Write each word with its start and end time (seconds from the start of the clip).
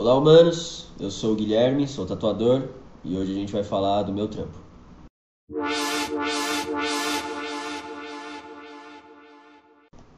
Olá, 0.00 0.16
humanos. 0.16 0.86
Eu 0.98 1.10
sou 1.10 1.32
o 1.32 1.36
Guilherme, 1.36 1.86
sou 1.86 2.06
tatuador 2.06 2.62
e 3.04 3.18
hoje 3.18 3.32
a 3.32 3.34
gente 3.34 3.52
vai 3.52 3.62
falar 3.62 4.02
do 4.02 4.14
meu 4.14 4.28
trampo. 4.28 4.58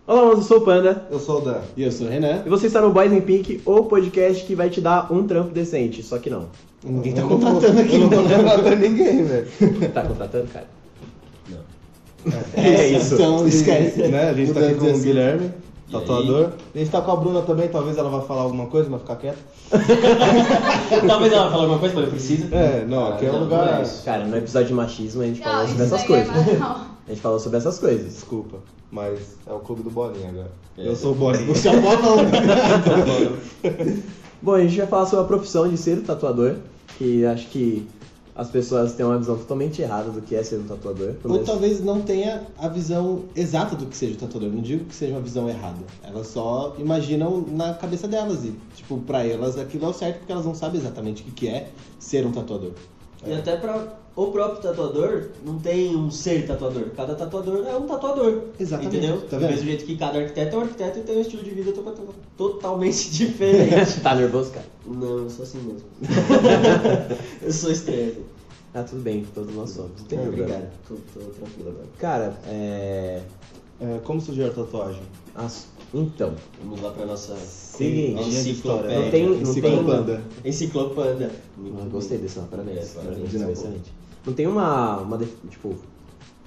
Olá, 0.07 0.31
eu 0.31 0.41
sou 0.41 0.59
o 0.59 0.61
Panda. 0.61 1.05
Eu 1.11 1.19
sou 1.19 1.39
o 1.39 1.41
Dan. 1.41 1.63
E 1.77 1.83
eu 1.83 1.91
sou 1.91 2.07
o 2.07 2.11
Renan. 2.11 2.45
E 2.47 2.49
você 2.49 2.69
está 2.69 2.81
no 2.81 2.93
Boys 2.93 3.13
in 3.13 3.23
Pink, 3.23 3.61
o 3.65 3.83
podcast 3.87 4.47
que 4.47 4.55
vai 4.55 4.71
te 4.71 4.81
dar 4.81 5.13
um 5.13 5.27
trampo 5.27 5.51
decente, 5.51 6.01
só 6.01 6.17
que 6.19 6.31
não. 6.31 6.47
Ninguém 6.85 7.13
tá 7.13 7.23
contratando 7.23 7.81
aqui, 7.81 7.97
Eu 7.97 8.01
não 8.03 8.09
tô 8.09 8.17
não. 8.23 8.29
contratando 8.29 8.77
ninguém, 8.77 9.25
velho. 9.25 9.49
Tá 9.93 10.07
contratando, 10.07 10.47
cara? 10.47 10.69
Não. 11.49 11.59
É 12.55 12.87
isso. 12.87 13.15
Então 13.15 13.49
esquece. 13.49 14.07
Né? 14.07 14.31
A 14.31 14.33
gente 14.33 14.55
tá 14.55 14.61
aqui 14.61 14.77
com 14.77 14.93
o 14.93 15.01
Guilherme? 15.01 15.51
Tatuador. 15.93 16.51
A 16.75 16.79
gente 16.79 16.91
tá 16.91 17.01
com 17.01 17.13
a 17.13 17.17
Bruna 17.17 17.43
também, 17.43 17.69
talvez 17.69 17.97
ela 17.97 18.11
vá 18.11 18.21
falar 18.23 18.43
alguma 18.43 18.67
coisa, 18.67 18.89
mas 18.91 19.01
ficar 19.03 19.17
quieta. 19.17 19.39
Talvez 21.07 21.33
ela 21.33 21.51
fale 21.51 21.63
alguma 21.63 21.79
coisa, 21.79 21.95
mas 21.95 22.05
não 22.05 22.11
precisa. 22.11 22.55
É, 22.55 22.85
não, 22.85 23.13
aqui 23.13 23.27
é 23.27 23.31
um 23.31 23.33
não, 23.35 23.41
lugar. 23.41 23.67
não 23.67 23.79
é 23.79 23.83
isso. 23.83 24.05
Cara, 24.05 24.25
no 24.25 24.37
episódio 24.37 24.69
de 24.69 24.75
machismo 24.75 25.23
a 25.23 25.27
gente 25.27 25.41
falou 25.41 25.61
Não, 25.61 25.69
sobre 25.69 25.85
essas 25.85 26.03
é 26.03 26.07
coisas. 26.07 26.37
A 27.05 27.11
gente 27.11 27.21
falou 27.21 27.41
sobre 27.41 27.59
essas 27.59 27.79
coisas. 27.81 28.15
Desculpa, 28.15 28.59
mas 28.91 29.37
é 29.45 29.53
o 29.53 29.59
clube 29.59 29.83
do 29.83 29.91
Bolinha 29.91 30.29
agora. 30.29 30.53
É. 30.79 30.87
Eu 30.87 30.95
sou 30.95 31.13
o 31.13 31.15
Bolinha. 31.17 31.47
Você 31.47 31.69
é 31.69 31.73
o 31.77 31.81
botão. 31.81 32.17
Bom, 34.41 34.55
a 34.55 34.61
gente 34.61 34.79
vai 34.79 34.87
falar 34.87 35.07
sobre 35.07 35.25
a 35.25 35.29
profissão 35.29 35.69
de 35.69 35.77
ser 35.77 36.01
tatuador, 36.03 36.57
que 36.97 37.27
acho 37.27 37.49
que 37.49 37.89
as 38.35 38.49
pessoas 38.51 38.95
têm 38.95 39.05
uma 39.05 39.19
visão 39.19 39.37
totalmente 39.37 39.83
errada 39.83 40.11
do 40.11 40.23
que 40.23 40.35
é 40.35 40.43
ser 40.43 40.57
um 40.59 40.65
tatuador. 40.65 41.15
Ou 41.25 41.31
menos- 41.33 41.47
talvez 41.47 41.83
não 41.85 42.01
tenha 42.01 42.47
a 42.59 42.67
visão 42.69 43.25
exata 43.37 43.77
do 43.77 43.87
que 43.87 43.97
seja 43.97 44.15
o 44.15 44.17
tatuador. 44.17 44.49
Não 44.51 44.63
digo 44.63 44.85
que 44.87 44.95
seja 44.95 45.13
uma 45.13 45.21
visão 45.21 45.49
errada. 45.49 45.79
Elas 46.03 46.29
só 46.29 46.75
imaginam 46.79 47.45
na 47.49 47.75
cabeça 47.75 48.09
delas 48.09 48.45
e, 48.45 48.55
tipo, 48.75 48.99
pra 49.01 49.25
elas 49.27 49.59
aquilo 49.59 49.85
é 49.85 49.89
o 49.89 49.93
certo 49.93 50.19
porque 50.19 50.33
elas 50.33 50.47
não 50.47 50.55
sabem 50.55 50.81
exatamente 50.81 51.23
o 51.23 51.27
que 51.33 51.47
é 51.49 51.69
ser 51.99 52.27
um 52.27 52.33
tatuador. 52.33 52.73
E 53.27 53.33
até 53.33 53.57
pra 53.57 54.01
o 54.15 54.27
próprio 54.27 54.61
tatuador, 54.61 55.29
não 55.45 55.59
tem 55.59 55.97
um 55.97 56.11
ser 56.11 56.47
tatuador. 56.47 56.91
Cada 56.97 57.15
tatuador 57.15 57.65
é 57.67 57.75
um 57.77 57.87
tatuador. 57.87 58.43
Exatamente. 58.61 58.97
Entendeu? 58.99 59.21
Tá 59.23 59.39
Do 59.39 59.47
mesmo 59.47 59.65
jeito 59.65 59.85
que 59.87 59.97
cada 59.97 60.19
arquiteto 60.19 60.57
é 60.57 60.59
um 60.59 60.63
arquiteto 60.63 60.99
e 60.99 61.03
tem 61.03 61.17
um 61.17 61.21
estilo 61.21 61.43
de 61.43 61.51
vida 61.51 61.73
to- 61.73 62.15
totalmente 62.37 63.09
diferente. 63.15 64.01
Tá 64.01 64.15
nervoso, 64.15 64.51
cara? 64.51 64.67
não, 64.87 65.19
eu 65.19 65.31
sou 65.31 65.45
assim 65.45 65.59
mesmo. 65.63 65.87
eu 67.41 67.53
sou 67.53 67.71
estranho. 67.71 68.25
Ah, 68.75 68.83
tudo 68.83 69.03
bem, 69.03 69.25
todos 69.35 69.55
nós 69.55 69.71
somos. 69.71 70.01
Não 70.01 70.07
tem 70.07 70.19
É, 70.19 70.23
problema. 70.23 70.49
obrigado. 70.51 70.73
Tô, 70.89 70.95
tô 71.15 71.21
tranquilo 71.31 71.69
agora. 71.71 71.87
Cara, 71.99 72.37
é. 72.49 73.23
É, 73.81 73.99
como 74.05 74.21
surgiu 74.21 74.47
a 74.47 74.51
tatuagem? 74.51 75.03
as- 75.35 75.67
Então, 75.95 76.33
Vamos 76.63 76.81
lá 76.81 76.91
pra 76.91 77.05
nossa 77.05 77.37
Seguinte, 77.37 78.23
enciclopédia. 78.23 79.01
não 79.01 79.11
tem- 79.11 79.29
não 79.29 79.41
Enciclopanda. 79.43 80.23
Enciclopanda. 80.45 81.31
Eu 81.59 81.91
gostei 81.91 82.19
desse 82.19 82.37
nome, 82.37 82.49
parabéns. 82.51 82.97
É, 82.97 83.01
parabéns, 83.01 83.35
excelente. 83.35 83.93
Não 84.25 84.33
tem 84.33 84.47
uma, 84.47 84.99
uma. 84.99 85.19
Tipo. 85.51 85.75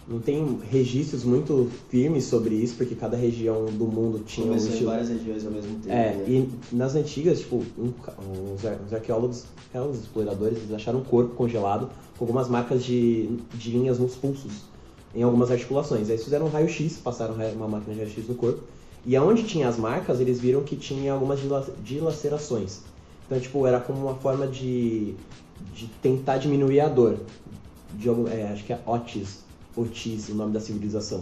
Não 0.08 0.20
tem 0.20 0.60
registros 0.70 1.24
muito 1.24 1.68
firmes 1.90 2.26
sobre 2.26 2.54
isso, 2.54 2.76
porque 2.76 2.94
cada 2.94 3.18
região 3.18 3.66
do 3.66 3.86
mundo 3.86 4.20
tinha 4.24 4.46
um 4.46 4.50
Começou 4.50 4.70
em 4.70 4.72
estilo. 4.74 4.92
várias 4.92 5.10
regiões 5.10 5.46
ao 5.48 5.52
mesmo 5.52 5.76
tempo. 5.80 5.90
É, 5.90 6.14
né? 6.14 6.26
e 6.28 6.50
nas 6.76 6.94
antigas, 6.94 7.40
tipo, 7.40 7.64
um 7.76 7.92
uns, 8.54 8.64
ar- 8.64 8.78
uns 8.86 8.94
arqueólogos, 8.94 9.46
arqueólogos 9.66 10.00
exploradores, 10.02 10.60
eles 10.60 10.72
acharam 10.74 11.00
um 11.00 11.04
corpo 11.04 11.34
congelado 11.34 11.90
com 12.20 12.24
algumas 12.26 12.48
marcas 12.48 12.84
de, 12.86 13.30
de 13.56 13.72
linhas 13.72 13.98
nos 13.98 14.14
pulsos, 14.14 14.52
em 15.16 15.24
algumas 15.24 15.50
articulações. 15.50 16.04
Aí 16.08 16.12
eles 16.14 16.24
fizeram 16.24 16.46
um 16.46 16.50
raio-x, 16.50 16.98
passaram 17.04 17.34
ra- 17.34 17.48
uma 17.56 17.68
máquina 17.68 17.96
de 17.96 18.02
raio-x 18.02 18.28
no 18.28 18.36
corpo, 18.36 18.62
e 19.06 19.16
aonde 19.16 19.44
tinha 19.44 19.68
as 19.68 19.78
marcas, 19.78 20.20
eles 20.20 20.40
viram 20.40 20.64
que 20.64 20.76
tinha 20.76 21.14
algumas 21.14 21.40
dila- 21.40 21.68
dilacerações. 21.84 22.80
Então, 23.26 23.40
tipo, 23.40 23.66
era 23.66 23.80
como 23.80 24.00
uma 24.00 24.16
forma 24.16 24.48
de, 24.48 25.14
de 25.74 25.88
tentar 26.02 26.38
diminuir 26.38 26.80
a 26.80 26.88
dor. 26.88 27.18
De, 27.94 28.10
é, 28.32 28.50
acho 28.52 28.64
que 28.64 28.74
é 28.74 28.80
Otis, 28.86 29.40
Otis, 29.76 30.30
o 30.30 30.36
nome 30.36 30.54
da 30.54 30.60
civilização. 30.60 31.22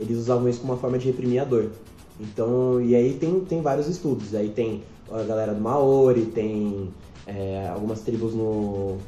Eles 0.00 0.18
usavam 0.18 0.48
isso 0.48 0.60
como 0.60 0.72
uma 0.72 0.78
forma 0.78 0.98
de 0.98 1.06
reprimir 1.06 1.40
a 1.40 1.44
dor. 1.44 1.70
Então, 2.18 2.80
e 2.80 2.94
aí 2.94 3.14
tem, 3.14 3.40
tem 3.40 3.60
vários 3.60 3.88
estudos. 3.88 4.34
Aí 4.34 4.48
tem 4.50 4.82
a 5.10 5.22
galera 5.22 5.54
do 5.54 5.60
Maori, 5.60 6.26
tem 6.26 6.90
é, 7.26 7.68
algumas 7.68 8.00
tribos 8.00 8.34
no 8.34 8.98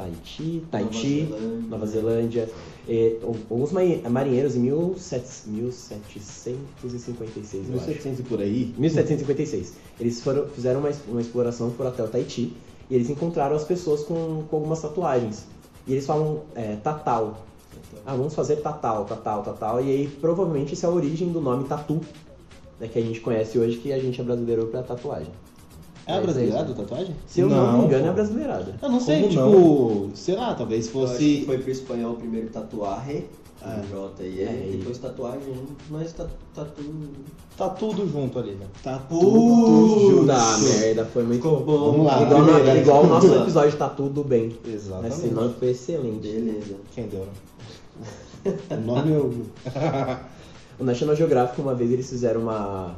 Tahiti, 0.00 0.62
Tahiti, 0.70 1.22
Nova 1.22 1.38
Zelândia. 1.38 1.68
Nova 1.68 1.86
Zelândia. 1.86 2.48
E, 2.88 3.18
alguns 3.22 3.72
mai- 3.72 4.02
marinheiros 4.08 4.56
em 4.56 4.62
17, 4.68 5.48
1756, 5.48 7.68
eu 7.68 7.76
acho. 7.76 7.86
1700 7.86 8.20
e 8.20 8.22
por 8.22 8.40
aí. 8.40 8.74
1756. 8.78 9.74
Eles 9.98 10.20
foram, 10.22 10.46
fizeram 10.48 10.80
uma, 10.80 10.90
uma 11.08 11.20
exploração, 11.20 11.70
foram 11.72 11.90
até 11.90 12.02
o 12.02 12.08
Tahiti 12.08 12.52
e 12.88 12.94
eles 12.94 13.10
encontraram 13.10 13.54
as 13.56 13.64
pessoas 13.64 14.02
com, 14.02 14.44
com 14.48 14.56
algumas 14.56 14.80
tatuagens. 14.80 15.44
E 15.86 15.92
eles 15.92 16.06
falam 16.06 16.42
é, 16.54 16.76
tatal. 16.76 17.46
Ah, 18.04 18.14
vamos 18.16 18.34
fazer 18.34 18.56
tatal, 18.56 19.04
tatal, 19.04 19.42
tatal. 19.42 19.84
E 19.84 19.90
aí 19.90 20.08
provavelmente 20.08 20.72
essa 20.74 20.86
é 20.86 20.90
a 20.90 20.92
origem 20.92 21.28
do 21.30 21.40
nome 21.40 21.64
tatu, 21.64 22.00
né, 22.78 22.88
que 22.88 22.98
a 22.98 23.02
gente 23.02 23.20
conhece 23.20 23.58
hoje, 23.58 23.76
que 23.78 23.92
a 23.92 23.98
gente 23.98 24.20
é 24.20 24.24
brasileiro 24.24 24.66
pra 24.66 24.82
tatuagem. 24.82 25.32
É 26.06 26.20
brasileirada 26.20 26.68
é 26.70 26.72
a 26.72 26.74
tatuagem? 26.76 27.14
Se 27.26 27.40
eu 27.40 27.48
não, 27.48 27.72
Não, 27.72 27.78
me 27.80 27.84
engano, 27.86 28.04
pô. 28.04 28.10
é 28.10 28.12
brasileirada. 28.14 28.74
Eu 28.82 28.88
não 28.88 29.00
sei, 29.00 29.22
Como 29.22 29.30
tipo, 29.30 30.10
sei 30.14 30.34
lá, 30.36 30.54
talvez 30.54 30.86
Eu 30.92 31.02
acho 31.04 31.12
que 31.12 31.14
fosse. 31.18 31.42
foi 31.46 31.58
pro 31.58 31.70
espanhol 31.70 32.14
primeiro 32.14 32.48
tatuarre, 32.48 33.26
É. 33.62 33.82
J 33.90 34.22
e 34.24 34.40
É, 34.42 34.44
E, 34.44 34.74
e- 34.74 34.76
depois 34.78 34.96
tatuagem, 34.98 35.54
mas 35.90 36.12
tá, 36.14 36.26
tatu. 36.54 36.82
Tá 37.56 37.68
tudo 37.68 38.10
junto 38.10 38.38
ali, 38.38 38.52
né? 38.52 38.66
Tatu. 38.82 39.14
Uh, 39.14 40.26
Tá, 40.26 40.56
merda, 40.58 41.04
foi 41.04 41.22
muito 41.24 41.42
Ficou 41.42 41.60
bom. 41.60 41.90
Vamos 41.92 42.06
lá, 42.06 42.22
Igual, 42.22 42.42
na- 42.46 42.74
igual 42.76 43.04
o 43.04 43.06
nosso 43.06 43.34
episódio 43.34 43.76
tá 43.76 43.88
tudo 43.90 44.24
bem. 44.24 44.56
Exatamente. 44.66 45.14
Esse 45.14 45.26
nome 45.28 45.54
foi 45.58 45.70
excelente. 45.70 46.26
Beleza. 46.26 46.76
Quem 46.94 47.06
deu, 47.08 47.26
né? 47.26 47.32
O 48.70 48.80
nome 48.80 49.12
eu. 49.12 49.34
O 50.78 50.84
National 50.84 51.14
Geographic, 51.14 51.60
uma 51.60 51.74
vez, 51.74 51.90
eles 51.92 52.08
fizeram 52.08 52.40
uma, 52.40 52.94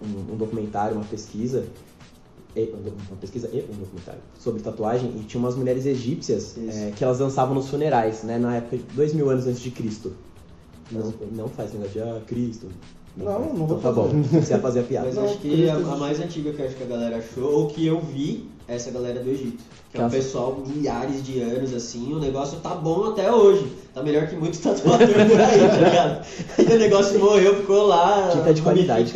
um, 0.00 0.34
um 0.34 0.36
documentário, 0.36 0.94
uma 0.94 1.04
pesquisa, 1.04 1.64
e- 2.56 2.72
uma 3.10 3.16
pesquisa 3.20 3.48
e 3.52 3.58
um 3.60 3.78
documentário 3.78 4.20
sobre 4.38 4.62
tatuagem, 4.62 5.12
e 5.16 5.24
tinha 5.24 5.40
umas 5.40 5.54
mulheres 5.56 5.86
egípcias 5.86 6.56
é, 6.68 6.92
que 6.94 7.02
elas 7.02 7.18
dançavam 7.18 7.54
nos 7.54 7.68
funerais, 7.68 8.22
né, 8.22 8.38
na 8.38 8.56
época 8.56 8.76
de 8.78 8.82
dois 8.94 9.12
mil 9.12 9.28
anos 9.30 9.46
antes 9.46 9.60
de 9.60 9.70
Cristo. 9.70 10.12
Não, 10.90 11.12
não 11.32 11.48
faz 11.48 11.72
negócio 11.72 11.92
de, 11.92 12.00
ah, 12.00 12.20
Cristo. 12.26 12.68
Não, 13.16 13.38
não 13.54 13.66
vou 13.66 13.78
então, 13.78 13.80
tá 13.80 13.92
bom, 13.92 14.10
você 14.22 14.54
ia 14.54 14.58
fazer 14.58 14.80
a 14.80 14.82
piada. 14.82 15.06
Mas 15.06 15.14
Não, 15.14 15.24
acho 15.24 15.38
que 15.38 15.68
a, 15.68 15.76
a 15.76 15.96
mais 15.96 16.18
antiga 16.20 16.52
que 16.52 16.60
eu 16.60 16.66
acho 16.66 16.74
que 16.74 16.82
a 16.82 16.86
galera 16.86 17.16
achou, 17.18 17.52
ou 17.60 17.66
que 17.68 17.86
eu 17.86 18.00
vi, 18.00 18.48
é 18.66 18.74
essa 18.74 18.90
galera 18.90 19.20
do 19.22 19.30
Egito. 19.30 19.62
Que 19.92 20.00
é 20.00 20.04
um 20.04 20.10
pessoal 20.10 20.60
milhares 20.66 21.24
de 21.24 21.40
anos 21.40 21.72
assim, 21.72 22.12
o 22.12 22.18
negócio 22.18 22.58
tá 22.58 22.74
bom 22.74 23.10
até 23.10 23.30
hoje. 23.30 23.70
Tá 23.94 24.02
melhor 24.02 24.26
que 24.26 24.34
muitos 24.34 24.58
tatuadores 24.58 25.12
por 25.14 25.40
aí, 25.40 25.58
tá 25.60 25.76
ligado? 25.76 26.26
E 26.58 26.74
o 26.74 26.78
negócio 26.78 27.20
morreu, 27.20 27.54
ficou 27.56 27.86
lá, 27.86 28.30
Tinta 28.32 28.52
de 28.52 28.62
qualidade, 28.62 29.12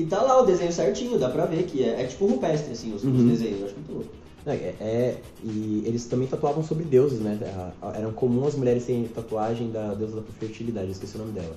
e 0.00 0.06
tá 0.06 0.22
lá 0.22 0.40
o 0.42 0.46
desenho 0.46 0.72
certinho, 0.72 1.18
dá 1.18 1.28
pra 1.28 1.44
ver 1.46 1.64
que 1.64 1.82
é, 1.82 2.02
é 2.02 2.04
tipo 2.06 2.26
rupestre, 2.26 2.72
assim, 2.72 2.94
os, 2.94 3.02
os 3.02 3.08
Uhum. 3.08 3.28
desenhos, 3.28 3.60
eu 3.60 3.66
acho 3.66 3.74
muito 3.74 3.92
louco. 3.92 4.08
É, 4.46 4.52
é- 4.80 5.16
e 5.44 5.82
eles 5.84 6.06
também 6.06 6.26
tatuavam 6.26 6.62
sobre 6.64 6.84
deuses, 6.84 7.20
né? 7.20 7.38
A- 7.82 7.88
a- 7.88 7.96
Era 7.98 8.08
comum 8.12 8.46
as 8.46 8.54
mulheres 8.54 8.84
terem 8.86 9.04
tatuagem 9.04 9.70
da 9.70 9.92
deusa 9.94 10.16
da 10.16 10.22
fertilidade, 10.38 10.86
eu 10.86 10.92
esqueci 10.92 11.16
o 11.16 11.18
nome 11.18 11.32
dela. 11.32 11.54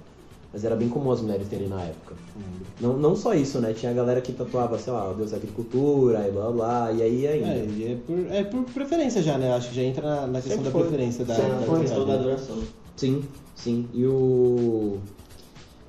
Mas 0.53 0.65
era 0.65 0.75
bem 0.75 0.89
comum 0.89 1.09
as 1.11 1.21
mulheres 1.21 1.47
terem 1.47 1.69
na 1.69 1.81
época. 1.81 2.13
Não, 2.81 2.97
não 2.97 3.15
só 3.15 3.33
isso, 3.33 3.59
né? 3.61 3.71
Tinha 3.73 3.89
a 3.93 3.95
galera 3.95 4.19
que 4.19 4.33
tatuava, 4.33 4.77
sei 4.77 4.91
lá, 4.91 5.09
o 5.09 5.13
deus 5.13 5.31
da 5.31 5.37
agricultura 5.37 6.27
e 6.27 6.31
blá 6.31 6.51
blá, 6.51 6.91
e 6.91 7.01
aí 7.01 7.25
ainda. 7.27 7.47
É, 7.47 7.65
e 7.77 7.83
é 7.93 7.95
por, 8.05 8.35
é 8.35 8.43
por 8.43 8.63
preferência 8.73 9.23
já, 9.23 9.37
né? 9.37 9.53
Acho 9.53 9.69
que 9.69 9.75
já 9.75 9.83
entra 9.83 10.01
na, 10.03 10.27
na 10.27 10.41
questão 10.41 10.57
Sempre 10.57 10.63
da 10.65 10.71
foi. 10.71 10.81
preferência 10.81 11.23
da, 11.23 11.35
Sempre 11.35 11.51
da 11.51 11.59
foi. 11.61 11.79
questão 11.79 11.99
da 11.99 12.05
tatuagem. 12.17 12.31
adoração. 12.33 12.57
Sim, 12.97 13.23
sim. 13.55 13.87
E 13.93 14.05
o. 14.05 14.97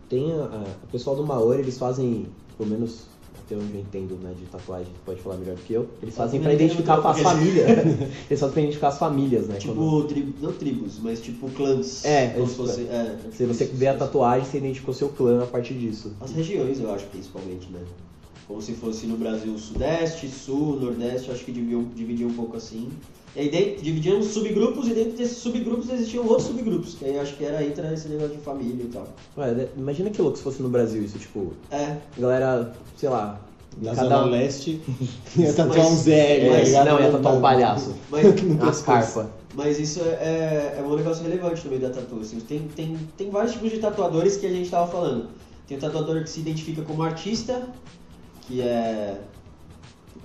Tem 0.08 0.30
a, 0.32 0.44
a- 0.44 0.64
o 0.84 0.86
pessoal 0.92 1.16
do 1.16 1.26
Maori, 1.26 1.60
eles 1.62 1.76
fazem, 1.78 2.26
pelo 2.56 2.70
menos 2.70 3.12
até 3.44 3.56
onde 3.56 3.74
eu 3.74 3.80
entendo, 3.80 4.14
né, 4.22 4.32
de 4.38 4.46
tatuagem, 4.46 4.92
pode 5.04 5.20
falar 5.20 5.36
melhor 5.36 5.56
do 5.56 5.62
que 5.62 5.72
eu, 5.72 5.88
eles 6.02 6.14
fazem 6.14 6.38
entendo 6.40 6.54
identificar 6.54 6.98
as 7.04 7.20
famílias. 7.20 7.66
eles 8.30 8.40
fazem 8.40 8.52
pra 8.52 8.62
identificar 8.62 8.88
as 8.88 8.98
famílias, 8.98 9.46
né? 9.48 9.56
Tipo, 9.56 9.74
quando- 9.74 10.06
tri- 10.06 10.34
não 10.40 10.52
tribos, 10.52 10.98
mas 11.02 11.20
tipo 11.20 11.48
clãs. 11.50 12.04
É, 12.04 12.28
como 12.28 12.46
se 12.46 12.54
fosse. 12.54 12.80
É, 12.82 13.16
Se 13.32 13.44
você 13.46 13.64
vê 13.64 13.88
a 13.88 13.94
tatuagem, 13.96 14.48
você 14.48 14.58
identificou 14.58 14.94
seu 14.94 15.08
clã 15.08 15.42
a 15.42 15.46
partir 15.46 15.74
disso. 15.74 16.12
As 16.20 16.30
regiões, 16.32 16.78
eu 16.80 16.92
acho, 16.94 17.06
principalmente, 17.06 17.68
né? 17.70 17.80
Como 18.46 18.60
se 18.62 18.72
fosse 18.74 19.06
no 19.06 19.16
Brasil 19.16 19.56
Sudeste, 19.58 20.28
Sul, 20.28 20.78
Nordeste, 20.78 21.30
acho 21.30 21.44
que 21.44 21.52
dividiam, 21.52 21.84
dividiam 21.94 22.28
um 22.30 22.34
pouco 22.34 22.56
assim. 22.56 22.88
E 23.34 23.40
aí 23.40 23.48
dentro, 23.50 23.82
dividiam 23.82 24.22
subgrupos 24.22 24.88
e 24.88 24.94
dentro 24.94 25.12
desses 25.12 25.38
subgrupos 25.38 25.88
existiam 25.90 26.26
outros 26.26 26.48
subgrupos, 26.48 26.94
que 26.94 27.04
aí 27.06 27.18
acho 27.18 27.34
que 27.36 27.44
era 27.44 27.64
entra 27.64 27.92
esse 27.94 28.08
negócio 28.08 28.36
de 28.36 28.42
família 28.42 28.84
e 28.84 28.88
tal. 28.88 29.06
Ué, 29.38 29.52
né, 29.52 29.68
imagina 29.76 30.10
que 30.10 30.20
louco 30.20 30.36
se 30.36 30.42
fosse 30.42 30.62
no 30.62 30.68
Brasil 30.68 31.02
isso, 31.02 31.18
tipo, 31.18 31.52
É, 31.70 31.96
galera, 32.18 32.72
sei 32.96 33.08
lá. 33.08 33.40
Da 33.78 33.94
cada 33.94 34.06
Zona 34.18 34.24
Leste 34.26 34.82
ia 35.34 35.50
tatuar 35.54 35.78
Mas- 35.78 35.92
um 35.92 35.96
Zé, 35.96 36.40
tá 36.40 36.44
É, 36.56 36.64
ligado? 36.64 36.86
não, 36.88 37.00
ia 37.00 37.10
tatuar 37.10 37.34
um 37.36 37.40
palhaço. 37.40 37.94
mas, 38.10 38.24
Umas 38.44 38.82
carpas. 38.82 39.26
mas 39.54 39.78
isso 39.80 40.00
é, 40.00 40.04
é, 40.10 40.76
é 40.78 40.82
um 40.82 40.94
negócio 40.94 41.22
relevante 41.24 41.64
no 41.64 41.70
meio 41.70 41.80
da 41.80 41.88
tatu. 41.88 42.18
Assim. 42.20 42.38
Tem, 42.40 42.68
tem, 42.76 42.98
tem 43.16 43.30
vários 43.30 43.52
tipos 43.54 43.70
de 43.70 43.78
tatuadores 43.78 44.36
que 44.36 44.44
a 44.44 44.50
gente 44.50 44.68
tava 44.68 44.90
falando. 44.92 45.28
Tem 45.66 45.78
o 45.78 45.80
tatuador 45.80 46.22
que 46.22 46.28
se 46.28 46.40
identifica 46.40 46.82
como 46.82 47.02
artista, 47.02 47.62
que 48.42 48.60
é 48.60 49.16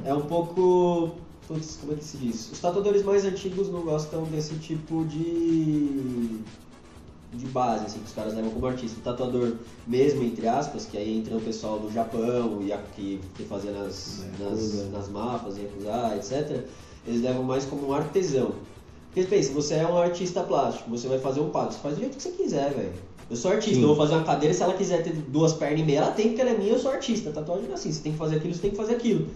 é 0.04 0.14
um 0.14 0.22
pouco. 0.24 1.12
Putz, 1.48 1.78
como 1.80 1.94
é 1.94 1.96
que 1.96 2.04
se 2.04 2.18
diz? 2.18 2.52
Os 2.52 2.60
tatuadores 2.60 3.04
mais 3.04 3.24
antigos 3.24 3.70
não 3.70 3.82
gostam 3.82 4.24
desse 4.26 4.56
tipo 4.56 5.06
de. 5.06 6.40
de 7.34 7.46
base, 7.48 7.86
assim, 7.86 8.00
que 8.00 8.06
os 8.06 8.14
caras 8.14 8.34
levam 8.36 8.52
como 8.52 8.66
artista. 8.66 9.00
O 9.00 9.04
tatuador, 9.04 9.54
mesmo, 9.86 10.24
entre 10.24 10.48
aspas, 10.48 10.86
que 10.86 10.98
aí 10.98 11.18
entra 11.20 11.38
o 11.38 11.42
pessoal 11.42 11.80
do 11.80 11.92
Japão 11.92 12.62
e 12.62 12.74
a- 12.74 12.82
que, 12.96 13.22
fazia 13.48 13.72
nas, 13.72 14.24
nas, 14.40 14.42
Yakuza. 14.74 14.90
nas 14.92 15.10
mapas, 15.10 15.58
Yakuza, 15.58 16.16
etc., 16.18 16.66
eles 17.06 17.22
levam 17.22 17.44
mais 17.44 17.64
como 17.66 17.88
um 17.88 17.94
artesão. 17.94 18.52
Porque 19.14 19.24
pensa, 19.30 19.54
você 19.54 19.76
é 19.76 19.88
um 19.88 19.98
artista 19.98 20.44
plástico, 20.44 20.90
você 20.90 21.08
vai 21.08 21.18
fazer 21.20 21.40
um 21.40 21.50
quadro, 21.50 21.74
você 21.74 21.80
faz 21.80 21.96
do 21.96 22.02
jeito 22.02 22.18
que 22.18 22.24
você 22.24 22.32
quiser, 22.32 22.74
velho. 22.74 22.94
Eu 23.30 23.36
sou 23.36 23.52
artista, 23.52 23.76
Sim. 23.76 23.82
eu 23.82 23.88
vou 23.88 23.96
fazer 23.96 24.16
uma 24.16 24.24
cadeira, 24.24 24.54
se 24.54 24.62
ela 24.64 24.74
quiser 24.74 25.02
ter 25.04 25.14
duas 25.14 25.54
pernas 25.54 25.80
e 25.80 25.84
meia, 25.84 26.00
ela 26.00 26.12
tem, 26.12 26.28
porque 26.28 26.42
ela 26.42 26.52
é 26.52 26.58
minha, 26.58 26.74
eu 26.74 26.80
sou 26.80 26.92
artista. 26.92 27.32
Tatuagem 27.32 27.70
é 27.70 27.74
assim, 27.74 27.92
você 27.92 28.02
tem 28.02 28.12
que 28.12 28.18
fazer 28.18 28.36
aquilo, 28.38 28.54
você 28.54 28.62
tem 28.62 28.72
que 28.72 28.78
fazer 28.78 28.96
aquilo. 28.96 29.28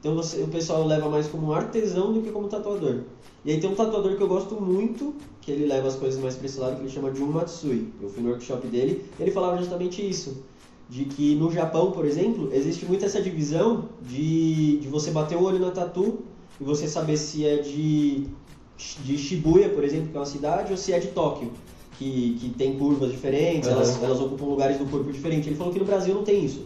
Então 0.00 0.14
você- 0.14 0.42
o 0.42 0.48
pessoal 0.48 0.86
leva 0.86 1.08
mais 1.08 1.26
como 1.26 1.52
artesão 1.52 2.12
do 2.12 2.22
que 2.22 2.30
como 2.30 2.46
tatuador. 2.48 3.00
E 3.44 3.50
aí 3.50 3.60
tem 3.60 3.70
um 3.70 3.74
tatuador 3.74 4.16
que 4.16 4.22
eu 4.22 4.28
gosto 4.28 4.60
muito, 4.60 5.14
que 5.40 5.50
ele 5.50 5.66
leva 5.66 5.88
as 5.88 5.96
coisas 5.96 6.20
mais 6.20 6.36
pra 6.36 6.46
esse 6.46 6.58
lado, 6.58 6.76
que 6.76 6.82
ele 6.82 6.88
chama 6.90 7.14
Jun 7.14 7.26
Matsui. 7.26 7.88
Eu 8.00 8.08
fui 8.08 8.22
no 8.22 8.30
workshop 8.30 8.66
dele, 8.68 9.04
ele 9.18 9.30
falava 9.30 9.58
justamente 9.58 10.06
isso. 10.08 10.42
De 10.88 11.04
que 11.04 11.34
no 11.34 11.50
Japão, 11.50 11.90
por 11.90 12.06
exemplo, 12.06 12.48
existe 12.52 12.86
muito 12.86 13.04
essa 13.04 13.20
divisão 13.20 13.90
de, 14.02 14.78
de 14.78 14.88
você 14.88 15.10
bater 15.10 15.36
o 15.36 15.42
olho 15.42 15.58
na 15.58 15.70
tatu 15.70 16.20
e 16.60 16.64
você 16.64 16.88
saber 16.88 17.16
se 17.16 17.44
é 17.44 17.56
de, 17.58 18.24
de 19.04 19.18
Shibuya, 19.18 19.68
por 19.68 19.84
exemplo, 19.84 20.08
que 20.08 20.16
é 20.16 20.20
uma 20.20 20.24
cidade, 20.26 20.70
ou 20.72 20.78
se 20.78 20.92
é 20.92 20.98
de 20.98 21.08
Tóquio, 21.08 21.50
que, 21.98 22.36
que 22.40 22.48
tem 22.50 22.78
curvas 22.78 23.10
diferentes, 23.10 23.68
elas, 23.68 23.96
Aham. 23.96 24.04
elas 24.06 24.20
ocupam 24.20 24.46
lugares 24.46 24.78
do 24.78 24.86
corpo 24.86 25.12
diferentes. 25.12 25.46
Ele 25.48 25.56
falou 25.56 25.72
que 25.72 25.78
no 25.78 25.84
Brasil 25.84 26.14
não 26.14 26.22
tem 26.24 26.42
isso. 26.44 26.64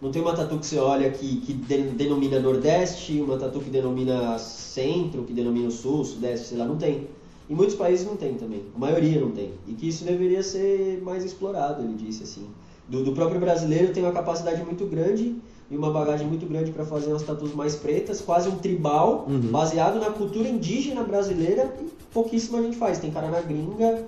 Não 0.00 0.10
tem 0.10 0.22
uma 0.22 0.34
tatu 0.34 0.58
que 0.58 0.66
você 0.66 0.78
olha 0.78 1.10
que, 1.10 1.36
que 1.40 1.52
de- 1.52 1.82
denomina 1.90 2.40
Nordeste, 2.40 3.20
uma 3.20 3.36
tatu 3.36 3.60
que 3.60 3.68
denomina 3.70 4.38
Centro, 4.38 5.24
que 5.24 5.32
denomina 5.32 5.70
Sul, 5.70 6.04
Sudeste, 6.04 6.48
sei 6.48 6.58
lá, 6.58 6.64
não 6.64 6.76
tem. 6.76 7.06
Em 7.48 7.54
muitos 7.54 7.74
países 7.74 8.06
não 8.06 8.16
tem 8.16 8.34
também, 8.34 8.62
a 8.74 8.78
maioria 8.78 9.20
não 9.20 9.30
tem. 9.30 9.50
E 9.66 9.72
que 9.72 9.88
isso 9.88 10.04
deveria 10.04 10.42
ser 10.42 11.02
mais 11.04 11.24
explorado, 11.24 11.82
ele 11.82 11.94
disse 11.94 12.22
assim. 12.22 12.44
Do, 12.88 13.02
do 13.04 13.12
próprio 13.12 13.38
brasileiro 13.38 13.92
tem 13.92 14.02
uma 14.02 14.12
capacidade 14.12 14.62
muito 14.64 14.84
grande 14.86 15.34
e 15.70 15.76
uma 15.76 15.90
bagagem 15.90 16.26
muito 16.26 16.46
grande 16.46 16.70
para 16.72 16.84
fazer 16.84 17.10
umas 17.10 17.22
tatus 17.22 17.52
mais 17.54 17.76
pretas, 17.76 18.20
quase 18.20 18.48
um 18.48 18.56
tribal, 18.56 19.26
Uhum. 19.28 19.38
baseado 19.50 20.00
na 20.00 20.10
cultura 20.10 20.48
indígena 20.48 21.02
brasileira 21.04 21.74
e 21.80 21.86
pouquíssima 22.12 22.62
gente 22.62 22.76
faz. 22.76 22.98
Tem 22.98 23.10
cara 23.10 23.28
na 23.28 23.40
gringa, 23.40 24.04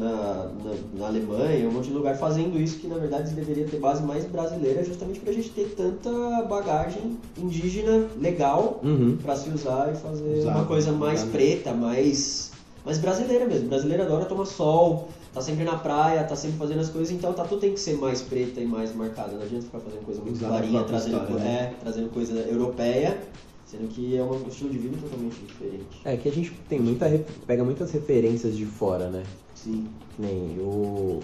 na, 0.00 0.50
na, 0.64 0.74
na 0.98 1.06
Alemanha, 1.06 1.68
um 1.68 1.72
monte 1.72 1.88
de 1.88 1.92
lugar 1.94 2.16
fazendo 2.16 2.58
isso, 2.58 2.78
que 2.78 2.86
na 2.88 2.96
verdade 2.96 3.34
deveria 3.34 3.66
ter 3.66 3.78
base 3.78 4.02
mais 4.02 4.24
brasileira, 4.24 4.82
justamente 4.82 5.20
pra 5.20 5.32
gente 5.32 5.50
ter 5.50 5.74
tanta 5.76 6.42
bagagem 6.48 7.18
indígena 7.38 8.06
legal 8.18 8.80
Uhum. 8.82 9.16
pra 9.22 9.36
se 9.36 9.50
usar 9.50 9.92
e 9.92 9.96
fazer 9.96 10.38
Usar, 10.38 10.54
uma 10.56 10.64
coisa 10.64 10.90
mais 10.92 11.22
usar. 11.22 11.32
preta, 11.32 11.72
mais, 11.72 12.50
mais 12.84 12.98
brasileira 12.98 13.44
mesmo. 13.46 13.68
Brasileiro 13.68 14.02
adora 14.02 14.24
tomar 14.24 14.46
sol, 14.46 15.08
tá 15.34 15.40
sempre 15.40 15.64
na 15.64 15.76
praia, 15.76 16.24
tá 16.24 16.34
sempre 16.34 16.56
fazendo 16.56 16.80
as 16.80 16.88
coisas, 16.88 17.10
então 17.12 17.32
tá 17.32 17.44
tudo 17.44 17.60
tem 17.60 17.72
que 17.74 17.80
ser 17.80 17.96
mais 17.98 18.22
preta 18.22 18.60
e 18.60 18.66
mais 18.66 18.94
marcada. 18.94 19.32
Não 19.34 19.42
adianta 19.42 19.66
ficar 19.66 19.80
fazendo 19.80 20.04
coisa 20.04 20.20
muito 20.22 20.44
a 20.44 20.48
clarinha, 20.48 20.82
trazendo, 20.84 21.16
história, 21.22 21.44
né? 21.44 21.72
é, 21.72 21.80
trazendo 21.80 22.08
coisa 22.10 22.34
europeia, 22.40 23.18
sendo 23.66 23.86
que 23.88 24.16
é 24.16 24.22
um 24.22 24.48
estilo 24.48 24.70
de 24.70 24.78
vida 24.78 24.96
totalmente 25.00 25.36
diferente. 25.46 26.00
É 26.04 26.16
que 26.16 26.28
a 26.28 26.32
gente 26.32 26.50
tem 26.68 26.80
muita 26.80 27.06
pega 27.46 27.62
muitas 27.62 27.90
referências 27.92 28.56
de 28.56 28.64
fora, 28.66 29.08
né? 29.08 29.22
Sim. 29.62 29.88
Nem 30.18 30.56
eu 30.56 31.20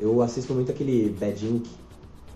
eu 0.00 0.20
assisto 0.22 0.52
muito 0.54 0.70
aquele 0.72 1.08
Bad 1.20 1.46
Ink, 1.46 1.70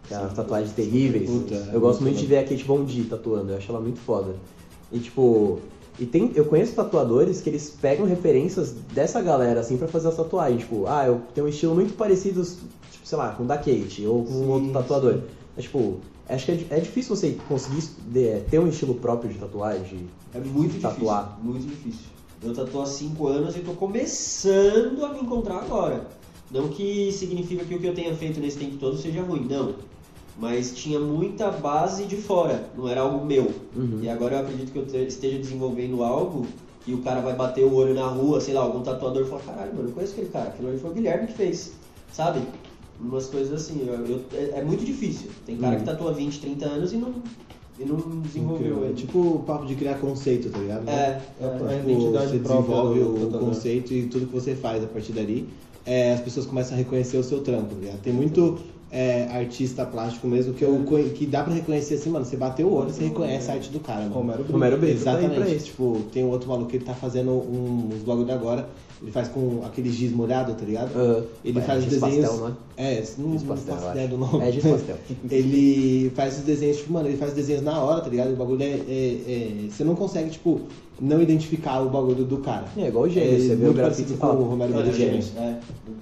que 0.06 0.14
é 0.14 0.16
as 0.16 0.32
tatuagens 0.32 0.72
terríveis. 0.72 1.28
Puta, 1.28 1.54
é 1.54 1.70
eu 1.74 1.80
gosto 1.80 2.00
muito 2.02 2.14
muito 2.14 2.20
de 2.20 2.26
ver 2.26 2.38
a 2.38 2.42
Kate 2.44 2.62
Von 2.64 2.84
D 2.84 3.04
tatuando, 3.04 3.52
eu 3.52 3.56
acho 3.56 3.70
ela 3.70 3.80
muito 3.80 3.98
foda. 3.98 4.34
E 4.92 4.98
tipo, 5.00 5.58
e 5.98 6.06
tem, 6.06 6.30
eu 6.34 6.44
conheço 6.44 6.72
tatuadores 6.74 7.40
que 7.40 7.50
eles 7.50 7.68
pegam 7.80 8.06
referências 8.06 8.70
dessa 8.94 9.20
galera 9.20 9.60
assim 9.60 9.76
pra 9.76 9.88
fazer 9.88 10.08
as 10.08 10.16
tatuagens, 10.16 10.60
tipo, 10.62 10.86
ah, 10.86 11.04
eu 11.06 11.20
tenho 11.34 11.46
um 11.46 11.50
estilo 11.50 11.74
muito 11.74 11.94
parecido, 11.94 12.42
tipo, 12.44 13.04
sei 13.06 13.18
lá, 13.18 13.30
com 13.32 13.42
o 13.42 13.46
da 13.46 13.56
Kate 13.58 14.06
ou 14.06 14.22
com 14.24 14.32
Sim, 14.32 14.46
outro 14.48 14.70
tatuador. 14.72 15.14
sim. 15.14 15.22
Mas, 15.56 15.64
tipo, 15.64 15.96
acho 16.28 16.46
que 16.46 16.52
é, 16.52 16.66
é 16.70 16.80
difícil 16.80 17.16
você 17.16 17.36
conseguir 17.48 17.82
de- 18.06 18.40
ter 18.48 18.60
um 18.60 18.68
estilo 18.68 18.94
próprio 18.94 19.30
de 19.32 19.38
tatuagem. 19.38 20.08
É 20.32 20.38
muito 20.38 20.80
Tatuar. 20.80 21.24
difícil. 21.36 21.44
Muito 21.52 21.66
difícil. 21.66 22.06
Eu 22.42 22.52
tatuo 22.54 22.82
há 22.82 22.86
5 22.86 23.26
anos 23.26 23.56
e 23.56 23.60
tô 23.60 23.72
começando 23.72 25.04
a 25.04 25.12
me 25.12 25.20
encontrar 25.20 25.58
agora. 25.58 26.06
Não 26.50 26.68
que 26.68 27.10
significa 27.12 27.64
que 27.64 27.74
o 27.74 27.78
que 27.80 27.86
eu 27.86 27.94
tenha 27.94 28.14
feito 28.14 28.40
nesse 28.40 28.58
tempo 28.58 28.76
todo 28.76 28.96
seja 28.96 29.22
ruim, 29.22 29.46
não. 29.48 29.74
Mas 30.38 30.72
tinha 30.72 31.00
muita 31.00 31.50
base 31.50 32.04
de 32.04 32.16
fora, 32.16 32.70
não 32.76 32.88
era 32.88 33.00
algo 33.00 33.24
meu. 33.26 33.50
Uhum. 33.76 33.98
E 34.02 34.08
agora 34.08 34.36
eu 34.36 34.40
acredito 34.40 34.70
que 34.72 34.78
eu 34.78 34.86
te- 34.86 34.96
esteja 35.06 35.36
desenvolvendo 35.38 36.02
algo 36.04 36.46
que 36.84 36.94
o 36.94 36.98
cara 36.98 37.20
vai 37.20 37.34
bater 37.34 37.64
o 37.64 37.74
olho 37.74 37.92
na 37.92 38.06
rua, 38.06 38.40
sei 38.40 38.54
lá, 38.54 38.60
algum 38.60 38.80
tatuador 38.82 39.24
e 39.24 39.28
falar, 39.28 39.42
caralho, 39.42 39.74
mano, 39.74 39.88
eu 39.88 39.92
conheço 39.92 40.12
aquele 40.12 40.28
cara, 40.28 40.48
aquilo 40.50 40.68
ali 40.68 40.78
foi 40.78 40.90
o 40.90 40.94
Guilherme 40.94 41.26
que 41.26 41.32
fez, 41.34 41.72
sabe? 42.12 42.40
Umas 43.00 43.26
coisas 43.26 43.52
assim, 43.52 43.84
eu- 43.86 44.06
eu- 44.06 44.24
é, 44.32 44.60
é 44.60 44.62
muito 44.64 44.84
difícil. 44.84 45.28
Tem 45.44 45.56
cara 45.56 45.74
Uhum. 45.74 45.80
que 45.80 45.84
tatua 45.86 46.12
20, 46.12 46.40
30 46.40 46.66
anos 46.66 46.92
e 46.92 46.96
não, 46.96 47.12
e 47.80 47.84
não 47.84 47.96
desenvolveu 48.20 48.82
É 48.82 48.86
ele. 48.86 48.94
tipo 48.94 49.18
o 49.18 49.38
papo 49.46 49.66
de 49.66 49.74
criar 49.74 49.94
conceito, 49.94 50.50
tá 50.50 50.58
ligado? 50.58 50.88
É, 50.88 50.92
É, 50.92 51.44
é. 51.44 51.76
Tipo, 51.78 51.90
identidade 51.90 52.26
você 52.30 52.38
desenvolve 52.38 52.98
do 53.00 53.10
o 53.10 53.14
tatuador. 53.14 53.40
conceito 53.40 53.92
e 53.94 54.06
tudo 54.06 54.26
que 54.26 54.32
você 54.32 54.54
faz 54.54 54.82
a 54.82 54.86
partir 54.86 55.12
dali, 55.12 55.48
é, 55.86 56.12
as 56.12 56.20
pessoas 56.20 56.44
começam 56.46 56.74
a 56.74 56.78
reconhecer 56.78 57.16
o 57.16 57.22
seu 57.22 57.40
trampo, 57.40 57.74
tá 57.74 57.80
ligado? 57.80 58.00
Tem 58.00 58.12
muito 58.12 58.58
é, 58.90 59.28
artista 59.30 59.84
plástico 59.84 60.26
mesmo 60.26 60.54
que, 60.54 60.62
eu, 60.64 60.78
conhe- 60.86 61.10
que 61.10 61.26
dá 61.26 61.42
pra 61.44 61.52
reconhecer 61.52 61.94
assim, 61.96 62.08
mano, 62.10 62.24
você 62.24 62.36
bateu 62.38 62.68
o 62.68 62.74
olho, 62.74 62.90
você 62.90 63.04
reconhece 63.04 63.50
a 63.50 63.54
arte 63.54 63.70
do 63.70 63.80
cara, 63.80 64.00
mano. 64.02 64.14
Romero 64.14 64.38
Brito. 64.38 64.52
Romero 64.52 64.76
Brito 64.78 65.04
tá 65.04 65.18
Exatamente. 65.20 65.64
Tipo, 65.64 66.02
tem 66.12 66.24
um 66.24 66.30
outro 66.30 66.48
maluco 66.48 66.70
que 66.70 66.76
ele 66.78 66.84
tá 66.86 66.94
fazendo 66.94 67.30
um, 67.32 67.90
uns 67.94 68.02
bagulho 68.02 68.32
agora, 68.32 68.68
ele 69.00 69.12
faz 69.12 69.28
com 69.28 69.62
aquele 69.64 69.90
giz 69.90 70.10
molhado, 70.12 70.54
tá 70.54 70.64
ligado? 70.64 70.90
Ah, 70.96 71.22
Ele 71.44 71.58
é, 71.58 71.62
faz 71.62 71.84
os 71.84 71.90
desenhos. 71.90 72.26
pastel, 72.26 72.36
não 72.40 72.48
é? 72.48 72.52
É, 72.94 73.04
não, 73.18 73.32
Giz 73.32 73.42
não 73.42 73.48
pastel, 73.54 73.74
faço 73.76 73.90
ideia 73.90 74.06
acho. 74.06 74.16
do 74.16 74.18
nome. 74.18 74.44
É 74.48 74.52
giz 74.52 74.64
pastel. 74.64 74.96
ele 75.30 76.10
faz 76.16 76.38
os 76.38 76.44
desenhos, 76.44 76.76
tipo, 76.78 76.92
mano, 76.92 77.08
ele 77.08 77.16
faz 77.16 77.30
os 77.30 77.36
desenhos 77.36 77.62
na 77.62 77.80
hora, 77.80 78.00
tá 78.00 78.08
ligado? 78.08 78.32
O 78.32 78.36
bagulho 78.36 78.62
é, 78.62 78.66
é- 78.66 78.74
é- 78.88 79.68
Você 79.70 79.84
não 79.84 79.94
consegue, 79.94 80.30
tipo, 80.30 80.60
não 81.00 81.22
identificar 81.22 81.80
o 81.80 81.88
bagulho 81.90 82.24
do 82.24 82.38
cara. 82.38 82.64
É 82.76 82.88
igual 82.88 83.04
o 83.04 83.08
Gêmeos, 83.08 83.44
você 83.44 83.54
vê 83.54 83.68
o 83.68 83.72
grafite 83.72 84.12
e 84.12 84.16
com 84.16 84.20
fala, 84.26 84.40
o 84.40 84.44
Romero 84.44 84.72
Brito. 84.74 84.92
Gêmeos. 84.96 85.32
É, 85.36 85.58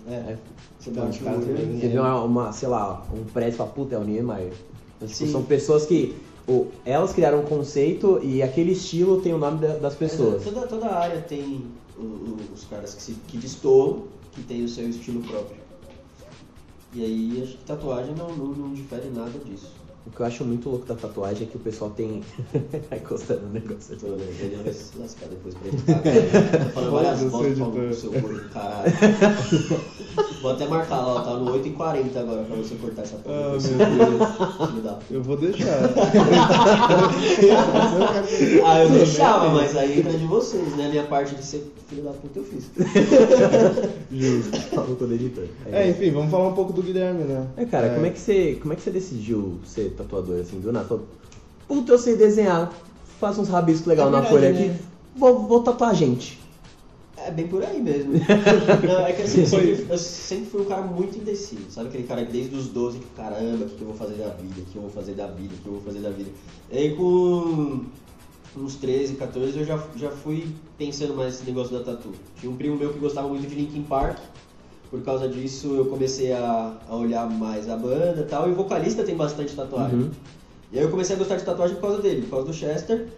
é. 0.09 0.13
É. 0.15 0.37
Você 0.79 0.91
Então, 0.91 1.05
bate 1.05 1.19
os 1.19 1.25
caras 1.25 1.45
o 1.45 1.49
olho. 1.49 1.57
também- 1.59 1.81
Você 1.81 1.89
vê 1.89 1.99
uma, 1.99 2.23
uma, 2.25 2.53
sei 2.53 2.69
lá, 2.69 3.05
um 3.15 3.25
prédio 3.25 3.55
e 3.55 3.57
fala, 3.57 3.71
puta, 3.71 3.95
é 3.95 3.99
o 3.99 4.05
Niemeyer. 4.05 4.53
Então, 4.97 5.09
tipo, 5.09 5.31
são 5.31 5.43
pessoas 5.43 5.85
que. 5.85 6.15
o- 6.49 6.67
elas 6.85 7.13
criaram 7.13 7.41
um 7.41 7.45
conceito 7.45 8.21
e 8.23 8.41
aquele 8.43 8.73
estilo 8.73 9.21
tem 9.21 9.35
o 9.35 9.39
nome 9.39 9.59
da- 9.59 9.77
das 9.79 9.95
pessoas. 9.97 10.45
Toda, 10.45 10.67
toda 10.67 10.87
área 10.87 11.21
tem 11.21 11.63
o- 11.99 12.03
o- 12.03 12.39
os 12.55 12.65
caras 12.65 12.95
que, 12.95 13.03
se, 13.03 13.13
que 13.29 13.37
destoam, 13.39 14.05
que 14.33 14.43
tem 14.43 14.65
o 14.65 14.69
seu 14.69 14.89
estilo 14.89 15.23
próprio. 15.23 15.57
E 16.95 17.05
aí 17.05 17.43
acho 17.43 17.57
que 17.59 17.65
tatuagem 17.65 18.15
não, 18.15 18.29
não, 18.37 18.47
não 18.47 18.73
difere 18.75 19.11
nada 19.11 19.39
disso. 19.45 19.73
O 20.07 20.11
que 20.11 20.21
eu 20.21 20.27
acho 20.27 20.45
muito 20.45 20.71
louco 20.71 20.87
da 20.87 20.95
tatuagem 20.95 21.47
é 21.49 21.51
que 21.51 21.57
o 21.57 21.61
pessoal 21.61 21.91
tem. 21.91 22.23
Vai 22.89 22.99
encostando 23.01 23.43
no 23.43 23.53
negócio. 23.53 23.95
Eu 23.95 23.99
tô 23.99 24.07
olhando, 24.07 24.23
ele 24.41 24.57
vai 24.63 24.73
se 24.73 24.97
lascar 24.99 25.27
depois 25.29 25.55
pra 25.57 25.69
editar. 25.69 26.01
Tô 26.65 26.71
falando 26.71 26.93
várias 26.93 27.23
editor. 27.23 27.41
falando 27.43 27.73
pro 27.73 27.95
seu 27.95 28.11
corpo 28.13 28.29
do 28.35 28.49
caralho. 28.51 28.93
Vou 30.43 30.53
até 30.53 30.67
marcar 30.67 30.97
lá, 30.97 31.15
ó, 31.15 31.21
tá 31.21 31.35
no 31.35 31.53
8h40 31.53 32.17
agora 32.17 32.43
pra 32.45 32.57
você 32.57 32.75
cortar 32.77 33.03
essa 33.03 33.17
porra. 33.17 33.35
Ah, 33.37 33.51
meu 33.51 33.61
Filho 33.61 34.83
da 34.83 34.99
Eu 35.11 35.23
vou 35.23 35.37
deixar. 35.37 35.67
Ah, 38.65 38.83
eu 38.83 38.91
deixava, 38.91 39.51
mas 39.51 39.77
aí 39.77 40.01
entra 40.01 40.13
de 40.13 40.25
vocês, 40.27 40.77
né? 40.77 40.87
A 40.87 40.89
minha 40.89 41.05
parte 41.05 41.35
de 41.35 41.45
ser 41.45 41.73
filho 41.89 42.03
da 42.03 42.11
puta 42.11 42.39
eu 42.39 42.45
fiz. 42.45 42.71
Justo. 44.11 44.61
Falou 44.75 44.97
com 44.97 45.05
o 45.05 45.13
editor. 45.13 45.45
É, 45.71 45.89
enfim, 45.89 46.11
vamos 46.11 46.31
falar 46.31 46.49
um 46.49 46.53
pouco 46.55 46.73
do 46.73 46.83
Guilherme, 46.83 47.25
né? 47.25 47.47
É, 47.57 47.65
cara, 47.65 47.91
Como, 47.91 48.07
é 48.07 48.11
que 48.11 48.19
você, 48.19 48.59
como 48.61 48.73
é 48.73 48.77
que 48.77 48.83
você 48.83 48.91
decidiu 48.91 49.59
ser 49.65 49.91
tatuador 49.97 50.41
assim, 50.41 50.59
do 50.61 50.73
nada? 50.73 50.99
Puta, 51.69 51.93
eu 51.93 51.99
sei 51.99 52.17
desenhar, 52.17 52.73
faço 53.21 53.41
uns 53.41 53.49
rabiscos 53.49 53.87
legal 53.87 54.09
É 54.09 54.11
na 54.11 54.21
verdade, 54.21 54.35
folha 54.35 54.53
né? 54.53 54.61
aqui, 54.61 54.83
vou, 55.17 55.47
vou 55.47 55.63
tatuar 55.63 55.95
gente. 55.95 56.39
É 57.17 57.31
bem 57.31 57.49
por 57.49 57.65
aí 57.65 57.81
mesmo. 57.81 58.13
Não, 58.87 59.07
é 59.07 59.13
que 59.13 59.23
assim, 59.23 59.41
eu 59.41 59.47
sempre, 59.47 59.87
eu 59.89 59.99
sempre 59.99 60.47
fui 60.47 60.63
um 60.63 60.67
cara 60.67 60.83
muito 60.83 61.19
indeciso. 61.19 61.71
Sabe 61.71 61.89
aquele 61.89 62.05
cara 62.05 62.25
que 62.25 62.33
desde 62.33 62.55
os 62.55 62.69
12 62.69 62.99
que 62.99 63.07
caramba, 63.17 63.65
o 63.65 63.69
que, 63.69 63.77
que 63.77 63.83
eu 63.83 63.89
vou 63.89 63.97
fazer 63.97 64.15
da 64.17 64.29
vida, 64.29 64.55
o 64.59 64.65
que 64.65 64.77
eu 64.77 64.83
vou 64.83 64.91
fazer 64.91 65.13
da 65.15 65.27
vida, 65.27 65.55
o 65.55 65.63
que 65.63 65.67
eu 65.67 65.73
vou 65.73 65.83
fazer 65.83 66.01
da 66.01 66.11
vida. 66.11 66.31
E 66.71 66.77
aí 66.79 66.95
com 66.95 67.85
uns 68.57 68.77
13, 68.77 69.15
14 69.15 69.59
eu 69.59 69.65
já, 69.65 69.83
já 69.97 70.11
fui 70.11 70.49
pensando 70.79 71.15
mais 71.15 71.35
nesse 71.35 71.47
negócio 71.47 71.77
da 71.79 71.85
tatu. 71.85 72.13
Tinha 72.39 72.51
um 72.51 72.57
primo 72.57 72.77
meu 72.77 72.93
que 72.93 72.99
gostava 72.99 73.29
muito 73.29 73.47
de 73.47 73.55
Linkin 73.55 73.83
Park. 73.83 74.19
Por 74.91 75.03
causa 75.03 75.29
disso 75.29 75.75
eu 75.75 75.87
comecei 75.87 76.33
a, 76.33 76.77
a 76.89 76.97
olhar 76.97 77.29
mais 77.29 77.69
a 77.69 77.77
banda 77.77 78.21
e 78.21 78.25
tal. 78.25 78.49
E 78.49 78.53
o 78.53 78.55
vocalista 78.55 79.03
tem 79.03 79.17
bastante 79.17 79.55
tatuagem. 79.55 79.99
Uhum. 79.99 80.11
E 80.73 80.79
aí 80.79 80.85
eu 80.85 80.91
comecei 80.91 81.17
a 81.17 81.19
gostar 81.19 81.37
de 81.37 81.45
tatuagem 81.45 81.77
por 81.77 81.83
causa 81.83 82.03
dele, 82.03 82.23
por 82.23 82.31
causa 82.31 82.47
do 82.47 82.53
Chester. 82.53 83.09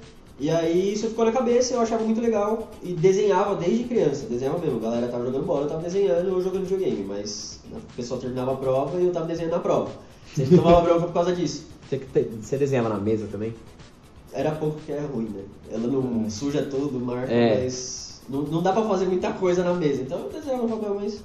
E 0.40 0.48
aí 0.50 0.92
isso 0.92 1.08
ficou 1.08 1.24
na 1.24 1.32
cabeça, 1.32 1.74
eu 1.74 1.80
achava 1.80 2.04
muito 2.04 2.20
legal 2.20 2.68
e 2.82 2.92
desenhava 2.92 3.56
desde 3.56 3.84
criança, 3.84 4.26
desenhava 4.26 4.58
mesmo. 4.58 4.78
A 4.78 4.82
galera 4.82 5.08
tava 5.08 5.24
jogando 5.24 5.44
bola, 5.44 5.62
eu 5.62 5.68
tava 5.68 5.82
desenhando 5.82 6.32
ou 6.32 6.40
jogando 6.40 6.62
videogame, 6.62 7.04
mas 7.04 7.58
o 7.72 7.94
pessoal 7.96 8.20
terminava 8.20 8.52
a 8.52 8.56
prova 8.56 9.00
e 9.00 9.06
eu 9.06 9.12
tava 9.12 9.26
desenhando 9.26 9.52
na 9.52 9.58
prova. 9.58 9.90
Sempre 10.36 10.56
tomava 10.56 10.80
bronca 10.82 11.06
por 11.06 11.12
causa 11.12 11.34
disso. 11.34 11.66
Você, 11.88 12.00
você 12.40 12.56
desenhava 12.56 12.88
na 12.88 12.98
mesa 12.98 13.26
também? 13.26 13.52
Era 14.32 14.52
pouco 14.52 14.78
que 14.86 14.92
é 14.92 15.00
ruim, 15.00 15.28
né? 15.28 15.42
Ela 15.72 15.86
não 15.88 16.30
suja 16.30 16.62
tudo, 16.62 17.00
marca, 17.00 17.32
É. 17.32 17.64
mas 17.64 18.20
não, 18.28 18.42
não 18.42 18.62
dá 18.62 18.72
pra 18.72 18.82
fazer 18.82 19.06
muita 19.06 19.32
coisa 19.32 19.64
na 19.64 19.74
mesa. 19.74 20.02
Então 20.02 20.18
eu 20.20 20.28
desenhava 20.28 20.62
no 20.62 20.76
papel, 20.76 20.98
mas. 21.00 21.24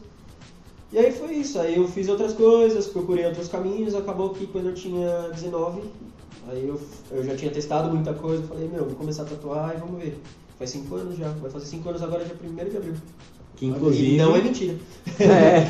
E 0.92 0.98
aí 0.98 1.12
foi 1.12 1.34
isso. 1.36 1.60
Aí 1.60 1.76
eu 1.76 1.88
fiz 1.88 2.08
outras 2.08 2.34
coisas, 2.34 2.88
procurei 2.88 3.26
outros 3.26 3.48
caminhos. 3.48 3.94
Acabou 3.94 4.30
que 4.30 4.48
quando 4.48 4.68
eu 4.70 4.74
tinha 4.74 5.30
19, 5.34 5.82
aí 6.48 6.68
eu, 6.68 6.80
eu 7.12 7.24
já 7.24 7.36
tinha 7.36 7.52
testado 7.52 7.94
muita 7.94 8.14
coisa. 8.14 8.44
Falei, 8.44 8.68
meu, 8.68 8.86
vou 8.86 8.96
começar 8.96 9.24
a 9.24 9.26
tatuar 9.26 9.76
e 9.76 9.80
vamos 9.80 10.02
ver. 10.02 10.20
Faz 10.58 10.70
5 10.70 10.96
anos 10.96 11.18
já. 11.18 11.30
Vai 11.30 11.52
fazer 11.52 11.66
5 11.66 11.90
anos 11.90 12.02
agora, 12.02 12.26
dia 12.26 12.36
1 12.42 12.56
de 12.56 12.78
abril. 12.78 12.96
Que 13.64 13.68
inclusive. 13.68 14.14
E 14.14 14.18
não 14.18 14.36
é 14.36 14.42
mentira. 14.42 14.76
É. 15.20 15.64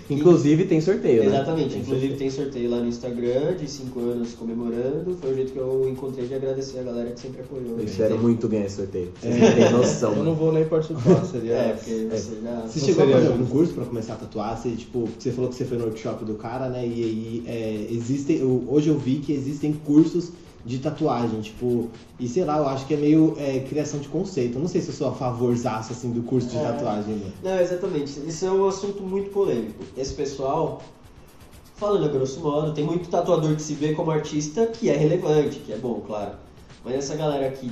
Inclusive 0.10 0.64
tem 0.64 0.80
sorteio, 0.80 1.20
né? 1.20 1.26
Exatamente, 1.26 1.70
Tem 1.70 1.82
inclusive 1.82 2.14
tem 2.16 2.30
sorteio 2.30 2.70
lá 2.70 2.78
no 2.78 2.88
Instagram 2.88 3.54
de 3.54 3.70
5 3.70 4.00
anos 4.00 4.32
comemorando. 4.32 5.16
Foi 5.20 5.32
o 5.32 5.34
jeito 5.34 5.52
que 5.52 5.58
eu 5.58 5.88
encontrei 5.88 6.26
de 6.26 6.34
agradecer 6.34 6.78
a 6.78 6.82
galera 6.82 7.10
que 7.10 7.20
sempre 7.20 7.42
apoiou. 7.42 7.72
Eu 7.72 7.76
né? 7.76 7.84
espero 7.84 8.18
muito 8.18 8.48
ganhar 8.48 8.64
esse 8.64 8.76
sorteio. 8.76 9.12
Vocês 9.20 9.38
não 9.38 9.52
têm 9.52 9.70
noção, 9.70 10.16
Eu 10.16 10.24
não 10.24 10.34
vou 10.34 10.52
nem 10.52 10.64
participar, 10.64 11.24
seria. 11.26 11.50
É, 11.60 11.72
porque 11.74 11.90
você 12.10 12.40
já. 12.42 12.60
Você 12.62 12.80
Não 12.80 12.86
chegou 12.86 13.04
a 13.04 13.08
fazer 13.08 13.26
algum 13.28 13.46
curso 13.46 13.74
pra 13.74 13.84
começar 13.84 14.14
a 14.14 14.16
tatuar? 14.16 14.56
Você, 14.56 14.70
tipo, 14.70 15.08
você 15.18 15.30
falou 15.30 15.50
que 15.50 15.56
você 15.56 15.64
foi 15.66 15.76
no 15.76 15.84
workshop 15.84 16.24
do 16.24 16.34
cara, 16.34 16.70
né? 16.70 16.86
E 16.86 17.04
aí 17.04 17.42
é, 17.46 17.86
existem. 17.90 18.42
hoje 18.42 18.88
eu 18.88 18.98
vi 18.98 19.16
que 19.16 19.32
existem 19.32 19.72
cursos 19.72 20.32
de 20.64 20.78
tatuagem, 20.78 21.40
tipo, 21.40 21.88
e 22.18 22.28
sei 22.28 22.44
lá, 22.44 22.58
eu 22.58 22.68
acho 22.68 22.86
que 22.86 22.92
é 22.94 22.96
meio 22.96 23.34
é, 23.38 23.60
criação 23.60 23.98
de 23.98 24.08
conceito. 24.08 24.56
Eu 24.56 24.60
não 24.60 24.68
sei 24.68 24.80
se 24.82 24.88
eu 24.88 24.94
sou 24.94 25.08
a 25.08 25.12
favorzaço 25.12 25.92
assim 25.92 26.10
do 26.10 26.22
curso 26.22 26.48
de 26.48 26.56
É. 26.58 26.60
tatuagem, 26.62 27.14
né? 27.14 27.30
Não, 27.42 27.58
exatamente. 27.60 28.20
Isso 28.26 28.44
é 28.44 28.50
um 28.50 28.66
assunto 28.68 29.02
muito 29.02 29.30
polêmico. 29.30 29.82
Esse 29.96 30.12
pessoal, 30.12 30.82
falando 31.76 32.04
a 32.04 32.08
grosso 32.08 32.40
modo, 32.40 32.72
tem 32.74 32.84
muito 32.84 33.08
tatuador 33.08 33.54
que 33.56 33.62
se 33.62 33.72
vê 33.74 33.94
como 33.94 34.10
artista 34.10 34.66
que 34.66 34.90
é 34.90 34.96
relevante, 34.96 35.60
que 35.60 35.72
é 35.72 35.76
bom, 35.78 36.02
claro. 36.06 36.32
Mas 36.84 36.94
essa 36.94 37.14
galera 37.16 37.46
aqui, 37.46 37.70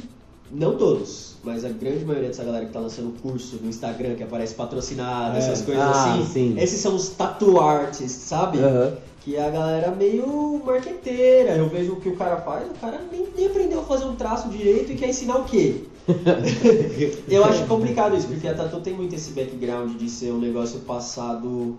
não 0.50 0.76
todos, 0.78 1.35
mas 1.45 1.64
a 1.66 1.68
grande 1.68 2.07
maioria 2.07 2.28
dessa 2.28 2.42
galera 2.42 2.64
que 2.64 2.73
tá 2.73 2.80
lançando 2.80 3.12
curso 3.21 3.59
no 3.62 3.68
Instagram, 3.68 4.14
que 4.14 4.23
aparece 4.23 4.54
patrocinado, 4.54 5.37
É. 5.37 5.38
essas 5.40 5.61
coisas 5.61 5.83
Ah, 5.85 6.14
assim, 6.14 6.25
sim. 6.25 6.54
esses 6.59 6.80
são 6.80 6.95
os 6.97 7.11
tattoo 7.11 7.61
artists, 7.61 8.23
sabe? 8.23 8.59
Aham. 8.59 8.97
Que 9.28 9.37
é 9.37 9.47
a 9.47 9.50
galera 9.50 9.90
meio 9.90 10.58
marqueteira. 10.64 11.50
Eu 11.50 11.68
vejo 11.68 11.92
o 11.92 12.00
que 12.00 12.08
o 12.08 12.16
cara 12.16 12.38
faz, 12.38 12.66
o 12.66 12.73
cara 12.73 12.99
nem, 13.12 13.28
nem 13.37 13.47
aprendeu 13.47 13.80
a 13.80 13.85
fazer 13.85 14.06
um 14.06 14.16
traço 14.16 14.49
direito 14.49 14.90
e 14.90 14.97
quer 14.97 15.11
ensinar 15.11 15.37
o 15.37 15.44
quê? 15.44 15.82
eu 17.28 17.44
acho 17.44 17.66
complicado 17.66 18.16
isso, 18.16 18.26
porque 18.26 18.49
a 18.49 18.54
Tatu 18.54 18.80
tem 18.80 18.94
muito 18.94 19.14
esse 19.14 19.32
background 19.32 19.99
de 19.99 20.08
ser 20.08 20.32
um 20.32 20.38
negócio 20.38 20.80
passado 20.80 21.76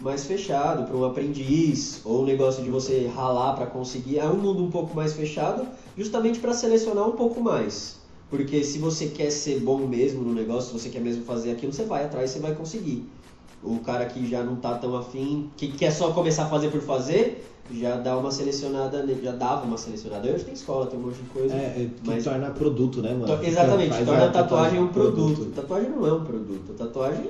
mais 0.00 0.24
fechado 0.24 0.88
para 0.88 0.96
um 0.96 1.04
aprendiz, 1.04 2.00
ou 2.04 2.22
um 2.22 2.24
negócio 2.24 2.64
de 2.64 2.68
você 2.68 3.08
ralar 3.14 3.52
para 3.52 3.66
conseguir. 3.66 4.18
É 4.18 4.24
um 4.24 4.36
mundo 4.36 4.64
um 4.64 4.70
pouco 4.70 4.92
mais 4.92 5.12
fechado, 5.12 5.68
justamente 5.96 6.40
para 6.40 6.52
selecionar 6.52 7.08
um 7.08 7.12
pouco 7.12 7.40
mais. 7.40 8.00
Porque 8.28 8.64
se 8.64 8.80
você 8.80 9.06
quer 9.06 9.30
ser 9.30 9.60
bom 9.60 9.86
mesmo 9.86 10.20
no 10.20 10.34
negócio, 10.34 10.72
se 10.72 10.82
você 10.82 10.88
quer 10.88 11.00
mesmo 11.00 11.24
fazer 11.24 11.52
aquilo, 11.52 11.72
você 11.72 11.84
vai 11.84 12.04
atrás 12.04 12.30
e 12.30 12.32
você 12.32 12.40
vai 12.40 12.56
conseguir. 12.56 13.08
O 13.62 13.78
cara 13.80 14.04
que 14.06 14.26
já 14.28 14.42
não 14.42 14.56
tá 14.56 14.74
tão 14.74 14.94
afim, 14.96 15.50
que 15.56 15.68
quer 15.68 15.90
só 15.90 16.10
começar 16.10 16.44
a 16.44 16.46
fazer 16.46 16.68
por 16.70 16.80
fazer, 16.80 17.44
já 17.70 17.96
dá 17.96 18.16
uma 18.16 18.30
selecionada, 18.30 19.02
ne- 19.02 19.20
já 19.20 19.32
dava 19.32 19.64
uma 19.66 19.76
selecionada. 19.76 20.28
Hoje 20.28 20.44
tem 20.44 20.54
escola, 20.54 20.86
tem 20.86 20.98
um 20.98 21.02
monte 21.02 21.16
de 21.16 21.28
coisa. 21.30 21.54
É, 21.54 21.58
é, 21.58 21.88
que 22.02 22.06
Mas- 22.06 22.22
torna 22.22 22.50
produto, 22.50 23.00
né, 23.02 23.12
mano? 23.14 23.44
Exatamente, 23.44 23.96
torna 24.04 24.26
a 24.26 24.30
tatuagem 24.30 24.32
tatuagem 24.32 24.80
um 24.80 24.88
produto. 24.88 25.44
Tatuagem 25.46 25.90
não 25.90 26.06
é 26.06 26.12
um 26.12 26.24
produto. 26.24 26.72
Tatuagem 26.74 27.28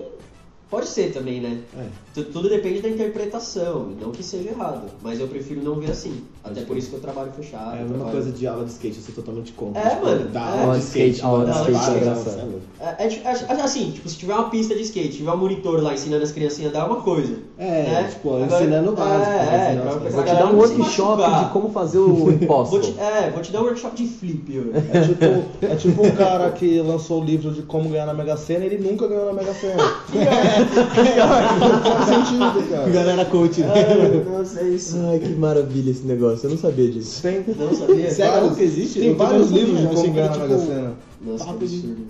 pode 0.71 0.87
ser 0.89 1.13
também, 1.13 1.41
né? 1.41 1.59
É. 1.79 1.85
Tu- 2.15 2.25
Tudo 2.25 2.49
depende 2.49 2.81
da 2.81 2.89
interpretação, 2.89 3.89
não 4.01 4.11
que 4.11 4.23
seja 4.23 4.49
errado. 4.51 4.89
Mas 5.03 5.21
eu 5.21 5.29
prefiro 5.29 5.63
não 5.63 5.75
ver 5.77 5.91
assim. 5.91 6.23
Até 6.43 6.61
por 6.63 6.77
isso 6.77 6.91
que 6.91 6.95
eu 6.97 7.01
trabalho 7.01 7.31
fechado. 7.33 7.71
É 7.77 7.81
a 7.81 7.83
mesma 7.83 7.95
trabalho- 7.97 8.13
coisa 8.13 8.31
de 8.31 8.47
aula 8.47 8.65
de 8.65 8.71
skate, 8.71 8.97
eu 8.99 9.03
sou 9.03 9.15
totalmente 9.15 9.53
contra. 9.53 9.83
É, 9.83 9.91
tipo, 9.91 10.05
mano, 10.07 10.29
Dar 10.31 10.57
é. 10.57 10.63
aula 10.63 10.79
de 10.79 10.85
skate, 10.85 11.23
Aula 11.23 11.45
de 11.45 11.51
skate 11.51 11.73
para, 11.73 11.87
é 11.87 11.91
não, 11.91 11.97
engraçado. 11.99 12.63
é. 12.81 12.85
É, 12.87 13.07
é, 13.07 13.59
é, 13.59 13.63
assim, 13.63 13.91
tipo, 13.91 14.09
se 14.09 14.17
tiver 14.17 14.35
uma 14.35 14.49
pista 14.49 14.75
de 14.75 14.83
skate, 14.83 15.17
tiver 15.17 15.33
um 15.33 15.37
monitor 15.37 15.83
lá 15.83 15.93
ensinando 15.95 16.23
as 16.23 16.31
criancinhas 16.33 16.71
a 16.75 16.79
dar 16.79 16.85
é 16.85 16.89
uma 16.89 17.03
coisa. 17.03 17.37
É, 17.59 17.65
né? 17.83 18.09
tipo, 18.13 18.35
Agora- 18.37 18.63
ensinando 18.63 18.93
o 18.93 18.95
básico. 18.95 19.31
É, 19.31 19.35
é, 19.75 19.77
pra- 19.81 19.91
as 19.91 19.97
pra 19.97 20.11
Vou 20.11 20.23
te 20.25 20.33
dar 20.35 20.47
um 20.53 20.57
workshop 20.57 21.45
de 21.45 21.51
como 21.53 21.71
fazer 21.71 21.99
o 21.99 22.31
imposto. 22.33 22.71
Vou 22.71 22.81
te, 22.81 22.99
é, 23.01 23.31
vou 23.31 23.43
te 23.43 23.51
dar 23.53 23.61
um 23.61 23.65
workshop 23.65 23.97
de 23.97 24.07
flip 24.07 24.59
hoje. 24.59 24.71
É 24.93 25.01
tipo, 25.03 25.65
é 25.67 25.75
tipo 25.77 26.07
um 26.07 26.11
cara 26.13 26.51
que 26.53 26.81
lançou 26.81 27.21
o 27.21 27.25
livro 27.25 27.51
de 27.51 27.63
como 27.63 27.89
ganhar 27.89 28.07
na 28.07 28.15
Mega 28.15 28.37
Sena 28.37 28.65
e 28.65 28.69
ele 28.69 28.89
nunca 28.89 29.09
ganhou 29.09 29.27
na 29.27 29.33
Mega 29.33 29.53
Sena. 29.55 29.83
Faz 30.65 32.07
sentido, 32.07 32.71
cara. 32.71 32.89
Galera 32.91 33.25
coach, 33.27 33.61
né? 33.61 33.73
Ah, 33.75 34.31
não 34.31 34.45
sei 34.45 34.75
isso. 34.75 34.97
Ai, 35.11 35.19
que 35.19 35.29
maravilha 35.31 35.91
esse 35.91 36.05
negócio. 36.07 36.47
Eu 36.47 36.51
não 36.51 36.59
sabia 36.59 36.91
disso. 36.91 37.23
Tem, 37.23 37.45
Não 37.57 37.75
sabia? 37.75 38.11
Sério 38.13 38.55
que 38.55 38.63
existe? 38.63 39.01
tem 39.01 39.15
vários 39.15 39.51
livros 39.51 39.81
de 39.81 39.87
como 39.87 40.13
ganhar 40.13 40.31
na 40.31 40.39
Mega 40.39 40.59
Sena. 40.59 40.93
Nossa, 41.21 41.45
que 41.45 41.51
absurdo. 41.51 42.07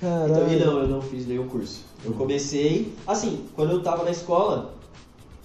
Caralho. 0.00 0.32
Então, 0.32 0.52
e 0.52 0.56
não, 0.58 0.78
eu 0.78 0.88
não 0.88 1.02
fiz 1.02 1.26
nenhum 1.26 1.46
curso. 1.46 1.80
Eu 2.04 2.12
comecei, 2.12 2.92
assim, 3.06 3.40
quando 3.54 3.72
eu 3.72 3.82
tava 3.82 4.04
na 4.04 4.10
escola, 4.10 4.72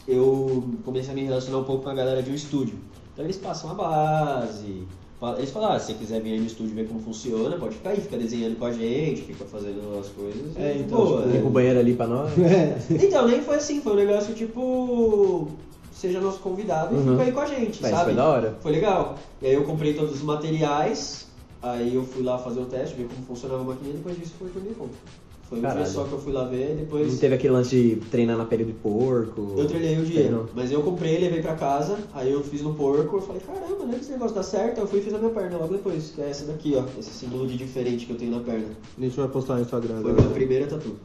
eu 0.08 0.64
comecei 0.86 1.12
a 1.12 1.16
me 1.16 1.24
relacionar 1.24 1.58
um 1.58 1.64
pouco 1.64 1.84
com 1.84 1.90
a 1.90 1.94
galera 1.94 2.24
de 2.24 2.32
um 2.32 2.36
estúdio. 2.36 2.76
Então 3.14 3.26
eles 3.26 3.38
passam 3.38 3.72
a 3.72 3.74
base, 3.74 4.84
fa- 5.25 5.38
eles 5.38 5.51
falam, 5.51 5.72
ah, 5.72 5.79
se 5.79 5.88
você 5.88 5.94
quiser 5.94 6.22
vir 6.22 6.34
aí 6.34 6.39
no 6.39 6.46
estúdio 6.46 6.75
ver 6.75 6.88
como 6.88 7.00
funciona, 7.00 7.58
pode 7.58 7.75
ficar 7.75 7.91
aí, 7.91 8.01
fica 8.01 8.17
desenhando 8.17 8.58
com 8.58 8.65
a 8.65 8.72
gente, 8.72 9.22
fica 9.24 9.46
fazendo 9.46 9.98
as 10.00 10.08
coisas. 10.10 10.55
É, 10.55 10.77
então, 10.77 10.98
boa, 10.98 11.17
tipo, 11.17 11.27
né? 11.29 11.34
Fica 11.36 11.48
o 11.48 11.50
banheiro 11.50 11.79
ali 11.79 11.94
pra 11.96 12.08
nós. 12.08 12.32
Então, 12.91 13.27
nem 13.27 13.41
foi 13.41 13.55
assim, 13.55 13.82
foi 13.82 13.94
um 13.94 13.96
negócio 13.96 14.34
tipo, 14.34 15.48
seja 15.91 16.20
nosso 16.20 16.39
convidado 16.39 16.96
e 16.96 16.98
Uhum. 17.00 17.12
fica 17.12 17.24
aí 17.24 17.32
com 17.32 17.39
a 17.39 17.46
gente, 17.46 17.82
Mas 17.82 17.91
sabe? 17.91 18.05
foi 18.05 18.13
da 18.15 18.25
hora. 18.27 18.58
Foi 18.62 18.72
legal. 18.72 19.17
E 19.41 19.48
aí 19.48 19.53
eu 19.53 19.63
comprei 19.63 19.94
todos 19.94 20.15
os 20.15 20.22
materiais, 20.22 21.27
aí 21.62 21.96
eu 21.96 22.03
fui 22.03 22.24
lá 22.24 22.38
fazer 22.38 22.60
o 22.60 22.65
teste, 22.65 22.96
ver 22.96 23.08
como 23.08 23.25
funcionava 23.25 23.62
a 23.62 23.65
maquininha, 23.65 23.96
depois 23.96 24.17
disso 24.17 24.34
foi 24.38 24.50
por 24.50 24.62
minha 24.62 24.75
conta. 24.75 24.94
Foi 25.50 25.60
um 25.60 25.62
Caralho. 25.62 25.84
dia 25.84 25.94
só 25.94 26.04
que 26.06 26.12
eu 26.14 26.20
fui 26.20 26.34
lá 26.34 26.46
ver, 26.46 26.75
depois 26.75 27.12
Não 27.12 27.20
teve 27.20 27.36
aquele 27.36 27.54
lance 27.54 27.75
de 27.75 27.96
treinar 28.10 28.36
na 28.36 28.46
pele 28.46 28.66
de 28.66 28.74
porco. 28.74 29.54
eu 29.56 29.68
treinei 29.68 30.00
o 30.00 30.04
dia. 30.06 30.22
Treinou. 30.22 30.46
Mas 30.56 30.72
eu 30.72 30.82
comprei, 30.82 31.20
levei 31.20 31.42
pra 31.42 31.54
casa, 31.54 31.98
aí 32.14 32.32
eu 32.32 32.44
fiz 32.44 32.62
no 32.64 32.74
porco, 32.74 33.18
eu 33.18 33.22
falei, 33.22 33.42
caramba, 33.42 33.86
né, 33.86 33.98
esse 34.02 34.12
negócio 34.12 34.36
dá 34.36 34.42
certo, 34.42 34.78
aí 34.78 34.84
eu 34.84 34.88
fui 34.88 35.00
e 35.00 35.02
fiz 35.04 35.14
na 35.14 35.20
minha 35.20 35.30
perna 35.32 35.58
logo 35.58 35.74
depois, 35.74 36.12
que 36.16 36.22
é 36.22 36.30
essa 36.32 36.46
daqui, 36.46 36.74
ó, 36.75 36.84
esse 37.00 37.12
símbolo 37.12 37.46
de 37.48 37.58
diferente 37.58 38.06
que 38.08 38.12
eu 38.14 38.18
tenho 38.18 38.32
na 38.32 38.40
perna. 38.40 38.70
A 38.98 39.02
gente 39.02 39.16
vai 39.16 39.28
postar 39.28 39.56
no 39.56 39.62
Instagram 39.62 40.02
Foi 40.02 40.14
minha 40.14 40.30
primeira 40.30 40.66
tatu. 40.66 40.96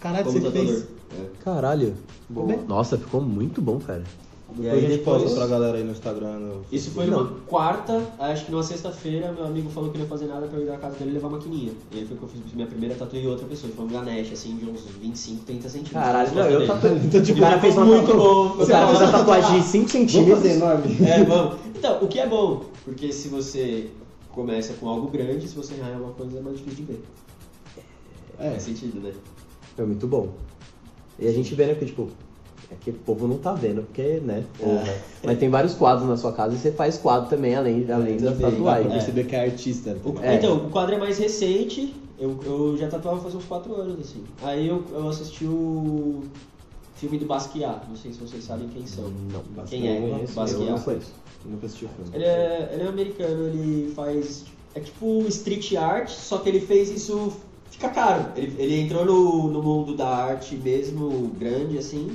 Caralho, 0.00 0.24
Como 0.24 0.38
você 0.38 0.44
tatuador. 0.46 0.72
fez. 0.74 0.86
É. 1.18 1.24
Caralho. 1.44 1.94
Boa. 2.28 2.56
Nossa, 2.68 2.98
ficou 2.98 3.20
muito 3.20 3.62
bom, 3.62 3.78
cara. 3.78 4.02
E 4.50 4.60
Depois 4.62 4.72
aí 4.72 4.78
a 4.78 4.88
gente 4.88 4.98
depois- 5.00 5.22
posta 5.22 5.36
pra 5.38 5.46
galera 5.46 5.76
aí 5.76 5.84
no 5.84 5.92
Instagram. 5.92 6.38
no 6.38 6.64
Isso 6.72 6.90
foi 6.90 7.06
numa 7.06 7.26
quarta, 7.46 8.02
acho 8.18 8.46
que 8.46 8.50
numa 8.50 8.62
sexta-feira, 8.62 9.30
meu 9.30 9.44
amigo 9.44 9.68
falou 9.68 9.90
que 9.90 9.98
não 9.98 10.04
ia 10.04 10.08
fazer 10.08 10.24
nada 10.26 10.46
pra 10.46 10.58
eu 10.58 10.64
ir 10.64 10.68
na 10.70 10.78
casa 10.78 10.96
dele 10.96 11.12
levar 11.12 11.28
a 11.28 11.30
maquininha. 11.32 11.72
E 11.92 11.98
aí 11.98 12.06
foi 12.06 12.16
que 12.16 12.22
eu 12.22 12.28
fiz 12.28 12.40
minha 12.54 12.66
primeira 12.66 12.94
tatu 12.94 13.14
e 13.16 13.26
outra 13.26 13.46
pessoa. 13.46 13.70
Foi 13.76 13.84
um 13.84 13.88
Ganesh, 13.88 14.32
assim, 14.32 14.56
de 14.56 14.64
uns 14.64 14.80
25, 15.00 15.44
30 15.44 15.68
centímetros. 15.68 16.02
Caralho, 16.02 16.34
não, 16.34 16.42
eu 16.46 16.58
dele. 16.60 16.66
tatu... 16.72 16.86
Então, 17.04 17.22
tipo, 17.22 17.38
o 17.38 17.42
cara 17.42 17.60
fez 17.60 17.74
muito 17.76 18.16
bom. 18.16 18.46
O 18.62 18.66
cara 18.66 18.86
fez 18.88 19.00
uma 19.02 19.12
tatuagem 19.12 19.60
de 19.60 19.66
5 19.66 19.86
Vamos 19.86 19.92
centímetros. 19.92 20.38
fazer 20.38 20.54
enorme? 20.54 20.96
É, 21.06 21.24
vamos. 21.24 21.56
Então, 21.76 21.98
o 22.02 22.08
que 22.08 22.18
é 22.18 22.26
bom, 22.26 22.62
porque 22.86 23.12
se 23.12 23.28
você 23.28 23.90
começa 24.32 24.72
com 24.74 24.88
algo 24.88 25.08
grande, 25.08 25.46
se 25.46 25.54
você 25.54 25.74
errar 25.74 25.90
em 25.90 25.94
alguma 25.94 26.12
coisa 26.14 26.38
é 26.38 26.40
mais 26.40 26.56
difícil 26.56 26.84
de 26.86 26.92
ver. 26.92 27.04
É. 28.38 28.50
Faz 28.52 28.62
sentido, 28.62 28.98
né? 29.00 29.12
Foi 29.76 29.84
muito 29.86 30.06
bom. 30.06 30.30
E 31.18 31.26
a 31.28 31.32
gente 31.32 31.54
vê, 31.54 31.66
né, 31.66 31.74
que 31.74 31.84
tipo, 31.86 32.08
é 32.70 32.74
que 32.80 32.90
o 32.90 32.94
povo 32.94 33.26
não 33.26 33.38
tá 33.38 33.52
vendo, 33.52 33.82
porque, 33.82 34.20
né, 34.24 34.44
porra. 34.58 34.94
Mas 35.24 35.38
tem 35.38 35.48
vários 35.48 35.74
quadros 35.74 36.08
na 36.08 36.16
sua 36.16 36.32
casa 36.32 36.54
e 36.54 36.58
você 36.58 36.70
faz 36.72 36.98
quadro 36.98 37.28
também, 37.28 37.54
além, 37.54 37.90
além 37.90 38.16
da 38.16 38.30
também. 38.30 38.30
Dá 38.30 38.32
pra 38.32 38.50
tatuagem. 38.50 38.90
perceber 38.90 39.24
que 39.24 39.36
é 39.36 39.40
artista. 39.44 39.96
O- 40.04 40.14
É. 40.22 40.34
Então, 40.34 40.56
o 40.56 40.70
quadro 40.70 40.94
é 40.94 40.98
mais 40.98 41.18
recente, 41.18 41.94
eu, 42.18 42.38
eu 42.44 42.76
já 42.76 42.88
tatuava 42.88 43.20
faz 43.20 43.34
uns 43.34 43.44
4 43.44 43.74
anos, 43.74 43.98
assim. 44.00 44.22
Aí 44.42 44.66
eu, 44.68 44.82
eu 44.92 45.08
assisti 45.08 45.44
o 45.44 46.22
filme 46.96 47.16
do 47.18 47.26
Basquiat, 47.26 47.80
não 47.88 47.96
sei 47.96 48.12
se 48.12 48.18
vocês 48.18 48.42
sabem 48.44 48.68
quem 48.68 48.86
são. 48.86 49.04
Não, 49.32 49.64
Quem 49.66 49.88
é? 49.88 50.00
não 50.00 50.08
conheço, 50.10 50.32
eu 50.32 50.36
Basquiat. 50.36 50.70
não 50.70 50.78
conheço. 50.80 51.12
Nunca 51.44 51.66
assisti 51.66 51.84
o 51.84 51.88
filme. 51.88 52.10
Ele 52.12 52.24
é, 52.24 52.70
ele 52.74 52.82
é 52.82 52.86
americano, 52.88 53.46
ele 53.46 53.92
faz. 53.94 54.44
É 54.74 54.80
tipo 54.80 55.24
street 55.28 55.74
art, 55.76 56.10
só 56.10 56.38
que 56.38 56.48
ele 56.48 56.60
fez 56.60 56.90
isso. 56.90 57.32
Fica 57.70 57.88
caro. 57.90 58.26
Ele, 58.36 58.54
ele 58.60 58.80
entrou 58.80 59.04
no, 59.04 59.48
no 59.50 59.62
mundo 59.62 59.94
da 59.96 60.08
arte 60.08 60.56
mesmo, 60.56 61.28
grande 61.38 61.78
assim, 61.78 62.10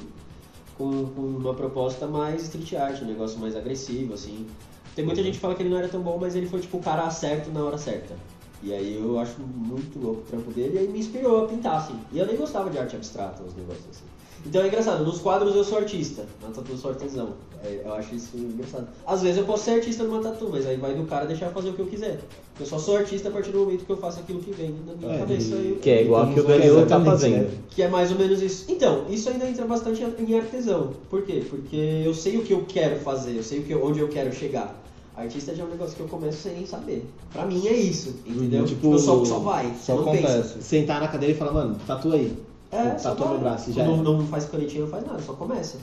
com, 0.77 1.05
com 1.07 1.21
uma 1.21 1.53
proposta 1.53 2.07
mais 2.07 2.43
street 2.43 2.73
art, 2.73 3.01
um 3.01 3.05
negócio 3.05 3.39
mais 3.39 3.55
agressivo, 3.55 4.13
assim. 4.13 4.47
Tem 4.95 5.03
muita 5.03 5.23
gente 5.23 5.35
que 5.35 5.39
fala 5.39 5.55
que 5.55 5.63
ele 5.63 5.69
não 5.69 5.77
era 5.77 5.87
tão 5.87 6.01
bom, 6.01 6.17
mas 6.19 6.35
ele 6.35 6.47
foi 6.47 6.59
tipo 6.59 6.77
o 6.77 6.81
cara 6.81 7.09
certo 7.09 7.51
na 7.51 7.63
hora 7.63 7.77
certa. 7.77 8.15
E 8.61 8.73
aí 8.73 8.95
eu 8.95 9.19
acho 9.19 9.41
muito 9.41 9.99
louco 9.99 10.21
o 10.21 10.23
trampo 10.23 10.51
dele 10.51 10.75
e 10.75 10.79
aí 10.79 10.87
me 10.87 10.99
inspirou 10.99 11.43
a 11.43 11.47
pintar, 11.47 11.77
assim. 11.77 11.99
E 12.11 12.19
eu 12.19 12.25
nem 12.25 12.37
gostava 12.37 12.69
de 12.69 12.77
arte 12.77 12.95
abstrata, 12.95 13.43
os 13.43 13.53
negócios 13.55 13.85
assim. 13.89 14.05
Então 14.45 14.61
é 14.61 14.67
engraçado, 14.67 15.05
nos 15.05 15.19
quadros 15.19 15.55
eu 15.55 15.63
sou 15.63 15.77
artista, 15.77 16.25
na 16.41 16.49
tatu 16.49 16.71
eu 16.71 16.77
sou 16.77 16.91
artesão. 16.91 17.29
É, 17.63 17.81
eu 17.85 17.93
acho 17.93 18.13
isso 18.13 18.35
engraçado. 18.35 18.87
Às 19.07 19.21
vezes 19.21 19.37
eu 19.37 19.45
posso 19.45 19.63
ser 19.63 19.71
artista 19.71 20.03
numa 20.03 20.19
tatu, 20.19 20.49
mas 20.51 20.65
aí 20.67 20.75
vai 20.75 20.93
do 20.93 21.05
cara 21.05 21.25
deixar 21.25 21.45
eu 21.45 21.53
fazer 21.53 21.69
o 21.69 21.73
que 21.73 21.79
eu 21.81 21.85
quiser. 21.85 22.19
Eu 22.59 22.65
só 22.65 22.77
sou 22.77 22.97
artista 22.97 23.29
a 23.29 23.31
partir 23.31 23.51
do 23.51 23.59
momento 23.59 23.85
que 23.85 23.91
eu 23.91 23.95
faço 23.97 24.19
aquilo 24.19 24.41
que 24.41 24.51
vem 24.51 24.75
na 24.85 24.93
minha 24.95 25.13
É, 25.15 25.19
cabeça. 25.19 25.55
e- 25.55 25.79
Que 25.81 25.89
é 25.89 26.01
igual 26.03 26.27
que 26.33 26.39
o 26.41 26.43
Danilo 26.43 26.85
tá 26.85 26.99
né? 26.99 27.05
fazendo. 27.05 27.63
que 27.69 27.81
é 27.81 27.87
mais 27.87 28.11
ou 28.11 28.17
menos 28.17 28.41
isso. 28.41 28.65
Então, 28.69 29.05
isso 29.09 29.29
ainda 29.29 29.47
entra 29.47 29.65
bastante 29.65 30.03
em 30.03 30.37
artesão. 30.37 30.91
Por 31.09 31.21
quê? 31.23 31.41
Porque 31.49 31.75
eu 32.05 32.13
sei 32.13 32.37
o 32.37 32.43
que 32.43 32.51
eu 32.53 32.65
quero 32.67 32.99
fazer, 32.99 33.37
eu 33.37 33.43
sei 33.43 33.59
o 33.59 33.63
que, 33.63 33.73
onde 33.73 33.99
eu 33.99 34.09
quero 34.09 34.33
chegar. 34.33 34.79
Artista 35.15 35.55
já 35.55 35.63
é 35.63 35.65
um 35.65 35.69
negócio 35.69 35.95
que 35.95 36.01
eu 36.01 36.07
começo 36.07 36.39
sem 36.41 36.65
saber. 36.65 37.05
Pra 37.31 37.45
mim 37.45 37.65
é 37.67 37.73
isso, 37.73 38.15
entendeu? 38.25 38.61
Uhum, 38.61 38.65
Tipo, 38.65 38.81
tipo, 38.87 38.99
só, 38.99 39.23
só 39.23 39.39
vai, 39.39 39.71
Só 39.81 39.95
não 39.95 40.01
acontece. 40.01 40.25
pensa. 40.27 40.61
Sentar 40.61 40.99
na 40.99 41.07
cadeira 41.07 41.33
e 41.33 41.37
falar, 41.37 41.53
mano, 41.53 41.77
tatua 41.87 42.15
aí. 42.15 42.35
É, 42.73 42.97
só 42.97 43.09
tatua 43.09 43.27
vai. 43.27 43.35
no 43.35 43.41
braço, 43.41 43.71
já 43.71 43.85
não, 43.85 43.99
é. 43.99 44.03
não 44.03 44.27
faz 44.27 44.45
canetinha, 44.45 44.81
não 44.81 44.89
faz 44.89 45.05
nada, 45.05 45.21
só 45.21 45.33
começa. 45.33 45.77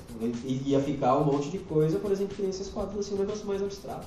E 0.44 0.62
ia 0.66 0.80
ficar 0.80 1.16
um 1.18 1.24
monte 1.24 1.48
de 1.48 1.58
coisa, 1.58 1.98
por 1.98 2.10
exemplo, 2.10 2.34
que 2.34 2.42
nem 2.42 2.50
esses 2.50 2.68
quadros 2.68 2.98
assim, 2.98 3.14
um 3.14 3.18
negócio 3.18 3.46
mais 3.46 3.62
abstrato. 3.62 4.06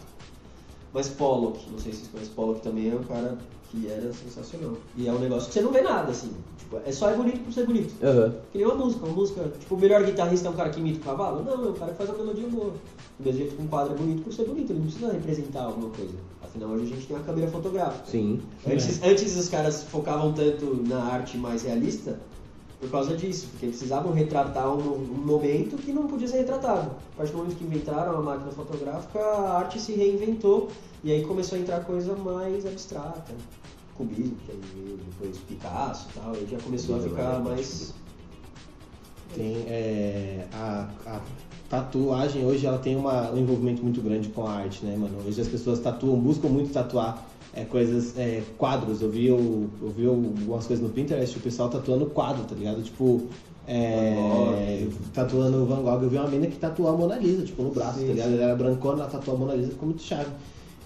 Mas 0.94 1.08
Pollock, 1.10 1.60
não 1.72 1.80
sei 1.80 1.92
se 1.92 2.00
vocês 2.00 2.12
conhecem, 2.12 2.34
Pollock 2.36 2.62
também 2.62 2.92
é 2.92 2.96
um 2.96 3.04
cara 3.04 3.38
que 3.72 3.88
era 3.88 4.14
sensacional. 4.14 4.74
E 4.96 5.08
é 5.08 5.12
um 5.12 5.18
negócio 5.18 5.48
que 5.48 5.54
você 5.54 5.62
não 5.62 5.72
vê 5.72 5.82
nada, 5.82 6.12
assim. 6.12 6.32
Tipo, 6.60 6.78
é 6.86 6.92
só 6.92 7.10
é 7.10 7.16
bonito 7.16 7.40
por 7.44 7.52
ser 7.52 7.66
bonito. 7.66 7.94
Aham. 8.04 8.36
Que 8.52 8.60
nem 8.60 8.68
uma 8.68 8.76
música, 8.76 9.06
uma 9.06 9.16
música, 9.16 9.52
tipo, 9.60 9.74
o 9.74 9.80
melhor 9.80 10.04
guitarrista 10.04 10.48
é 10.48 10.52
um 10.52 10.56
cara 10.56 10.70
que 10.70 10.80
imita 10.80 11.00
o 11.00 11.04
cavalo? 11.04 11.44
Não, 11.44 11.66
é 11.66 11.70
um 11.70 11.74
cara 11.74 11.92
que 11.92 11.98
faz 11.98 12.10
uma 12.10 12.20
melodia 12.20 12.48
boa. 12.48 12.74
Do 13.18 13.26
mesmo 13.26 13.40
jeito 13.40 13.56
que 13.56 13.62
um 13.64 13.68
quadro 13.68 13.94
é 13.94 13.98
bonito 13.98 14.24
por 14.24 14.34
ser 14.34 14.46
bonito, 14.46 14.72
ele 14.72 14.80
não 14.80 14.86
precisa 14.86 15.12
representar 15.12 15.64
alguma 15.64 15.90
coisa. 15.90 16.14
Afinal, 16.44 16.70
hoje 16.70 16.84
a 16.84 16.96
gente 16.96 17.08
tem 17.08 17.16
uma 17.16 17.24
câmera 17.24 17.48
fotográfica. 17.48 18.06
Sim. 18.06 18.42
Antes, 18.68 19.02
antes 19.02 19.36
os 19.36 19.50
caras 19.50 19.84
focavam 19.84 20.34
tanto 20.34 20.84
na 20.88 21.04
arte 21.04 21.38
mais 21.38 21.64
realista 21.64 22.20
por 22.84 22.92
causa 22.92 23.16
disso, 23.16 23.48
porque 23.52 23.68
precisavam 23.68 24.12
retratar 24.12 24.70
um, 24.70 24.96
um 24.96 25.26
momento 25.26 25.78
que 25.78 25.94
não 25.94 26.06
podia 26.06 26.28
ser 26.28 26.40
retratado. 26.40 26.92
A 27.14 27.18
partir 27.18 27.32
do 27.32 27.38
momento 27.38 27.56
que 27.56 27.64
inventaram 27.64 28.18
a 28.18 28.22
máquina 28.22 28.52
fotográfica, 28.52 29.20
a 29.20 29.58
arte 29.58 29.80
se 29.80 29.94
reinventou 29.94 30.70
e 31.02 31.12
aí 31.12 31.24
começou 31.24 31.58
a 31.58 31.62
entrar 31.62 31.86
coisa 31.86 32.14
mais 32.16 32.66
abstrata. 32.66 33.34
Cubismo, 33.96 34.36
que 34.46 34.52
aí 34.52 34.60
veio 34.76 34.98
depois 34.98 35.38
Picasso 35.48 36.10
e 36.10 36.20
tal, 36.20 36.32
aí 36.34 36.48
já 36.50 36.58
começou 36.60 36.98
a 36.98 37.00
ficar 37.00 37.40
mais. 37.40 37.94
Tem 39.34 39.64
é, 39.68 40.46
a, 40.52 40.90
a 41.08 41.22
tatuagem 41.70 42.46
hoje 42.46 42.66
ela 42.66 42.78
tem 42.78 42.98
uma, 42.98 43.32
um 43.32 43.38
envolvimento 43.38 43.82
muito 43.82 44.02
grande 44.02 44.28
com 44.30 44.46
a 44.46 44.52
arte, 44.52 44.86
né, 44.86 44.96
mano? 44.98 45.20
Hoje 45.26 45.40
as 45.40 45.48
pessoas 45.48 45.80
tatuam, 45.80 46.20
buscam 46.20 46.50
muito 46.50 46.74
tatuar 46.74 47.26
é, 47.56 47.64
coisas, 47.66 48.18
é, 48.18 48.42
quadros. 48.58 49.02
Eu 49.02 49.10
vi, 49.10 49.32
o- 49.32 49.70
eu 49.82 49.90
vi 49.90 50.06
algumas 50.08 50.66
coisas 50.66 50.84
no 50.86 50.92
Pinterest, 50.92 51.38
o 51.38 51.42
pessoal 51.42 51.70
tatuando 51.70 52.06
quadro, 52.08 52.44
tá 52.46 52.56
ligado? 52.56 52.82
Tipo, 52.82 53.24
é, 53.68 54.88
tatuando 55.14 55.66
Van 55.66 55.82
Gogh. 55.82 56.04
Eu 56.04 56.10
vi 56.10 56.18
uma 56.18 56.28
menina 56.28 56.48
que 56.48 56.58
tatuou 56.58 56.90
a 56.90 56.94
Mona 56.98 57.16
Lisa, 57.18 57.44
tipo, 57.44 57.64
no 57.64 57.72
braço, 57.72 58.00
Sim, 58.00 58.08
tá 58.08 58.14
ligado? 58.14 58.28
sim. 58.30 58.34
Ela 58.36 58.44
era 58.44 58.56
brancona, 58.56 59.02
ela 59.02 59.10
tatuou 59.10 59.36
a 59.38 59.40
Mona 59.40 59.54
Lisa, 59.56 59.70
ficou 59.72 59.88
muito 59.88 60.02
chave. 60.02 60.30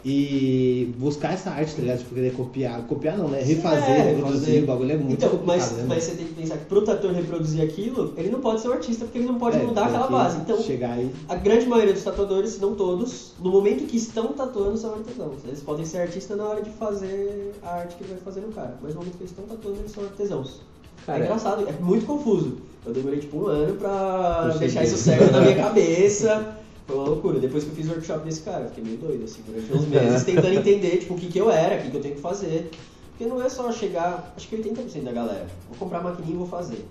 E 0.10 0.94
buscar 0.98 1.34
essa 1.34 1.50
arte, 1.50 1.76
tá 1.76 1.82
ligado? 1.82 1.98
Tipo, 2.00 2.16
querer 2.16 2.32
copiar. 2.34 2.82
Copiar 2.84 3.18
não, 3.18 3.28
né? 3.28 3.42
Refazer, 3.42 3.90
É, 3.90 4.14
reproduzir, 4.14 4.64
o 4.64 4.66
bagulho 4.66 4.92
é 4.94 4.96
muito 4.96 5.12
então, 5.14 5.30
complicado, 5.32 5.58
mas, 5.58 5.72
né, 5.74 5.86
mas 5.86 6.04
você 6.04 6.12
tem 6.16 6.28
que 6.28 6.34
pensar 6.34 6.58
que 6.60 6.66
pro 6.66 6.82
tatuador 6.82 7.12
reproduzir 7.12 7.62
aquilo, 7.62 8.14
ele 8.16 8.30
não 8.30 8.40
pode 8.40 8.62
ser 8.62 8.70
um 8.70 8.72
artista, 8.72 9.04
porque 9.04 9.18
ele 9.18 9.28
não 9.28 9.36
pode 9.38 9.58
É, 9.58 9.64
mudar 9.64 9.88
aquela 9.88 10.08
que 10.08 10.14
base. 10.14 10.38
Então, 10.38 10.58
e. 10.58 11.12
A 11.28 11.36
grande 11.36 11.66
maioria 11.66 11.94
dos 11.94 12.04
tatuadores, 12.04 12.52
se 12.52 12.62
não 12.62 12.74
todos, 12.74 13.34
no 13.42 13.52
momento 13.52 13.86
que 13.86 13.98
estão 13.98 14.28
tatuando, 14.28 14.78
são 14.78 14.94
artesãos. 14.94 15.44
Eles 15.46 15.60
podem 15.60 15.84
ser 15.84 15.98
artistas 15.98 16.38
na 16.38 16.46
hora 16.46 16.62
de 16.62 16.70
fazer 16.70 17.52
a 17.62 17.80
arte 17.80 17.96
que 17.96 18.06
vai 18.06 18.18
fazer 18.24 18.40
no 18.40 18.54
cara, 18.54 18.78
mas 18.82 18.94
no 18.94 19.02
momento 19.02 19.18
que 19.18 19.24
eles 19.24 19.32
estão 19.32 19.44
tatuando, 19.46 19.80
eles 19.80 19.92
são 19.92 20.04
artesãos. 20.06 20.62
Cara, 21.06 21.20
é 21.20 21.24
engraçado, 21.26 21.68
é 21.68 21.74
muito 21.84 22.06
confuso. 22.06 22.60
Eu 22.86 22.94
demorei 22.94 23.20
tipo 23.20 23.38
um 23.40 23.48
ano 23.48 23.76
pra 23.76 24.44
Percebi. 24.44 24.60
deixar 24.60 24.84
isso 24.86 24.98
certo 24.98 25.32
na 25.34 25.42
minha 25.42 25.56
cabeça. 25.62 26.56
Foi 26.88 26.96
uma 26.96 27.06
loucura. 27.10 27.40
Depois 27.40 27.64
que 27.66 27.70
eu 27.70 27.76
fiz 27.76 27.88
o 27.88 27.92
workshop 27.92 28.24
desse 28.26 28.42
cara, 28.42 28.64
eu 28.64 28.70
fiquei 28.70 28.84
meio 28.84 28.98
doido, 28.98 29.26
assim, 29.26 29.42
durante 29.46 29.72
uns 29.74 29.86
meses, 29.86 30.24
tentando 30.26 30.54
entender 30.54 30.98
tipo, 30.98 31.14
o 31.14 31.18
que, 31.18 31.28
que 31.28 31.38
eu 31.38 31.52
era, 31.52 31.76
o 31.80 31.84
que, 31.84 31.92
que 31.92 31.98
eu 31.98 32.02
tenho 32.02 32.16
que 32.16 32.22
fazer. 32.22 32.72
Porque 33.10 33.26
não 33.26 33.42
é 33.42 33.50
só 33.50 33.72
chegar, 33.72 34.34
acho 34.38 34.48
que 34.48 34.56
80% 34.56 35.04
da 35.04 35.12
galera, 35.12 35.48
vou 35.68 35.78
comprar 35.78 36.00
a 36.00 36.04
maquininha 36.04 36.36
e 36.36 36.38
vou 36.38 36.48
fazer. 36.48 36.86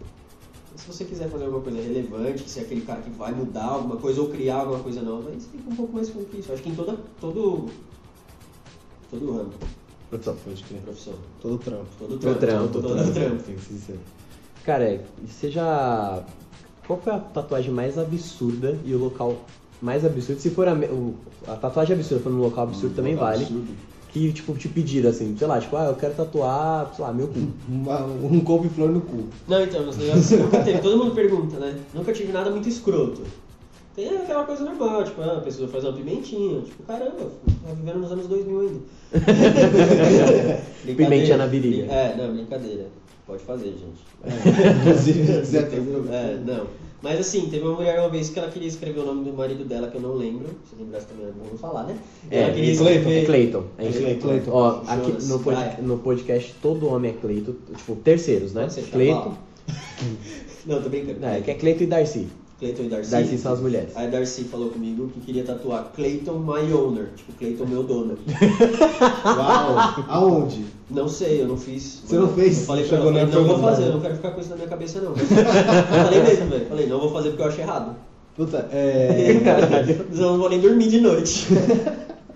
Se 0.75 0.87
você 0.87 1.05
quiser 1.05 1.31
fazer 1.31 1.45
alguma 1.45 1.62
coisa 1.62 1.81
relevante, 1.81 2.50
ser 2.50 2.61
aquele 2.61 2.83
cara 2.83 3.00
que 3.00 3.09
vai 3.11 3.33
mudar 3.33 3.65
alguma 3.65 3.97
coisa 3.97 4.21
ou 4.21 4.29
criar 4.29 4.57
alguma 4.57 4.81
coisa 4.81 5.00
nova, 5.00 5.31
aí 5.31 5.41
você 5.41 5.49
fica 5.50 5.71
um 5.71 5.75
pouco 5.76 5.95
mais 5.95 6.11
que 6.11 6.37
isso. 6.37 6.53
Acho 6.53 6.62
que 6.62 6.69
em 6.69 6.75
toda, 6.75 6.99
todo, 7.19 7.71
todo 9.11 9.33
ramo, 9.33 9.50
Profissão, 10.11 10.37
pode 10.45 10.62
crer. 10.65 10.81
profissão, 10.83 11.15
Todo 11.41 11.59
trampo. 11.59 11.87
todo 11.99 12.09
Todo 12.11 12.21
trampo, 12.21 12.41
trampo, 12.41 12.73
todo, 12.73 13.12
trampo. 13.15 13.43
Tem 13.43 13.54
que 13.56 13.63
ser 13.63 13.73
sincero. 13.75 13.99
Cara, 14.65 15.04
você 15.26 15.50
já. 15.50 16.23
Qual 16.87 17.00
foi 17.00 17.13
a 17.13 17.19
tatuagem 17.19 17.73
mais 17.73 17.99
absurda 17.99 18.78
e 18.85 18.95
o 18.95 18.99
local 18.99 19.37
mais 19.80 20.04
absurdo? 20.04 20.41
Se 20.41 20.50
for 20.50 20.67
a, 20.69 20.76
a 21.49 21.56
tatuagem 21.56 21.95
absurda 21.97 22.23
for 22.23 22.32
num 22.32 22.41
local 22.41 22.65
absurdo 22.65 22.95
também 22.95 23.15
Local 23.15 23.28
vale. 23.28 23.43
absurdo. 23.45 23.67
Que, 24.12 24.32
tipo, 24.32 24.54
te 24.54 24.67
pediram 24.69 25.10
assim, 25.10 25.36
sei 25.39 25.47
lá, 25.47 25.60
tipo, 25.60 25.76
ah, 25.76 25.86
eu 25.89 25.95
quero 25.95 26.15
tatuar, 26.15 26.91
sei 26.97 27.04
lá, 27.04 27.12
meu 27.12 27.28
cu. 27.28 27.49
Uma- 27.69 28.02
um 28.06 28.41
couve-flor 28.41 28.89
no 28.91 29.02
cu. 29.02 29.25
Não, 29.47 29.62
então, 29.62 29.84
que 29.91 30.36
nunca 30.36 30.60
teve. 30.62 30.78
Todo 30.78 30.97
mundo 30.97 31.15
pergunta, 31.15 31.58
né? 31.58 31.75
Nunca 31.93 32.12
tive 32.15 32.32
nada 32.32 32.50
muito 32.50 32.67
escroto. 32.67 33.21
Tem 33.95 34.08
aquela 34.08 34.45
coisa 34.45 34.65
normal, 34.65 35.04
tipo, 35.04 35.21
ah, 35.21 35.36
a 35.39 35.41
pessoa 35.41 35.69
faz 35.69 35.84
uma 35.84 35.93
pimentinha. 35.93 36.60
Tipo, 36.62 36.82
caramba, 36.84 37.30
tá 37.67 37.73
vivendo 37.75 37.99
nos 37.99 38.12
anos 38.12 38.26
2000 38.26 38.60
ainda. 38.60 38.80
Pimentinha 40.97 41.36
na 41.36 41.47
virilha. 41.47 41.84
É, 41.91 42.15
não, 42.17 42.32
brincadeira. 42.34 42.86
Pode 43.26 43.43
fazer, 43.43 43.75
gente. 43.75 44.02
Inclusive, 44.80 45.26
se 45.26 45.41
quiser 45.41 45.69
fazer. 45.71 46.12
É, 46.12 46.39
não. 46.47 46.67
Mas 47.02 47.21
assim, 47.21 47.49
teve 47.50 47.65
uma 47.65 47.75
mulher 47.76 47.99
uma 48.00 48.09
vez 48.09 48.30
que 48.30 48.39
ela 48.39 48.50
queria 48.50 48.67
escrever 48.69 49.00
o 49.00 49.04
nome 49.06 49.25
do 49.30 49.37
marido 49.37 49.65
dela, 49.65 49.89
que 49.89 49.97
eu 49.97 50.00
não 50.00 50.15
lembro. 50.15 50.49
Se 50.69 50.75
lembrasse 50.82 51.06
também 51.06 51.26
é 51.26 51.30
bom 51.30 51.45
não 51.50 51.59
falar, 51.59 51.85
né? 51.85 51.97
É, 52.30 52.41
ela 52.43 52.52
queria 52.54 52.76
Clayton, 52.76 52.99
escrever. 52.99 53.23
é 53.23 53.26
Clayton. 53.26 53.65
É. 53.78 54.15
Clayton. 54.15 54.50
Ó, 54.50 54.82
aqui 54.87 55.13
no, 55.26 55.39
pod- 55.41 55.82
no 55.82 55.99
podcast 55.99 56.54
todo 56.63 56.89
homem 56.89 57.11
é 57.13 57.15
Cleiton, 57.15 57.52
tipo, 57.76 57.97
terceiros, 57.97 58.52
né? 58.54 58.69
Chaval. 58.71 59.37
Não, 60.67 60.82
tô 60.82 60.89
brincando. 60.89 61.25
É, 61.25 61.41
que 61.41 61.50
é 61.50 61.54
Cleiton 61.54 61.85
e 61.85 61.87
Darcy. 61.87 62.28
Clayton 62.58 62.84
e 62.84 62.88
Darcy. 62.88 63.10
Darcy 63.10 63.38
são 63.38 63.52
as 63.52 63.60
mulheres. 63.60 63.92
Aí 63.95 64.10
Darcy 64.10 64.45
falou 64.45 64.71
comigo 64.71 65.08
que 65.08 65.21
queria 65.21 65.45
tatuar 65.45 65.92
Clayton 65.95 66.38
My 66.38 66.73
Owner, 66.73 67.10
tipo 67.14 67.32
Clayton 67.34 67.66
meu 67.66 67.82
dono. 67.82 68.16
Uau! 69.25 70.04
Aonde? 70.08 70.64
Não 70.90 71.08
sei, 71.08 71.42
eu 71.42 71.49
não 71.49 71.56
fiz. 71.56 72.02
Você 72.06 72.16
não 72.16 72.28
fez? 72.28 72.60
Eu 72.60 72.66
falei 72.66 72.88
pra 72.88 72.97
ela, 72.99 73.21
a 73.21 73.26
não 73.26 73.45
vou 73.45 73.58
fazer, 73.58 73.84
eu 73.84 73.92
não 73.92 74.00
quero 74.00 74.14
ficar 74.16 74.30
com 74.30 74.40
isso 74.40 74.50
na 74.50 74.56
minha 74.56 74.69
cabeça 74.69 75.00
não. 75.00 75.10
eu 75.19 76.04
falei 76.04 76.23
mesmo, 76.23 76.49
velho. 76.49 76.66
Falei, 76.66 76.86
não 76.86 77.00
vou 77.00 77.12
fazer 77.12 77.28
porque 77.30 77.42
eu 77.42 77.47
acho 77.49 77.60
errado. 77.60 77.97
Puta, 78.34 78.69
é. 78.73 79.32
eu 80.12 80.16
não 80.16 80.38
vou 80.38 80.49
nem 80.49 80.60
dormir 80.60 80.88
de 80.88 81.00
noite. 81.00 81.49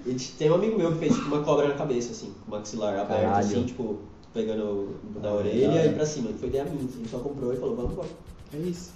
E 0.07 0.15
tem 0.15 0.51
um 0.51 0.55
amigo 0.55 0.77
meu 0.77 0.93
que 0.93 0.99
fez 0.99 1.15
tipo, 1.15 1.29
uma 1.29 1.43
cobra 1.43 1.69
na 1.69 1.75
cabeça, 1.75 2.13
assim, 2.13 2.33
com 2.45 2.51
o 2.51 2.59
maxilar 2.59 2.95
aberto, 2.99 3.21
Caralho. 3.21 3.39
assim, 3.39 3.63
tipo, 3.65 3.99
pegando 4.35 4.97
na 5.23 5.29
Ah, 5.29 5.35
orelha 5.35 5.87
e 5.87 5.93
pra 5.93 6.05
cima. 6.05 6.31
Foi 6.39 6.49
ideia 6.49 6.65
minha, 6.65 6.85
assim, 6.85 7.05
só 7.11 7.19
comprou 7.19 7.53
e 7.53 7.57
falou, 7.57 7.77
vamos 7.77 7.93
embora. 7.93 8.09
É 8.53 8.59
isso. 8.69 8.91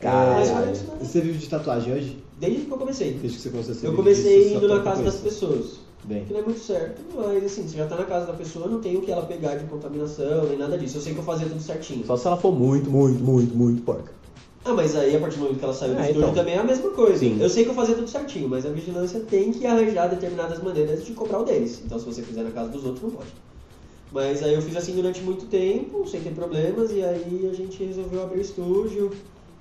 Isso, 0.00 0.54
né? 0.54 0.96
Você 1.00 1.20
vive 1.20 1.38
de 1.38 1.48
tatuagem 1.48 1.92
hoje? 1.92 2.24
Desde 2.38 2.62
que 2.62 2.72
eu 2.72 2.78
comecei. 2.78 3.12
Desde 3.12 3.36
que 3.36 3.42
você 3.42 3.50
começou 3.50 3.74
a 3.74 3.76
ser 3.76 3.86
Eu 3.86 3.94
comecei 3.94 4.54
indo 4.54 4.66
na 4.66 4.76
toca 4.78 4.90
casa 4.90 5.02
das 5.02 5.16
pessoas. 5.16 5.80
Bem. 6.04 6.24
Que 6.24 6.32
não 6.32 6.40
é 6.40 6.42
muito 6.44 6.60
certo, 6.60 7.02
mas 7.14 7.44
assim, 7.44 7.68
você 7.68 7.76
já 7.76 7.86
tá 7.86 7.94
na 7.96 8.04
casa 8.04 8.26
da 8.26 8.32
pessoa, 8.32 8.66
não 8.66 8.80
tem 8.80 8.96
o 8.96 9.02
que 9.02 9.10
ela 9.12 9.26
pegar 9.26 9.56
de 9.56 9.66
contaminação, 9.66 10.46
nem 10.46 10.56
nada 10.56 10.78
disso. 10.78 10.96
Eu 10.96 11.02
sei 11.02 11.12
que 11.12 11.18
eu 11.20 11.24
fazia 11.24 11.46
tudo 11.46 11.60
certinho. 11.60 12.06
Só 12.06 12.16
se 12.16 12.26
ela 12.26 12.38
for 12.38 12.52
muito, 12.52 12.90
muito, 12.90 13.22
muito, 13.22 13.54
muito 13.54 13.82
porca. 13.82 14.10
Ah, 14.64 14.72
mas 14.72 14.96
aí 14.96 15.14
a 15.14 15.20
partir 15.20 15.36
do 15.36 15.42
momento 15.42 15.58
que 15.58 15.64
ela 15.64 15.74
saiu 15.74 15.94
do 15.94 16.00
Ah, 16.00 16.02
estúdio 16.02 16.22
então. 16.22 16.34
também 16.34 16.54
é 16.54 16.58
a 16.58 16.64
mesma 16.64 16.90
coisa. 16.90 17.18
Sim. 17.18 17.38
Eu 17.38 17.50
sei 17.50 17.64
que 17.64 17.70
eu 17.70 17.74
fazia 17.74 17.94
tudo 17.94 18.08
certinho, 18.08 18.48
mas 18.48 18.64
a 18.64 18.70
vigilância 18.70 19.20
tem 19.20 19.52
que 19.52 19.66
arranjar 19.66 20.08
determinadas 20.08 20.62
maneiras 20.62 21.04
de 21.04 21.12
cobrar 21.12 21.40
o 21.40 21.44
deles. 21.44 21.82
Então 21.84 21.98
se 21.98 22.06
você 22.06 22.22
fizer 22.22 22.44
na 22.44 22.50
casa 22.50 22.70
dos 22.70 22.84
outros, 22.84 23.02
não 23.02 23.10
pode. 23.10 23.30
Mas 24.12 24.42
aí 24.42 24.54
eu 24.54 24.62
fiz 24.62 24.76
assim 24.76 24.94
durante 24.94 25.20
muito 25.20 25.46
tempo, 25.46 26.06
sem 26.08 26.20
ter 26.20 26.34
problemas, 26.34 26.90
e 26.92 27.02
aí 27.02 27.48
a 27.50 27.54
gente 27.54 27.84
resolveu 27.84 28.22
abrir 28.22 28.38
o 28.38 28.42
estúdio, 28.42 29.10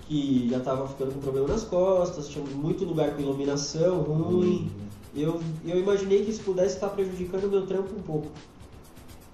que 0.10 0.50
já 0.50 0.60
tava 0.60 0.88
ficando 0.88 1.14
com 1.14 1.20
problema 1.20 1.48
nas 1.48 1.64
costas, 1.64 2.28
tinha 2.28 2.44
muito 2.44 2.84
lugar 2.84 3.16
com 3.16 3.22
iluminação 3.22 4.02
ruim. 4.02 4.70
Eu, 5.16 5.40
eu 5.66 5.80
imaginei 5.80 6.24
que 6.26 6.32
isso 6.32 6.42
pudesse 6.44 6.76
estar 6.76 6.90
prejudicando 6.90 7.44
o 7.46 7.50
meu 7.50 7.66
trampo 7.68 7.96
um 7.96 8.02
pouco. 8.02 8.28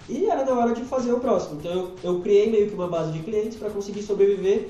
E 0.07 0.25
era 0.25 0.45
na 0.45 0.53
hora 0.53 0.73
de 0.75 0.83
fazer 0.83 1.11
o 1.13 1.19
próximo. 1.19 1.59
Então 1.59 1.71
eu, 1.71 1.91
eu 2.03 2.19
criei 2.21 2.49
meio 2.51 2.67
que 2.69 2.75
uma 2.75 2.87
base 2.87 3.11
de 3.11 3.19
clientes 3.19 3.57
para 3.57 3.69
conseguir 3.69 4.03
sobreviver. 4.03 4.69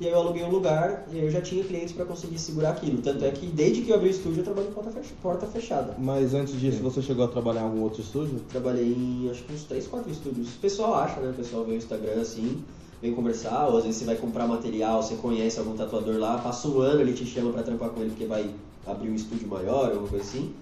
E 0.00 0.06
aí 0.06 0.12
eu 0.12 0.18
aluguei 0.20 0.44
um 0.44 0.50
lugar 0.50 1.08
e 1.12 1.18
eu 1.18 1.28
já 1.28 1.40
tinha 1.40 1.64
clientes 1.64 1.92
para 1.92 2.04
conseguir 2.04 2.38
segurar 2.38 2.70
aquilo. 2.70 3.02
Tanto 3.02 3.24
é 3.24 3.32
que 3.32 3.46
desde 3.46 3.82
que 3.82 3.90
eu 3.90 3.96
abri 3.96 4.08
o 4.08 4.10
estúdio 4.12 4.40
eu 4.40 4.44
trabalho 4.44 4.68
em 4.68 4.72
porta, 4.72 4.90
fech- 4.92 5.12
porta 5.20 5.46
fechada. 5.46 5.96
Mas 5.98 6.34
antes 6.34 6.58
disso, 6.60 6.80
você 6.82 7.02
chegou 7.02 7.24
a 7.24 7.28
trabalhar 7.28 7.62
em 7.62 7.64
algum 7.64 7.80
outro 7.82 8.00
estúdio? 8.00 8.38
Trabalhei 8.48 8.92
em 8.92 9.28
acho 9.28 9.42
que 9.42 9.52
uns 9.52 9.64
3, 9.64 9.88
4 9.88 10.12
estúdios. 10.12 10.54
O 10.54 10.58
pessoal 10.60 10.94
acha, 10.94 11.18
né? 11.20 11.30
O 11.30 11.34
pessoal 11.34 11.64
vê 11.64 11.72
o 11.72 11.76
Instagram 11.76 12.20
assim, 12.20 12.62
vem 13.00 13.14
conversar, 13.14 13.68
ou 13.68 13.78
às 13.78 13.84
vezes 13.84 14.00
você 14.00 14.04
vai 14.04 14.16
comprar 14.16 14.46
material, 14.46 15.02
você 15.02 15.14
conhece 15.16 15.58
algum 15.58 15.76
tatuador 15.76 16.18
lá, 16.18 16.38
passa 16.38 16.68
um 16.68 16.80
ano, 16.80 17.00
ele 17.00 17.12
te 17.12 17.24
chama 17.24 17.52
pra 17.52 17.62
trampar 17.62 17.90
com 17.90 18.00
ele 18.00 18.10
porque 18.10 18.26
vai 18.26 18.50
abrir 18.86 19.10
um 19.10 19.14
estúdio 19.14 19.48
maior, 19.48 19.90
alguma 19.90 20.08
coisa 20.08 20.24
assim. 20.24 20.52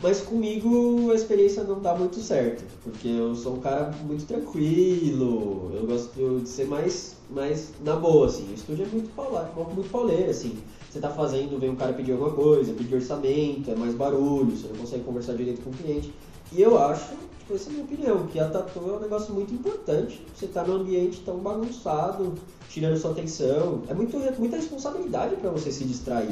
Mas 0.00 0.20
comigo 0.20 1.10
a 1.10 1.14
experiência 1.14 1.64
não 1.64 1.80
dá 1.80 1.92
muito 1.92 2.20
certo, 2.20 2.62
porque 2.84 3.08
eu 3.08 3.34
sou 3.34 3.54
um 3.54 3.60
cara 3.60 3.92
muito 4.06 4.24
tranquilo, 4.26 5.72
eu 5.74 5.86
gosto 5.86 6.40
de 6.40 6.48
ser 6.48 6.66
mais, 6.66 7.16
mais 7.28 7.72
na 7.84 7.96
boa, 7.96 8.26
assim. 8.26 8.48
O 8.48 8.54
estúdio 8.54 8.84
é 8.84 8.88
muito 8.88 9.10
pauleiro, 9.10 9.48
muito 9.74 9.90
pauleiro, 9.90 10.30
assim. 10.30 10.56
Você 10.88 11.00
tá 11.00 11.10
fazendo, 11.10 11.58
vem 11.58 11.70
um 11.70 11.76
cara 11.76 11.92
pedir 11.92 12.12
alguma 12.12 12.30
coisa, 12.30 12.72
pedir 12.72 12.94
orçamento, 12.94 13.70
é 13.70 13.74
mais 13.74 13.92
barulho, 13.94 14.56
você 14.56 14.68
não 14.68 14.76
consegue 14.76 15.02
conversar 15.02 15.34
direito 15.34 15.62
com 15.62 15.70
o 15.70 15.72
cliente. 15.72 16.12
E 16.52 16.60
eu 16.62 16.78
acho, 16.78 17.14
tipo, 17.38 17.54
essa 17.54 17.64
é 17.64 17.68
a 17.68 17.72
minha 17.72 17.84
opinião, 17.84 18.26
que 18.26 18.38
a 18.40 18.48
tatu 18.48 18.78
é 18.78 18.92
um 18.96 19.00
negócio 19.00 19.34
muito 19.34 19.52
importante. 19.54 20.24
Você 20.34 20.46
tá 20.46 20.64
num 20.64 20.76
ambiente 20.76 21.20
tão 21.20 21.36
bagunçado, 21.38 22.34
tirando 22.68 22.96
sua 22.98 23.10
atenção. 23.12 23.82
É 23.88 23.94
muito, 23.94 24.16
muita 24.38 24.56
responsabilidade 24.56 25.36
para 25.36 25.50
você 25.50 25.70
se 25.70 25.84
distrair. 25.84 26.30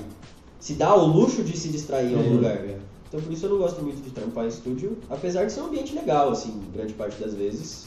Se 0.59 0.74
dá 0.74 0.94
o 0.94 1.07
luxo 1.07 1.42
de 1.42 1.57
se 1.57 1.68
distrair 1.68 2.12
em 2.12 2.16
algum 2.16 2.29
Uhum. 2.31 2.37
lugar. 2.37 2.64
Então 3.09 3.20
por 3.20 3.33
isso 3.33 3.46
eu 3.46 3.50
não 3.50 3.59
gosto 3.59 3.83
muito 3.83 4.02
de 4.02 4.11
trampar 4.11 4.46
em 4.46 4.48
estúdio, 4.48 4.96
apesar 5.09 5.44
de 5.44 5.52
ser 5.52 5.61
um 5.61 5.66
ambiente 5.66 5.94
legal, 5.94 6.31
assim, 6.31 6.61
grande 6.74 6.92
parte 6.94 7.20
das 7.22 7.35
vezes. 7.35 7.87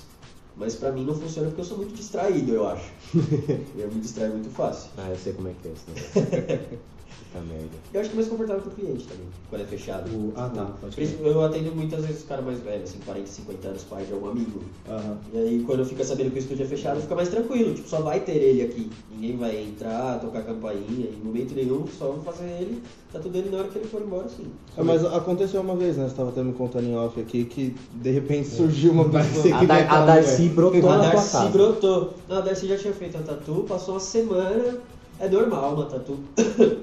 Mas 0.56 0.76
pra 0.76 0.92
mim 0.92 1.04
não 1.06 1.16
funciona 1.16 1.48
porque 1.50 1.62
eu 1.62 1.66
sou 1.66 1.78
muito 1.78 1.94
distraído, 1.94 2.54
eu 2.54 2.68
acho. 2.68 2.92
eu 3.78 3.88
me 3.92 4.00
distraio 4.00 4.32
muito 4.34 4.50
fácil. 4.50 4.92
Ah, 4.98 5.10
eu 5.10 5.18
sei 5.18 5.34
como 5.34 5.48
é 5.48 5.52
que 5.62 5.68
é 5.68 5.72
isso. 5.72 5.84
Né? 5.90 6.78
Puta 7.32 7.46
merda. 7.46 7.70
Eu 7.94 8.02
acho 8.02 8.10
que 8.10 8.16
é 8.16 8.18
mais 8.18 8.28
confortável 8.30 8.62
pro 8.62 8.72
cliente 8.72 9.06
também, 9.06 9.26
quando 9.50 9.62
é 9.62 9.66
fechado. 9.66 10.10
O- 10.12 10.34
ah, 10.36 10.50
tá, 10.54 10.64
pode 10.66 10.96
crer. 10.96 11.08
Principalmente, 11.08 11.36
Eu 11.36 11.44
atendo 11.46 11.76
muitas 11.76 12.06
vezes 12.06 12.24
cara 12.24 12.42
mais 12.42 12.60
velho, 12.60 12.84
assim, 12.84 12.98
40, 13.06 13.28
50 13.28 13.68
anos, 13.68 13.84
pai 13.84 14.06
de 14.06 14.14
algum 14.14 14.30
amigo. 14.30 14.62
Aham. 14.90 15.18
E 15.34 15.38
aí 15.38 15.64
quando 15.66 15.86
fica 15.86 16.04
sabendo 16.04 16.32
que 16.32 16.38
o 16.38 16.40
estúdio 16.40 16.64
é 16.66 16.68
fechado, 16.68 17.02
fica 17.02 17.16
mais 17.16 17.30
tranquilo. 17.30 17.74
Tipo, 17.74 17.88
só 17.90 18.02
vai 18.02 18.20
ter 18.22 18.36
ele 18.38 18.62
aqui. 18.64 18.90
Ninguém 19.12 19.38
vai 19.38 19.58
entrar, 19.62 20.20
tocar 20.20 20.42
campainha, 20.44 21.08
em 21.10 21.22
momento 21.24 21.54
nenhum, 21.56 21.86
só 21.98 22.06
vou 22.12 22.24
fazer 22.24 22.46
ele, 22.46 22.82
tá 23.12 23.20
tudo 23.20 23.38
ele 23.38 23.50
na 23.50 23.58
hora 23.60 23.68
que 23.68 23.78
ele 23.78 23.88
for 23.88 24.02
embora, 24.02 24.28
sim. 24.30 24.46
É, 24.78 24.82
mas 24.82 25.04
aconteceu 25.06 25.62
uma 25.62 25.76
vez, 25.76 25.98
né? 25.98 26.08
Você 26.08 26.16
tava 26.16 26.30
até 26.30 26.42
me 26.42 26.54
contando 26.54 26.86
em 26.88 26.96
off 26.96 27.20
aqui 27.20 27.44
que 27.46 27.76
de 27.94 28.12
repente 28.12 28.48
surgiu 28.50 28.92
uma 28.92 29.10
pessoa. 29.10 29.46
A, 29.56 29.60
que 29.60 29.66
Dar- 29.68 29.86
a 29.92 30.06
Darcy 30.06 30.50
brotou 30.50 30.90
a 30.90 30.98
Darcy 30.98 31.48
brotou. 31.50 32.14
Não, 32.28 32.38
a 32.38 32.42
Darcy 32.42 32.68
já 32.68 32.78
tinha 32.78 32.94
feito 32.94 33.18
a 33.18 33.22
tatu, 33.22 33.66
passou 33.68 33.94
uma 33.96 34.00
semana. 34.00 34.78
É 35.20 35.28
normal 35.28 35.74
uma 35.74 35.86
tatu 35.86 36.18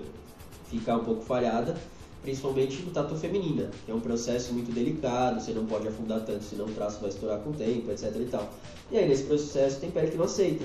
ficar 0.79 0.97
um 0.97 1.05
pouco 1.05 1.23
falhada, 1.23 1.77
principalmente 2.23 2.83
no 2.83 2.91
tatu 2.91 3.15
feminina, 3.17 3.71
que 3.85 3.91
é 3.91 3.95
um 3.95 4.01
processo 4.01 4.53
muito 4.53 4.73
delicado, 4.73 5.41
você 5.41 5.53
não 5.53 5.67
pode 5.67 5.87
afundar 5.87 6.21
tanto, 6.25 6.45
senão 6.45 6.67
o 6.67 6.71
traço 6.71 7.01
vai 7.01 7.11
estourar 7.11 7.39
com 7.41 7.51
o 7.51 7.53
tempo, 7.53 7.91
etc 7.91 8.15
e 8.17 8.25
tal. 8.25 8.51
E 8.91 8.99
aí 8.99 9.09
nesse 9.09 9.25
processo 9.25 9.81
tem 9.81 9.91
pele 9.91 10.11
que 10.11 10.17
não 10.17 10.25
aceita. 10.25 10.65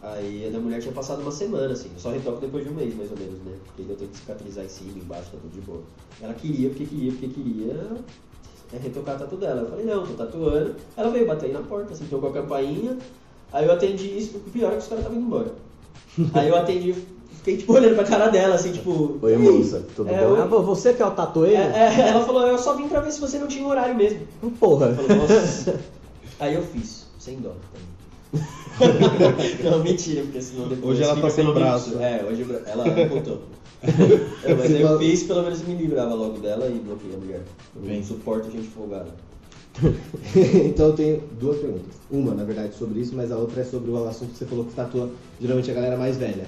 Aí 0.00 0.46
a 0.46 0.50
da 0.50 0.60
mulher 0.60 0.80
tinha 0.80 0.92
passado 0.92 1.20
uma 1.22 1.32
semana, 1.32 1.72
assim, 1.72 1.90
eu 1.92 1.98
só 1.98 2.10
retoco 2.10 2.40
depois 2.40 2.64
de 2.64 2.70
um 2.70 2.74
mês, 2.74 2.94
mais 2.94 3.10
ou 3.10 3.18
menos, 3.18 3.38
né? 3.40 3.52
Porque 3.66 3.90
eu 3.90 3.96
tenho 3.96 4.10
que 4.10 4.16
cicatrizar 4.16 4.64
em 4.64 4.68
cima, 4.68 4.92
embaixo, 4.96 5.30
tá 5.32 5.38
tudo 5.42 5.52
de 5.52 5.60
boa. 5.60 5.82
Ela 6.20 6.34
queria, 6.34 6.68
porque 6.68 6.86
queria, 6.86 7.10
porque 7.10 7.28
queria 7.28 7.96
é 8.72 8.76
retocar 8.76 9.16
a 9.16 9.18
tatu 9.18 9.36
dela. 9.36 9.62
Eu 9.62 9.70
falei, 9.70 9.84
não, 9.86 10.06
tô 10.06 10.14
tatuando. 10.14 10.76
Ela 10.96 11.10
veio 11.10 11.26
bater 11.26 11.46
aí 11.46 11.52
na 11.52 11.62
porta, 11.62 11.92
assim, 11.92 12.06
tocou 12.06 12.30
a 12.30 12.32
campainha. 12.32 12.96
Aí 13.52 13.66
eu 13.66 13.72
atendi 13.72 14.18
isso, 14.18 14.36
o 14.36 14.40
pior 14.50 14.68
é 14.68 14.72
que 14.72 14.82
os 14.82 14.88
caras 14.88 15.04
estavam 15.04 15.18
indo 15.18 15.26
embora. 15.26 15.54
Aí 16.34 16.48
eu 16.48 16.56
atendi, 16.56 16.94
fiquei 17.48 17.56
tipo 17.56 17.72
olhando 17.74 17.94
pra 17.94 18.04
cara 18.04 18.28
dela, 18.28 18.54
assim, 18.54 18.72
tipo. 18.72 19.18
Oi, 19.22 19.36
moça, 19.36 19.84
tudo 19.96 20.10
É, 20.10 20.24
bom? 20.24 20.32
oi. 20.32 20.40
Ah, 20.40 20.44
você 20.46 20.92
que 20.92 21.02
é 21.02 21.06
o 21.06 21.10
tatueiro? 21.10 21.56
É, 21.56 21.96
é, 21.96 22.08
ela 22.10 22.24
falou, 22.24 22.46
eu 22.46 22.58
só 22.58 22.74
vim 22.74 22.88
pra 22.88 23.00
ver 23.00 23.12
se 23.12 23.20
você 23.20 23.38
não 23.38 23.46
tinha 23.46 23.66
horário 23.66 23.94
mesmo. 23.94 24.20
Porra. 24.60 24.96
Eu 25.08 25.16
nossa. 25.16 25.80
Aí 26.38 26.54
eu 26.54 26.62
fiz, 26.62 27.06
sem 27.18 27.38
dó 27.38 27.50
também. 27.72 27.88
não, 29.64 29.82
mentira, 29.82 30.22
porque 30.22 30.40
senão 30.42 30.68
depois. 30.68 30.94
Hoje 30.98 31.02
ela 31.02 31.20
tá 31.20 31.30
sem 31.30 31.44
pelo 31.44 31.54
braço. 31.54 31.98
É, 31.98 32.24
hoje 32.28 32.46
ela 32.66 32.84
voltou. 33.08 33.40
É, 34.44 34.54
mas 34.54 34.74
aí 34.74 34.82
eu 34.82 34.98
fiz, 34.98 35.22
pelo 35.22 35.42
menos 35.42 35.62
me 35.62 35.74
livrava 35.74 36.14
logo 36.14 36.38
dela 36.38 36.66
e 36.66 36.78
bloqueei 36.78 37.14
a 37.14 37.18
mulher. 37.18 37.40
Eu 37.74 37.82
Bem. 37.82 37.96
não 37.96 38.04
suporto 38.04 38.50
gente 38.50 38.68
folgada. 38.68 39.08
então 40.64 40.86
eu 40.88 40.92
tenho 40.92 41.22
duas 41.40 41.58
perguntas. 41.58 41.94
Uma, 42.10 42.34
na 42.34 42.44
verdade, 42.44 42.74
sobre 42.74 43.00
isso, 43.00 43.14
mas 43.14 43.32
a 43.32 43.36
outra 43.36 43.62
é 43.62 43.64
sobre 43.64 43.90
o 43.90 44.06
assunto 44.06 44.32
que 44.32 44.38
você 44.38 44.46
falou 44.46 44.64
que 44.64 44.74
tatua 44.74 45.10
geralmente 45.40 45.70
a 45.70 45.74
galera 45.74 45.96
mais 45.96 46.16
velha. 46.16 46.46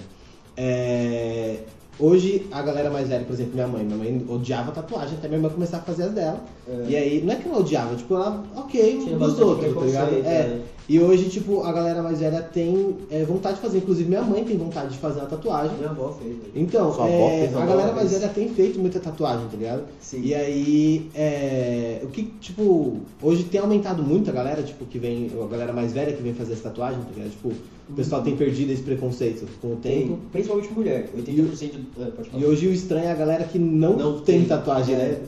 É, 0.56 1.60
Hoje, 2.00 2.46
a 2.50 2.62
galera 2.62 2.90
mais 2.90 3.08
velha, 3.08 3.24
por 3.26 3.34
exemplo, 3.34 3.52
minha 3.52 3.66
mãe, 3.66 3.84
minha 3.84 3.98
mãe 3.98 4.26
odiava 4.26 4.72
tatuagem 4.72 5.18
até 5.18 5.28
minha 5.28 5.36
irmã 5.36 5.50
começar 5.50 5.76
a 5.76 5.80
fazer 5.82 6.04
as 6.04 6.12
dela. 6.12 6.40
É. 6.66 6.86
E 6.88 6.96
aí, 6.96 7.22
não 7.22 7.34
é 7.34 7.36
que 7.36 7.46
ela 7.46 7.58
odiava, 7.58 7.94
tipo, 7.94 8.14
ela, 8.14 8.42
ok, 8.56 8.98
Tinha 8.98 9.16
um 9.16 9.18
dos 9.18 9.18
bastante 9.18 9.42
outros, 9.42 9.74
tá 9.74 9.80
ligado? 9.84 10.14
É. 10.14 10.22
né? 10.22 10.62
E 10.88 10.98
hoje, 10.98 11.28
tipo, 11.28 11.62
a 11.62 11.70
galera 11.70 12.02
mais 12.02 12.20
velha 12.20 12.40
tem 12.40 12.96
é, 13.10 13.22
vontade 13.22 13.56
de 13.56 13.60
fazer, 13.60 13.78
inclusive 13.78 14.08
minha 14.08 14.22
mãe 14.22 14.42
tem 14.42 14.56
vontade 14.56 14.92
de 14.92 14.98
fazer 14.98 15.20
uma 15.20 15.28
tatuagem. 15.28 15.76
Minha 15.76 15.90
avó 15.90 16.10
fez, 16.10 16.36
né? 16.36 16.44
Então, 16.54 16.92
Sua 16.92 17.04
avó 17.04 17.12
é, 17.12 17.38
fez 17.40 17.56
a 17.56 17.66
galera 17.66 17.92
mais 17.92 18.10
velha 18.10 18.28
tem 18.28 18.48
feito 18.48 18.78
muita 18.78 18.98
tatuagem, 18.98 19.46
tá 19.48 19.56
ligado? 19.58 19.82
Sim. 20.00 20.22
E 20.22 20.34
aí, 20.34 21.10
é, 21.14 22.00
o 22.02 22.06
que, 22.08 22.24
tipo, 22.40 22.96
hoje 23.22 23.44
tem 23.44 23.60
aumentado 23.60 24.02
muito 24.02 24.30
a 24.30 24.32
galera, 24.32 24.62
tipo, 24.62 24.86
que 24.86 24.98
vem, 24.98 25.30
a 25.38 25.46
galera 25.46 25.72
mais 25.72 25.92
velha 25.92 26.14
que 26.14 26.22
vem 26.22 26.32
fazer 26.32 26.54
essa 26.54 26.62
tatuagem, 26.70 26.98
tá 27.02 27.10
ligado? 27.14 27.30
Tipo, 27.30 27.52
o 27.90 27.94
pessoal 27.94 28.22
tem 28.22 28.36
perdido 28.36 28.70
esse 28.72 28.82
preconceito 28.82 29.46
com 29.60 29.72
o 29.72 29.76
Tem, 29.76 30.02
tempo. 30.08 30.18
principalmente 30.32 30.72
mulher. 30.72 31.10
80% 31.16 31.72
do... 31.96 32.02
é, 32.02 32.10
pode 32.10 32.30
falar. 32.30 32.42
E 32.42 32.46
hoje 32.46 32.66
o 32.68 32.72
estranho 32.72 33.06
é 33.06 33.12
a 33.12 33.14
galera 33.14 33.44
que 33.44 33.58
não, 33.58 33.96
Não 33.96 34.20
tem, 34.20 34.40
tem, 34.40 34.48
tatuagem, 34.48 34.94
é. 34.94 34.98
né? 34.98 35.22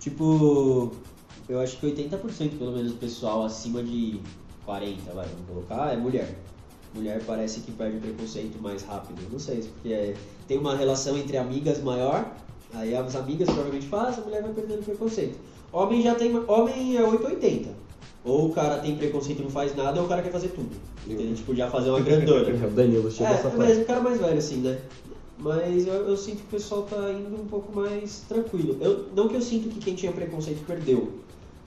Tipo, 0.00 0.92
eu 1.48 1.60
acho 1.60 1.78
que 1.78 1.86
80% 1.86 2.58
pelo 2.58 2.72
menos 2.72 2.92
do 2.92 2.98
pessoal 2.98 3.44
acima 3.44 3.82
de 3.82 4.20
40, 4.64 5.12
vai, 5.12 5.26
vamos 5.26 5.46
colocar, 5.48 5.92
é 5.92 5.96
mulher. 5.96 6.36
Mulher 6.94 7.22
parece 7.26 7.60
que 7.60 7.72
perde 7.72 7.98
o 7.98 8.00
preconceito 8.00 8.60
mais 8.62 8.82
rápido. 8.82 9.20
Não 9.30 9.38
sei, 9.38 9.62
se 9.62 9.68
porque 9.68 9.92
é- 9.92 10.14
tem 10.48 10.58
uma 10.58 10.76
relação 10.76 11.16
entre 11.16 11.36
amigas 11.36 11.82
maior, 11.82 12.32
aí 12.72 12.96
as 12.96 13.14
amigas 13.16 13.46
provavelmente 13.48 13.86
fazem, 13.86 14.22
a 14.22 14.26
mulher 14.26 14.42
vai 14.42 14.52
perdendo 14.52 14.84
preconceito. 14.84 15.38
Homem 15.72 16.02
já 16.02 16.14
tem. 16.14 16.34
Homem 16.48 16.96
é 16.96 17.02
880. 17.02 17.68
Ou 18.26 18.48
o 18.48 18.52
cara 18.52 18.78
tem 18.78 18.96
preconceito 18.96 19.38
e 19.40 19.42
não 19.44 19.50
faz 19.50 19.74
nada, 19.76 20.00
ou 20.00 20.06
o 20.06 20.08
cara 20.08 20.20
quer 20.20 20.32
fazer 20.32 20.48
tudo. 20.48 20.70
Entendeu? 21.06 21.34
Tipo, 21.34 21.54
já 21.54 21.70
fazer 21.70 21.90
uma 21.90 22.00
grandona. 22.00 22.46
O 22.66 22.70
Danilo 22.70 23.10
chega 23.10 23.30
É, 23.30 23.32
essa 23.34 23.48
mas 23.50 23.56
frase. 23.66 23.80
o 23.80 23.84
cara 23.84 24.00
mais 24.00 24.20
velho, 24.20 24.38
assim, 24.38 24.56
né? 24.56 24.78
Mas 25.38 25.86
eu, 25.86 25.94
eu 26.08 26.16
sinto 26.16 26.38
que 26.38 26.44
o 26.44 26.50
pessoal 26.50 26.82
tá 26.82 27.12
indo 27.12 27.40
um 27.40 27.46
pouco 27.46 27.72
mais 27.74 28.24
tranquilo. 28.28 28.76
Eu, 28.80 29.06
não 29.14 29.28
que 29.28 29.36
eu 29.36 29.42
sinto 29.42 29.68
que 29.68 29.78
quem 29.78 29.94
tinha 29.94 30.10
preconceito 30.10 30.64
perdeu, 30.66 31.20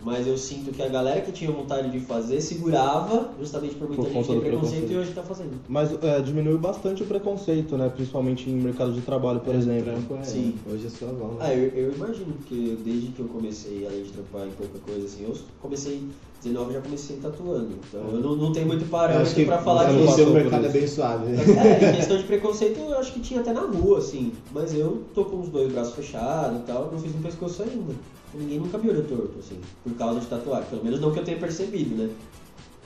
mas 0.04 0.26
eu 0.26 0.36
sinto 0.38 0.72
que 0.72 0.82
a 0.82 0.88
galera 0.88 1.22
que 1.22 1.32
tinha 1.32 1.52
vontade 1.52 1.92
de 1.92 2.00
fazer 2.00 2.42
segurava 2.42 3.32
justamente 3.40 3.76
por 3.76 3.88
muita 3.88 4.04
Por 4.04 4.12
gente 4.12 4.26
ter 4.28 4.40
preconceito, 4.40 4.50
preconceito. 4.86 4.92
e 4.92 4.98
hoje 4.98 5.12
tá 5.12 5.22
fazendo. 5.22 5.52
Mas 5.68 5.92
é, 6.04 6.20
diminuiu 6.22 6.58
bastante 6.58 7.04
o 7.04 7.06
preconceito, 7.06 7.78
né? 7.78 7.90
Principalmente 7.90 8.50
em 8.50 8.56
mercado 8.56 8.92
de 8.92 9.02
trabalho, 9.02 9.40
por 9.42 9.54
exemplo. 9.54 9.84
Trampo 9.84 10.16
é- 10.16 10.24
Sim. 10.24 10.56
Hoje 10.70 10.88
é 10.88 10.90
sua 10.90 11.10
avó, 11.10 11.28
né? 11.28 11.36
Ah, 11.40 11.54
eu, 11.54 11.68
eu 11.70 11.94
imagino, 11.94 12.34
porque 12.34 12.76
desde 12.84 13.08
que 13.10 13.20
eu 13.20 13.28
comecei, 13.28 13.86
além 13.86 14.02
de 14.04 14.12
trampar 14.12 14.48
em 14.48 14.52
pouca 14.52 14.80
coisa, 14.80 15.06
assim, 15.06 15.24
eu 15.26 15.38
comecei 15.62 16.02
19 16.44 16.74
já 16.74 16.82
comecei 16.82 17.18
tatuando. 17.18 17.70
Então 17.88 18.02
eu 18.12 18.20
não, 18.22 18.36
não 18.36 18.52
tenho 18.54 18.68
muito 18.68 18.90
parâmetro 18.90 19.34
que 19.34 19.46
pra 19.46 19.58
falar 19.60 19.92
você 19.92 20.06
você 20.06 20.24
por 20.26 20.34
mercado 20.34 20.66
é 20.66 20.70
bem 20.70 20.88
suave, 20.88 21.32
né? 21.32 21.44
É, 21.84 21.90
em 21.92 21.96
questão 21.96 22.18
de 22.18 22.24
preconceito, 22.24 22.80
eu 22.80 22.98
acho 22.98 23.12
que 23.14 23.20
tinha 23.20 23.42
até 23.42 23.52
na 23.52 23.62
rua, 23.62 23.98
assim. 23.98 24.32
Mas 24.54 24.74
eu 24.74 25.04
tô 25.14 25.26
com 25.26 25.42
os 25.42 25.50
dois 25.50 25.72
braços 25.72 25.94
fechados 25.94 26.60
e 26.60 26.64
tal, 26.64 26.90
não 26.92 27.00
fiz 27.00 27.14
um 27.14 27.22
pescoço 27.22 27.64
ainda. 27.64 27.94
Ninguém 28.34 28.60
nunca 28.60 28.78
me 28.78 28.90
olhou 28.90 29.04
torto, 29.04 29.34
assim, 29.40 29.60
por 29.84 29.94
causa 29.96 30.20
de 30.20 30.28
tatuagem. 30.28 30.70
Pelo 30.70 30.84
menos 30.84 31.00
não 31.02 31.12
que 31.12 31.20
eu 31.20 31.24
tenha 31.24 31.38
percebido, 31.38 31.96
né? 31.96 32.10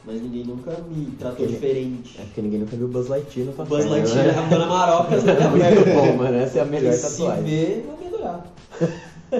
Mas 0.05 0.21
ninguém 0.21 0.43
nunca 0.45 0.71
me 0.89 1.05
tratou 1.17 1.45
Ele- 1.45 1.53
diferente. 1.53 2.19
É 2.19 2.23
porque 2.25 2.41
ninguém 2.41 2.59
nunca 2.59 2.75
viu 2.75 2.87
Buzz 2.87 3.07
Lightyear 3.07 3.47
no 3.47 3.53
O 3.53 3.55
tatuagem. 3.55 3.89
Buzz 3.89 4.13
Lightyear, 4.13 4.37
a 4.37 4.47
Dona 4.49 4.65
Marocas, 4.65 5.23
né? 5.23 5.33
É 5.39 5.47
muito 5.47 5.93
bom, 5.93 6.17
mano. 6.23 6.35
Essa 6.37 6.59
é 6.59 6.61
a 6.61 6.65
melhor 6.65 6.93
Se 6.93 7.17
tatuagem. 7.17 7.43
ver, 7.45 7.85
vai 7.87 7.97
me 7.97 8.13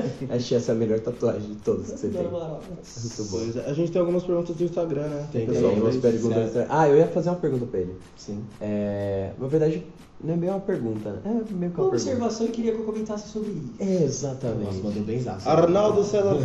que 0.47 0.55
essa 0.55 0.71
é 0.71 0.75
a 0.75 0.77
melhor 0.77 0.99
tatuagem 0.99 1.49
de 1.49 1.55
todas 1.55 1.91
que 1.91 1.97
você 1.99 2.07
tem. 2.09 2.21
Muito 2.23 3.23
bom. 3.29 3.59
É, 3.61 3.69
A 3.69 3.73
gente 3.73 3.91
tem 3.91 3.99
algumas 3.99 4.23
perguntas 4.23 4.55
do 4.55 4.63
Instagram, 4.63 5.07
né? 5.07 5.27
Tem, 5.31 5.45
Pessoal, 5.45 5.71
tem. 5.71 5.81
umas 5.81 5.95
perguntas. 5.97 6.53
certo. 6.53 6.67
Ah, 6.71 6.87
eu 6.89 6.97
ia 6.97 7.07
fazer 7.07 7.29
uma 7.29 7.35
pergunta 7.37 7.65
pra 7.65 7.79
ele. 7.79 7.95
Sim. 8.17 8.43
É, 8.61 9.31
na 9.39 9.47
verdade, 9.47 9.83
não 10.23 10.33
é 10.33 10.37
bem 10.37 10.49
uma 10.49 10.59
pergunta. 10.59 11.09
né? 11.11 11.19
É 11.25 11.29
meio 11.29 11.43
que 11.43 11.53
Uma 11.53 11.63
uma 11.65 11.71
pergunta. 11.71 11.95
observação 11.95 12.45
e 12.47 12.49
queria 12.49 12.71
que 12.73 12.79
eu 12.79 12.85
comentasse 12.85 13.27
sobre 13.29 13.51
isso. 13.51 13.73
Exatamente. 13.79 14.65
Nossa, 14.65 14.79
mandou 14.83 15.03
bem 15.03 15.19
zaço. 15.21 15.47
Arnaldo 15.49 16.03
César. 16.03 16.35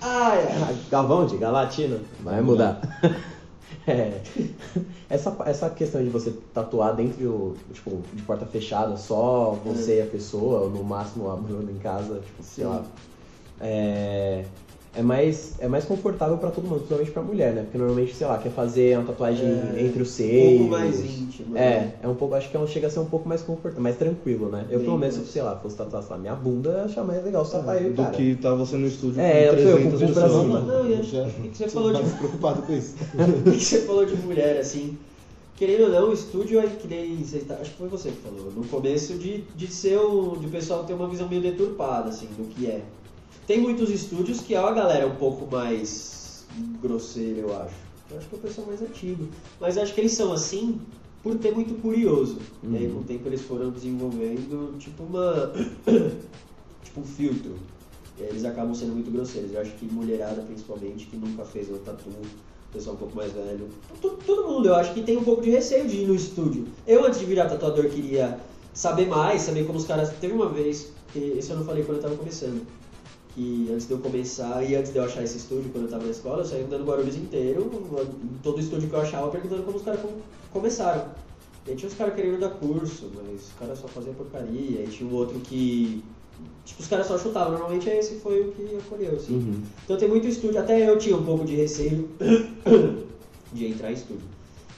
Ai. 0.00 0.38
Ah, 0.48 0.74
Galvão 0.90 1.26
de 1.26 1.36
Galatina? 1.36 1.98
Vai 2.22 2.40
mudar. 2.40 2.80
É, 3.86 4.20
essa, 5.08 5.36
essa 5.46 5.70
questão 5.70 6.02
de 6.02 6.10
você 6.10 6.32
tatuar 6.52 6.94
dentro 6.94 7.18
do, 7.18 7.56
tipo, 7.72 8.02
de 8.12 8.22
porta 8.22 8.46
fechada, 8.46 8.96
só 8.96 9.52
você 9.64 9.98
e 9.98 10.02
a 10.02 10.06
pessoa, 10.06 10.60
ou 10.62 10.70
no 10.70 10.84
máximo 10.84 11.30
a 11.30 11.36
Bruna 11.36 11.70
em 11.70 11.78
casa, 11.78 12.20
tipo, 12.20 12.42
sei 12.42 12.64
lá. 12.64 12.84
É, 13.60 14.44
é 14.92 15.02
mais, 15.02 15.52
é 15.60 15.68
mais 15.68 15.84
confortável 15.84 16.36
pra 16.36 16.50
todo 16.50 16.64
mundo, 16.64 16.78
principalmente 16.78 17.10
pra 17.12 17.22
mulher, 17.22 17.52
né? 17.54 17.62
Porque 17.62 17.78
normalmente, 17.78 18.12
sei 18.14 18.26
lá, 18.26 18.38
quer 18.38 18.50
fazer 18.50 18.96
uma 18.98 19.06
tatuagem 19.06 19.46
É, 19.46 19.82
entre 19.86 20.02
os 20.02 20.08
Um 20.08 20.12
seios. 20.12 20.58
pouco 20.58 20.70
mais 20.72 21.00
íntimo. 21.00 21.54
né? 21.54 21.60
É, 21.60 21.94
é 22.02 22.08
um 22.08 22.14
pouco, 22.16 22.34
acho 22.34 22.50
que 22.50 22.56
é 22.56 22.60
um, 22.60 22.66
chega 22.66 22.88
a 22.88 22.90
ser 22.90 22.98
um 22.98 23.04
pouco 23.04 23.28
mais 23.28 23.40
confortável, 23.40 23.82
mais 23.84 23.96
tranquilo, 23.96 24.48
né? 24.50 24.66
Eu, 24.68 24.78
Bem 24.78 24.86
pelo 24.86 24.98
menos, 24.98 25.14
sei 25.30 25.42
lá, 25.42 25.54
fosse 25.56 25.76
tatuar, 25.76 26.02
sei 26.02 26.10
lá, 26.12 26.18
minha 26.18 26.34
bunda, 26.34 26.70
eu 26.70 26.84
achar 26.86 27.04
mais 27.04 27.24
legal 27.24 27.44
só 27.44 27.60
pra 27.60 27.76
eu, 27.80 27.90
do 27.92 28.02
cara. 28.02 28.10
que 28.16 28.34
tá 28.34 28.52
você 28.54 28.76
no 28.76 28.86
estúdio 28.88 29.20
É, 29.20 29.48
eu 29.48 29.50
com 29.50 29.56
tô- 29.56 29.62
eu 29.68 29.76
300 29.76 30.00
com 30.00 30.06
o 30.10 30.12
pra 30.14 30.22
pessoas. 30.24 30.42
cima. 30.42 30.60
Não, 30.60 30.90
e 30.90 31.02
Já- 31.04 31.22
acho 31.24 31.34
que 31.36 31.56
você 31.56 31.68
falou 31.68 31.92
de 31.92 32.02
Tá 32.02 32.16
preocupado 32.18 32.62
com 32.62 32.72
isso. 32.72 32.94
O 33.46 33.52
que 33.52 33.64
você 33.64 33.78
falou 33.82 34.04
de 34.04 34.16
mulher, 34.16 34.58
assim, 34.58 34.98
querendo 35.56 35.84
ou 35.84 35.88
não, 35.90 36.08
o 36.10 36.12
estúdio 36.12 36.58
é 36.58 36.66
que 36.66 36.88
nem. 36.88 37.16
Você 37.22 37.38
tá- 37.38 37.58
acho 37.60 37.70
que 37.70 37.76
foi 37.76 37.88
você 37.88 38.10
que 38.10 38.16
falou, 38.22 38.50
no 38.56 38.64
começo 38.64 39.14
de, 39.14 39.44
de 39.54 39.66
ser 39.68 39.98
o. 39.98 40.36
de 40.36 40.46
o 40.46 40.50
pessoal 40.50 40.82
ter 40.82 40.94
uma 40.94 41.06
visão 41.08 41.28
meio 41.28 41.40
deturpada, 41.42 42.08
assim, 42.08 42.26
do 42.36 42.44
que 42.48 42.66
é. 42.66 42.80
Tem 43.50 43.60
muitos 43.60 43.90
estúdios 43.90 44.38
que 44.38 44.54
é 44.54 44.60
uma 44.60 44.70
galera 44.70 45.08
um 45.08 45.16
pouco 45.16 45.44
mais 45.50 46.46
grosseira, 46.80 47.40
eu 47.40 47.52
acho. 47.60 47.74
Eu 48.08 48.18
acho 48.18 48.28
que 48.28 48.34
é 48.36 48.38
o 48.38 48.40
pessoal 48.40 48.66
mais 48.68 48.80
antigo. 48.80 49.26
Mas 49.60 49.76
eu 49.76 49.82
acho 49.82 49.92
que 49.92 50.00
eles 50.00 50.12
são 50.12 50.32
assim 50.32 50.80
por 51.20 51.36
ter 51.36 51.50
muito 51.50 51.74
curioso. 51.82 52.38
E 52.62 52.76
aí 52.76 52.86
Uhum. 52.86 52.92
com 52.94 53.00
o 53.00 53.02
tempo 53.02 53.26
eles 53.26 53.40
foram 53.40 53.70
desenvolvendo 53.70 54.78
tipo 54.78 55.02
uma. 55.02 55.52
tipo 56.84 57.00
um 57.00 57.04
filtro. 57.04 57.56
E 58.20 58.22
eles 58.22 58.44
acabam 58.44 58.72
sendo 58.72 58.92
muito 58.92 59.10
grosseiros. 59.10 59.52
Eu 59.52 59.60
acho 59.62 59.72
que 59.72 59.84
mulherada, 59.84 60.42
principalmente, 60.42 61.06
que 61.06 61.16
nunca 61.16 61.44
fez 61.44 61.68
uma 61.68 61.78
tatu, 61.78 62.08
pessoal 62.72 62.94
um 62.94 62.98
pouco 63.00 63.16
mais 63.16 63.32
velho. 63.32 63.66
Todo, 64.00 64.16
todo 64.24 64.48
mundo, 64.48 64.68
eu 64.68 64.76
acho 64.76 64.94
que 64.94 65.02
tem 65.02 65.16
um 65.16 65.24
pouco 65.24 65.42
de 65.42 65.50
receio 65.50 65.88
de 65.88 65.96
ir 65.96 66.06
no 66.06 66.14
estúdio. 66.14 66.68
Eu, 66.86 67.04
antes 67.04 67.18
de 67.18 67.26
virar 67.26 67.48
tatuador, 67.48 67.88
queria 67.88 68.38
saber 68.72 69.08
mais, 69.08 69.42
saber 69.42 69.66
como 69.66 69.76
os 69.76 69.86
caras. 69.86 70.08
Teve 70.20 70.34
uma 70.34 70.48
vez, 70.48 70.92
que 71.12 71.18
isso 71.18 71.50
eu 71.50 71.56
não 71.56 71.64
falei 71.64 71.82
quando 71.82 71.96
eu 71.96 72.02
tava 72.04 72.14
começando, 72.14 72.64
que 73.34 73.68
antes 73.72 73.86
de 73.86 73.92
eu 73.92 73.98
começar 73.98 74.62
e 74.64 74.74
antes 74.74 74.92
de 74.92 74.98
eu 74.98 75.04
achar 75.04 75.22
esse 75.22 75.36
estúdio, 75.38 75.70
quando 75.72 75.84
eu 75.84 75.90
tava 75.90 76.04
na 76.04 76.10
escola, 76.10 76.38
eu 76.42 76.44
saí 76.44 76.62
andando 76.64 76.82
o 76.82 76.84
Guarulhos 76.84 77.16
inteiro, 77.16 77.70
em 78.24 78.38
todo 78.42 78.60
estúdio 78.60 78.88
que 78.88 78.94
eu 78.94 79.00
achava, 79.00 79.30
perguntando 79.30 79.62
como 79.62 79.76
os 79.76 79.82
caras 79.84 80.00
com- 80.00 80.18
começaram. 80.52 81.06
E 81.66 81.70
aí 81.70 81.76
tinha 81.76 81.88
os 81.88 81.94
caras 81.94 82.14
querendo 82.14 82.40
dar 82.40 82.50
curso, 82.50 83.10
mas 83.14 83.42
os 83.48 83.52
caras 83.58 83.78
só 83.78 83.86
faziam 83.88 84.14
porcaria, 84.14 84.82
e 84.82 84.88
tinha 84.90 85.08
um 85.08 85.14
outro 85.14 85.38
que. 85.40 86.02
Tipo, 86.64 86.80
os 86.82 86.88
caras 86.88 87.06
só 87.06 87.18
chutavam, 87.18 87.52
normalmente 87.52 87.88
esse 87.90 88.14
foi 88.16 88.40
o 88.40 88.52
que 88.52 88.76
ocorreu, 88.76 89.14
assim. 89.16 89.34
Uhum. 89.34 89.62
Então 89.84 89.96
tem 89.96 90.08
muito 90.08 90.26
estúdio, 90.26 90.58
até 90.58 90.88
eu 90.88 90.98
tinha 90.98 91.16
um 91.16 91.24
pouco 91.24 91.44
de 91.44 91.54
receio 91.54 92.08
de 93.52 93.66
entrar 93.66 93.90
em 93.90 93.94
estúdio. 93.94 94.22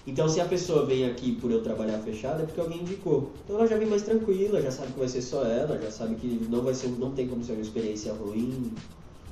Então 0.06 0.28
se 0.28 0.40
a 0.40 0.44
pessoa 0.44 0.84
vem 0.84 1.04
aqui 1.04 1.32
por 1.32 1.50
eu 1.50 1.62
trabalhar 1.62 1.98
fechado 1.98 2.42
é 2.42 2.44
porque 2.44 2.60
alguém 2.60 2.80
indicou. 2.80 3.30
Então 3.44 3.56
ela 3.56 3.66
já 3.66 3.76
vem 3.76 3.88
mais 3.88 4.02
tranquila, 4.02 4.60
já 4.60 4.70
sabe 4.70 4.92
que 4.92 4.98
vai 4.98 5.08
ser 5.08 5.22
só 5.22 5.44
ela, 5.44 5.80
já 5.80 5.90
sabe 5.90 6.16
que 6.16 6.44
não 6.50 6.62
vai 6.62 6.74
ser, 6.74 6.88
não 6.88 7.12
tem 7.12 7.28
como 7.28 7.44
ser 7.44 7.52
uma 7.52 7.62
experiência 7.62 8.12
ruim 8.12 8.72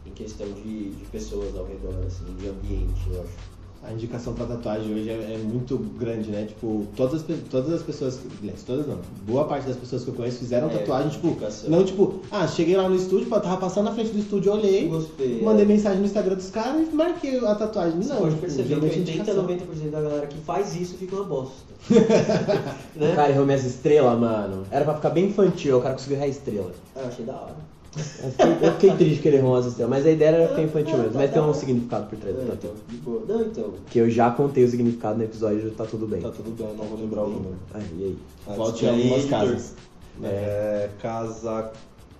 em 0.06 0.10
questão 0.12 0.46
de, 0.52 0.90
de 0.90 1.04
pessoas 1.06 1.56
ao 1.56 1.66
redor, 1.66 1.94
assim, 2.06 2.24
de 2.38 2.48
ambiente, 2.48 3.10
eu 3.12 3.20
acho. 3.20 3.59
A 3.82 3.92
indicação 3.92 4.34
pra 4.34 4.44
tatuagem 4.44 4.92
hoje 4.92 5.08
é, 5.08 5.14
é 5.14 5.38
muito 5.42 5.78
grande, 5.78 6.30
né? 6.30 6.44
Tipo, 6.44 6.86
todas 6.94 7.14
as, 7.22 7.38
todas 7.50 7.72
as 7.72 7.82
pessoas, 7.82 8.20
aliás, 8.42 8.62
todas 8.62 8.86
não, 8.86 8.98
boa 9.26 9.44
parte 9.44 9.66
das 9.66 9.76
pessoas 9.76 10.04
que 10.04 10.10
eu 10.10 10.14
conheço 10.14 10.38
fizeram 10.38 10.68
É, 10.68 10.76
tatuagem, 10.78 11.08
tipo, 11.08 11.28
indicação. 11.28 11.70
não 11.70 11.82
tipo, 11.82 12.20
ah, 12.30 12.46
cheguei 12.46 12.76
lá 12.76 12.90
no 12.90 12.94
estúdio, 12.94 13.30
tava 13.30 13.56
passando 13.56 13.86
na 13.86 13.92
frente 13.92 14.10
do 14.10 14.18
estúdio, 14.18 14.52
olhei, 14.52 14.86
Gostei. 14.86 15.40
mandei 15.42 15.64
é. 15.64 15.68
mensagem 15.68 15.98
no 16.00 16.04
Instagram 16.04 16.34
dos 16.34 16.50
caras 16.50 16.88
e 16.92 16.94
marquei 16.94 17.38
a 17.38 17.54
tatuagem. 17.54 18.02
Você 18.02 18.12
Não, 18.12 18.18
pode 18.18 18.30
tipo, 18.32 18.40
perceber 18.42 18.62
que 18.64 18.68
geralmente 18.68 18.98
80, 18.98 19.12
indicação. 19.12 19.46
90% 19.46 19.90
da 19.90 20.00
galera 20.02 20.26
que 20.26 20.38
faz 20.40 20.76
isso 20.78 20.98
fica 20.98 21.16
uma 21.16 21.24
bosta. 21.24 21.54
né? 22.96 23.12
O 23.12 23.16
cara 23.16 23.30
errou 23.30 23.46
minhas 23.46 23.64
estrelas, 23.64 24.20
mano. 24.20 24.64
Era 24.70 24.84
pra 24.84 24.94
ficar 24.94 25.10
bem 25.10 25.26
infantil, 25.28 25.78
o 25.78 25.80
cara 25.80 25.94
conseguiu 25.94 26.16
errar 26.18 26.26
a 26.26 26.28
estrela. 26.28 26.70
Ah, 26.94 27.04
achei 27.08 27.24
da 27.24 27.32
hora. 27.32 27.56
Eu 27.96 28.30
fiquei, 28.30 28.68
eu 28.68 28.72
fiquei 28.74 28.90
triste 28.96 29.20
que 29.22 29.28
ele 29.28 29.36
errou 29.38 29.50
umas 29.54 29.66
estrelas, 29.66 29.90
mas 29.90 30.06
a 30.06 30.10
ideia 30.12 30.28
era 30.36 30.48
ficar 30.48 30.62
infantil 30.62 30.94
Ah, 30.94 30.98
mesmo. 30.98 31.12
tá, 31.12 31.18
Mas 31.18 31.30
tem 31.32 31.42
tá. 31.42 31.48
um 31.48 31.54
significado 31.54 32.06
por 32.08 32.18
trás 32.18 32.36
do 32.36 32.42
É, 32.42 32.44
tatu. 32.46 32.56
então, 32.66 32.74
de 32.88 32.96
boa. 32.98 33.22
Não, 33.26 33.40
então. 33.42 33.74
Que 33.90 33.98
eu 33.98 34.08
já 34.10 34.30
contei 34.30 34.62
o 34.64 34.68
significado 34.70 35.18
no 35.18 35.24
episódio, 35.24 35.70
tá 35.72 35.84
tudo 35.84 36.06
bem. 36.06 36.20
Tá 36.20 36.30
tudo 36.30 36.50
bem, 36.56 36.68
não 36.76 36.84
vou 36.84 36.98
lembrar 37.00 37.22
o 37.24 37.30
número. 37.30 37.56
Ah, 37.74 37.80
e 37.98 38.04
aí? 38.04 38.18
Volte 38.56 38.84
E 38.84 38.88
em 38.88 38.90
aí, 38.90 39.02
algumas 39.02 39.24
casas. 39.30 39.74
É, 40.22 40.88
casa. 41.00 41.72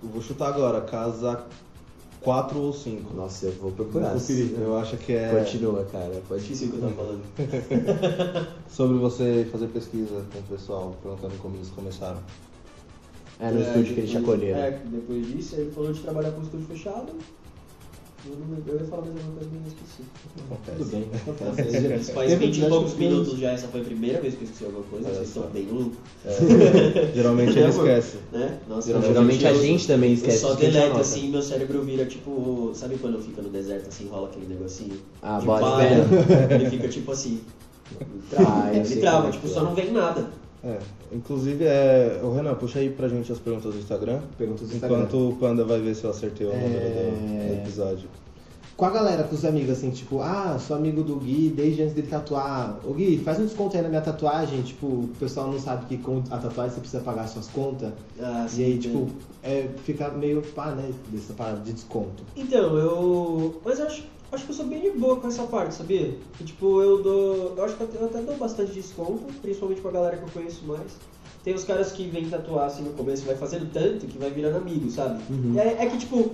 eu 0.02 0.08
Vou 0.08 0.20
chutar 0.22 0.48
agora, 0.48 0.80
casa 0.80 1.44
4 2.22 2.58
ou 2.58 2.72
5. 2.72 3.14
Nossa, 3.14 3.46
eu 3.46 3.52
vou 3.52 3.70
procurar. 3.70 4.16
Eu 4.60 4.76
acho 4.78 4.96
que 4.96 5.12
é 5.12 5.28
Continua, 5.44 5.84
cara. 5.84 6.20
Pode 6.28 6.42
Esqueci 6.42 6.64
o 6.64 6.70
que 6.70 6.76
eu 6.78 6.80
tava 6.80 6.94
falando. 6.94 8.48
sobre 8.68 8.98
você 8.98 9.46
fazer 9.52 9.66
pesquisa 9.68 10.24
com 10.32 10.38
o 10.40 10.42
pessoal, 10.42 10.96
perguntando 11.02 11.34
como 11.40 11.56
eles 11.56 11.68
começaram. 11.70 12.18
É, 13.40 13.50
no 13.50 13.60
estúdio 13.60 13.94
que 13.94 14.00
eles 14.00 14.10
te 14.10 14.18
acolheram. 14.18 14.58
É, 14.60 14.70
depois 14.84 15.26
disso, 15.26 15.56
ele 15.56 15.70
falou 15.70 15.92
de 15.92 16.00
trabalhar 16.00 16.30
com 16.32 16.42
estúdio 16.42 16.66
fechado. 16.66 17.12
Eu, 18.26 18.36
não, 18.36 18.58
eu 18.74 18.80
ia 18.80 18.84
falar 18.86 19.00
mais 19.06 19.16
alguma 19.16 19.34
coisa, 19.36 19.50
mas 19.54 19.62
eu 19.62 19.78
esqueci. 19.78 20.02
Acontece. 20.44 20.76
Tudo 20.76 20.90
bem, 20.90 21.08
acontece. 21.14 22.12
faz 22.12 22.30
Teve 22.30 22.46
20 22.46 22.56
e 22.58 22.68
poucos 22.68 22.92
eu- 22.92 22.98
minutos 22.98 23.38
já, 23.38 23.50
essa 23.52 23.68
foi 23.68 23.80
a 23.80 23.84
primeira 23.84 24.20
vez 24.20 24.34
que 24.34 24.40
eu 24.42 24.44
esqueci 24.44 24.64
alguma 24.66 24.84
coisa, 24.84 25.08
vocês 25.08 25.28
só. 25.30 25.40
estão 25.40 25.52
bem 25.52 25.64
no... 25.64 25.92
É, 26.26 27.12
geralmente 27.16 27.50
ele 27.52 27.60
É, 27.60 27.64
amor? 27.64 27.88
esquece. 27.88 28.18
Né? 28.30 28.58
Nossa, 28.68 28.88
Geralmente, 28.88 29.08
eu- 29.08 29.14
geralmente 29.14 29.46
a 29.46 29.52
eu- 29.52 29.62
gente 29.62 29.86
também 29.86 30.10
Eu 30.10 30.14
esquece. 30.16 30.38
só 30.38 30.48
a 30.48 30.50
gente 30.50 30.60
deleto 30.60 30.98
assim, 30.98 31.30
meu 31.30 31.40
cérebro 31.40 31.82
vira 31.82 32.04
tipo. 32.04 32.72
Sabe 32.74 32.98
quando 32.98 33.22
fica 33.22 33.40
no 33.40 33.48
deserto 33.48 33.88
assim, 33.88 34.06
rola 34.08 34.28
aquele 34.28 34.46
negocinho? 34.48 34.98
Ah, 35.22 35.38
de 35.38 35.46
bora. 35.46 35.86
Ele 36.54 36.68
fica 36.68 36.88
tipo 36.88 37.10
assim. 37.12 37.40
Ah, 38.36 38.70
eu 38.72 38.84
sei 38.84 38.92
ele 38.96 39.00
trava, 39.00 39.28
é 39.28 39.30
tipo, 39.32 39.48
só 39.48 39.60
é. 39.60 39.64
não 39.64 39.74
vem 39.74 39.90
nada. 39.92 40.30
É, 40.62 40.78
inclusive, 41.12 41.64
é... 41.64 42.20
Ô, 42.22 42.32
Renan, 42.32 42.54
puxa 42.54 42.78
aí 42.80 42.90
pra 42.90 43.08
gente 43.08 43.32
as 43.32 43.38
perguntas 43.38 43.72
do 43.72 43.78
Instagram. 43.80 44.20
Perguntas 44.36 44.68
do 44.68 44.74
Instagram. 44.74 44.98
Enquanto 44.98 45.28
o 45.30 45.36
Panda 45.36 45.64
vai 45.64 45.80
ver 45.80 45.94
se 45.94 46.04
eu 46.04 46.10
acertei 46.10 46.46
o 46.46 46.50
número 46.50 46.70
do- 46.70 46.76
É. 46.76 47.46
do 47.48 47.62
episódio. 47.62 48.08
Com 48.76 48.86
a 48.86 48.90
galera, 48.90 49.24
com 49.24 49.34
os 49.34 49.44
amigos, 49.44 49.72
assim, 49.72 49.90
tipo, 49.90 50.20
ah, 50.22 50.58
sou 50.58 50.74
amigo 50.74 51.02
do 51.02 51.16
Gui 51.16 51.50
desde 51.54 51.82
antes 51.82 51.94
dele 51.94 52.06
tatuar. 52.08 52.78
Ô 52.82 52.94
Gui, 52.94 53.18
faz 53.18 53.38
um 53.38 53.44
desconto 53.44 53.76
aí 53.76 53.82
na 53.82 53.90
minha 53.90 54.00
tatuagem. 54.00 54.62
Tipo, 54.62 54.86
o 54.86 55.10
pessoal 55.20 55.50
não 55.50 55.58
sabe 55.58 55.84
que 55.84 55.98
com 55.98 56.22
a 56.30 56.38
tatuagem 56.38 56.74
você 56.74 56.80
precisa 56.80 57.02
pagar 57.02 57.26
suas 57.28 57.46
contas. 57.48 57.92
Ah, 58.18 58.46
E 58.56 58.64
aí, 58.64 58.72
sim, 58.74 58.78
tipo, 58.78 59.06
é, 59.42 59.66
fica 59.84 60.08
meio 60.10 60.40
pá, 60.54 60.70
né, 60.70 60.90
dessa 61.08 61.34
parada 61.34 61.60
de 61.60 61.72
desconto. 61.74 62.22
Então, 62.34 62.78
eu. 62.78 63.60
Mas 63.62 63.78
eu 63.80 63.86
acho, 63.86 64.02
acho 64.32 64.44
que 64.44 64.50
eu 64.50 64.56
sou 64.56 64.66
bem 64.66 64.80
de 64.80 64.90
boa 64.90 65.16
com 65.16 65.28
essa 65.28 65.44
parte, 65.44 65.74
sabia? 65.74 66.14
Que, 66.36 66.44
tipo, 66.44 66.80
eu 66.80 67.02
dou. 67.02 67.54
Eu 67.56 67.64
acho 67.64 67.76
que 67.76 67.82
eu 67.82 68.06
até 68.06 68.20
dou 68.20 68.36
bastante 68.36 68.72
desconto, 68.72 69.32
principalmente 69.40 69.80
pra 69.80 69.90
galera 69.90 70.16
que 70.16 70.22
eu 70.22 70.28
conheço 70.28 70.64
mais. 70.64 70.92
Tem 71.42 71.54
os 71.54 71.64
caras 71.64 71.90
que 71.92 72.06
vêm 72.08 72.28
tatuar 72.28 72.66
assim 72.66 72.82
no 72.82 72.92
começo, 72.92 73.24
vai 73.24 73.34
fazendo 73.34 73.72
tanto 73.72 74.06
que 74.06 74.18
vai 74.18 74.30
virando 74.30 74.58
amigo, 74.58 74.90
sabe? 74.90 75.22
Uhum. 75.30 75.58
É, 75.58 75.84
é 75.84 75.86
que, 75.86 75.98
tipo. 75.98 76.32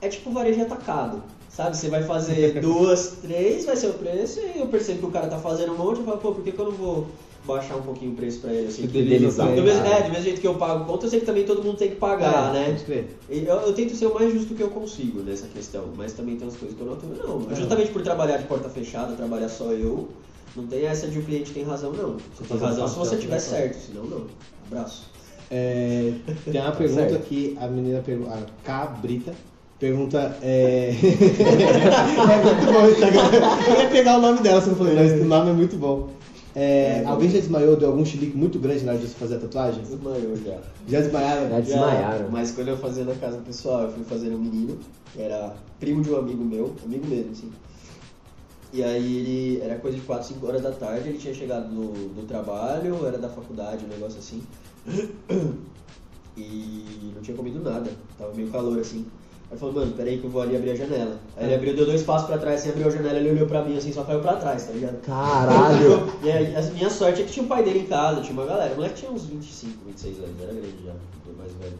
É 0.00 0.08
tipo 0.08 0.30
varejo 0.30 0.62
atacado. 0.62 1.22
Sabe? 1.48 1.76
Você 1.76 1.88
vai 1.88 2.02
fazer 2.02 2.60
duas, 2.60 3.16
três, 3.22 3.64
vai 3.64 3.76
ser 3.76 3.88
o 3.88 3.94
preço, 3.94 4.40
e 4.40 4.58
eu 4.58 4.66
percebo 4.66 5.00
que 5.00 5.06
o 5.06 5.10
cara 5.10 5.26
tá 5.26 5.38
fazendo 5.38 5.72
um 5.72 5.78
monte, 5.78 6.00
eu 6.00 6.04
falo, 6.04 6.18
pô, 6.18 6.32
por 6.32 6.44
que, 6.44 6.52
que 6.52 6.58
eu 6.58 6.66
não 6.66 6.72
vou 6.72 7.06
baixar 7.46 7.76
um 7.76 7.82
pouquinho 7.82 8.12
o 8.12 8.14
preço 8.14 8.40
pra 8.40 8.52
ele? 8.52 8.68
Assim, 8.68 8.82
que- 8.82 8.88
Fidelizar. 8.88 9.54
do 9.54 9.62
mesmo, 9.62 9.86
é, 9.86 10.02
do 10.02 10.08
mesmo 10.10 10.24
jeito 10.24 10.40
que 10.40 10.46
eu 10.46 10.54
pago 10.54 10.84
conta, 10.84 11.06
eu 11.06 11.10
sei 11.10 11.20
que 11.20 11.26
também 11.26 11.44
todo 11.44 11.62
mundo 11.62 11.76
tem 11.76 11.90
que 11.90 11.96
pagar, 11.96 12.54
É, 12.54 12.58
né? 12.58 12.64
Pode 12.66 12.84
crer. 12.84 13.08
Eu, 13.30 13.56
eu 13.60 13.72
tento 13.72 13.94
ser 13.94 14.06
o 14.06 14.14
mais 14.14 14.32
justo 14.32 14.54
que 14.54 14.62
eu 14.62 14.68
consigo 14.68 15.20
nessa 15.20 15.46
questão, 15.46 15.84
mas 15.96 16.12
também 16.12 16.36
tem 16.36 16.46
umas 16.46 16.56
coisas 16.56 16.76
que 16.76 16.82
eu 16.82 16.86
não 16.86 16.94
aturo, 16.94 17.16
não. 17.26 17.50
É. 17.50 17.54
Justamente 17.54 17.90
por 17.90 18.02
trabalhar 18.02 18.36
de 18.38 18.44
porta 18.44 18.68
fechada, 18.68 19.14
trabalhar 19.14 19.48
só 19.48 19.72
eu, 19.72 20.08
não 20.54 20.66
tem 20.66 20.84
essa 20.84 21.06
de 21.06 21.18
o 21.18 21.22
cliente 21.22 21.52
tem 21.52 21.64
razão, 21.64 21.92
não. 21.92 22.16
Você 22.34 22.44
tem 22.48 22.58
razão 22.58 22.88
se 22.88 22.96
você 22.96 23.16
tiver 23.16 23.34
né? 23.34 23.38
certo, 23.40 23.76
senão 23.78 24.04
não. 24.04 24.26
Abraço. 24.66 25.04
É, 25.48 26.12
tem 26.50 26.60
uma 26.60 26.72
pergunta 26.72 27.08
Certo. 27.08 27.24
que 27.24 27.56
a 27.60 27.68
menina 27.68 28.00
pergunta, 28.00 28.34
a 28.34 28.66
Cabrita 28.66 29.32
pergunta. 29.78 30.36
É... 30.42 30.90
é 30.96 32.42
muito 32.42 32.72
bom 32.72 32.86
isso 32.88 33.04
agora. 33.04 33.36
Eu 33.68 33.80
ia 33.82 33.86
pegar 33.88 34.16
o 34.16 34.20
nome 34.20 34.40
dela, 34.40 34.60
se 34.60 34.68
eu 34.68 34.76
falei, 34.76 34.94
mas 34.94 35.12
o 35.12 35.24
nome 35.24 35.50
é 35.50 35.52
muito 35.52 35.76
bom. 35.76 36.08
É, 36.58 37.04
alguém 37.04 37.28
já 37.28 37.38
desmaiou, 37.38 37.76
deu 37.76 37.90
algum 37.90 38.02
chilique 38.02 38.34
muito 38.34 38.58
grande 38.58 38.82
na 38.82 38.92
hora 38.92 39.00
de 39.00 39.06
você 39.06 39.14
fazer 39.14 39.34
a 39.34 39.40
tatuagem? 39.40 39.82
Desmaiou 39.82 40.34
já. 40.36 40.58
Já 40.88 41.00
desmaiaram? 41.02 41.50
Já 41.50 41.60
desmaiaram. 41.60 42.30
Mas 42.30 42.50
quando 42.50 42.68
eu 42.68 42.78
fazia 42.78 43.04
na 43.04 43.14
casa 43.14 43.36
pessoal, 43.38 43.82
eu 43.82 43.92
fui 43.92 44.04
fazer 44.04 44.30
um 44.30 44.38
menino, 44.38 44.78
que 45.12 45.20
era 45.20 45.54
primo 45.78 46.02
de 46.02 46.10
um 46.10 46.16
amigo 46.16 46.42
meu, 46.42 46.74
amigo 46.82 47.06
mesmo, 47.06 47.32
assim. 47.32 47.52
E 48.72 48.82
aí 48.82 49.18
ele 49.18 49.60
era 49.62 49.76
coisa 49.76 49.98
de 49.98 50.02
4, 50.04 50.28
5 50.28 50.46
horas 50.46 50.62
da 50.62 50.72
tarde, 50.72 51.10
ele 51.10 51.18
tinha 51.18 51.34
chegado 51.34 51.70
no, 51.70 51.92
do 51.92 52.26
trabalho, 52.26 53.06
era 53.06 53.18
da 53.18 53.28
faculdade, 53.28 53.84
um 53.84 53.88
negócio 53.88 54.18
assim. 54.18 54.42
E 56.38 57.12
não 57.14 57.22
tinha 57.22 57.34
comido 57.34 57.60
nada, 57.60 57.90
tava 58.18 58.34
meio 58.34 58.50
calor 58.50 58.78
assim. 58.78 59.06
Aí 59.48 59.52
ele 59.52 59.60
falou, 59.60 59.74
mano, 59.76 59.92
peraí 59.92 60.18
que 60.18 60.24
eu 60.24 60.30
vou 60.30 60.42
ali 60.42 60.56
abrir 60.56 60.70
a 60.70 60.74
janela. 60.74 61.20
Aí 61.36 61.46
ele 61.46 61.54
abriu, 61.54 61.76
deu 61.76 61.86
dois 61.86 62.02
passos 62.02 62.26
pra 62.26 62.38
trás, 62.38 62.60
assim, 62.60 62.70
abriu 62.70 62.88
a 62.88 62.90
janela, 62.90 63.18
ele 63.18 63.30
olhou 63.30 63.46
pra 63.46 63.62
mim 63.62 63.76
assim, 63.76 63.92
só 63.92 64.02
caiu 64.02 64.20
pra 64.20 64.34
trás, 64.36 64.64
tá 64.64 64.72
ligado? 64.72 65.00
Caralho! 65.02 66.12
E 66.22 66.30
aí, 66.30 66.56
a 66.56 66.62
minha 66.62 66.90
sorte 66.90 67.22
é 67.22 67.24
que 67.24 67.32
tinha 67.32 67.44
o 67.44 67.48
pai 67.48 67.62
dele 67.62 67.80
em 67.80 67.86
casa, 67.86 68.20
tinha 68.20 68.32
uma 68.32 68.44
galera. 68.44 68.72
O 68.72 68.76
moleque 68.76 68.96
tinha 68.96 69.10
uns 69.10 69.24
25, 69.24 69.72
26 69.86 70.18
anos, 70.18 70.30
era 70.42 70.52
grande 70.52 70.84
já, 70.84 70.92
mais 71.38 71.52
velho. 71.52 71.78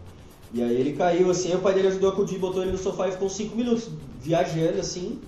E 0.55 0.63
aí 0.63 0.81
ele 0.81 0.93
caiu 0.93 1.29
assim, 1.31 1.49
aí 1.51 1.57
o 1.57 1.61
pai 1.61 1.75
dele 1.75 1.89
ajudou 1.89 2.11
a 2.11 2.13
acudir, 2.13 2.39
botou 2.39 2.63
ele 2.63 2.71
no 2.71 2.79
sofá 2.79 3.09
e 3.09 3.13
ficou 3.13 3.29
5 3.29 3.57
minutos 3.57 3.89
viajando 4.21 4.79
assim. 4.79 5.19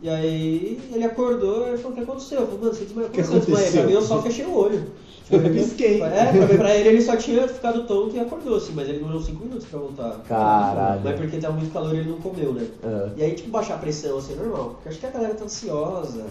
E 0.00 0.08
aí 0.08 0.80
ele 0.92 1.04
acordou 1.04 1.74
e 1.74 1.76
falou, 1.76 1.92
o 1.92 1.94
que 1.94 2.02
aconteceu? 2.02 2.40
Eu 2.40 2.46
falei, 2.46 2.60
mano, 2.60 2.74
você 2.74 2.84
desmaiou. 2.84 3.08
O 3.08 3.12
que 3.12 3.20
aconteceu? 3.20 3.90
Eu 3.90 4.02
só 4.02 4.22
fechei 4.22 4.44
o 4.44 4.56
olho. 4.56 4.84
Eu 5.30 5.40
pisquei. 5.40 6.02
É, 6.02 6.46
pra, 6.46 6.56
pra 6.58 6.74
ele 6.76 6.88
ele 6.90 7.00
só 7.02 7.16
tinha 7.16 7.48
ficado 7.48 7.86
tonto 7.86 8.14
e 8.14 8.20
acordou 8.20 8.56
assim, 8.56 8.72
mas 8.74 8.88
ele 8.88 8.98
demorou 8.98 9.20
5 9.22 9.42
minutos 9.42 9.66
pra 9.66 9.78
voltar. 9.80 10.20
Caralho. 10.28 11.00
Mas 11.02 11.16
porque 11.18 11.38
tava 11.38 11.54
muito 11.56 11.72
calor 11.72 11.94
ele 11.94 12.10
não 12.10 12.18
comeu, 12.20 12.52
né? 12.52 12.66
Ah. 12.82 13.08
E 13.16 13.22
aí, 13.22 13.34
tipo, 13.34 13.50
baixar 13.50 13.74
a 13.76 13.78
pressão, 13.78 14.18
assim, 14.18 14.34
é 14.34 14.36
normal. 14.36 14.70
Porque 14.74 14.88
acho 14.90 14.98
que 14.98 15.06
a 15.06 15.10
galera 15.10 15.34
tá 15.34 15.44
ansiosa 15.44 16.26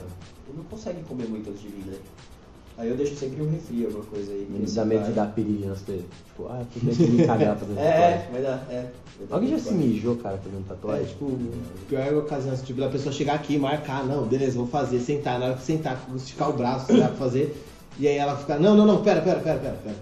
e 0.49 0.55
não 0.55 0.63
consegue 0.65 1.01
comer 1.03 1.27
muito 1.27 1.49
antes 1.49 1.61
de 1.61 1.67
vir, 1.69 1.85
né? 1.87 1.97
Aí 2.75 2.89
eu 2.89 2.95
deixo 2.97 3.15
sempre 3.15 3.39
um 3.43 3.49
refri, 3.51 3.85
alguma 3.85 4.03
coisa 4.05 4.31
aí. 4.31 4.47
Me 4.49 4.65
dá 4.65 4.83
medo 4.83 5.05
de 5.05 5.11
dar 5.11 5.27
perigo 5.27 5.67
nas 5.67 5.81
coisas. 5.81 6.03
Tipo, 6.27 6.47
ah, 6.49 6.63
tudo 6.73 6.85
bem 6.87 6.95
que 6.95 7.03
me 7.11 7.25
cagar 7.27 7.55
fazendo 7.55 7.77
É, 7.81 7.83
tatuagem. 7.83 8.17
é, 8.17 8.29
vai 8.31 8.41
dar, 8.41 8.67
é. 8.71 8.85
Alguém 9.29 9.49
já 9.49 9.59
se 9.59 9.73
mijou, 9.75 10.15
cara, 10.15 10.37
fazendo 10.37 10.61
É, 10.65 10.69
tatuagem? 10.69 11.05
tipo, 11.05 11.37
pior 11.87 12.13
ocasião, 12.15 12.55
tipo, 12.57 12.79
da 12.79 12.89
pessoa 12.89 13.13
chegar 13.13 13.35
aqui 13.35 13.55
e 13.55 13.59
marcar, 13.59 14.03
não, 14.07 14.23
beleza, 14.25 14.57
vou 14.57 14.65
fazer, 14.65 14.99
sentar, 14.99 15.39
na 15.39 15.45
hora 15.47 15.55
que 15.55 15.61
sentar, 15.63 16.03
esticar 16.15 16.49
o 16.49 16.53
braço, 16.53 16.91
dá 16.97 17.09
pra 17.09 17.15
fazer, 17.15 17.55
e 17.99 18.07
aí 18.07 18.17
ela 18.17 18.35
fica, 18.37 18.57
não, 18.57 18.75
não, 18.75 18.85
não, 18.85 19.03
pera, 19.03 19.21
pera, 19.21 19.39
pera, 19.39 19.59
pera, 19.59 19.77
pera. 19.83 19.95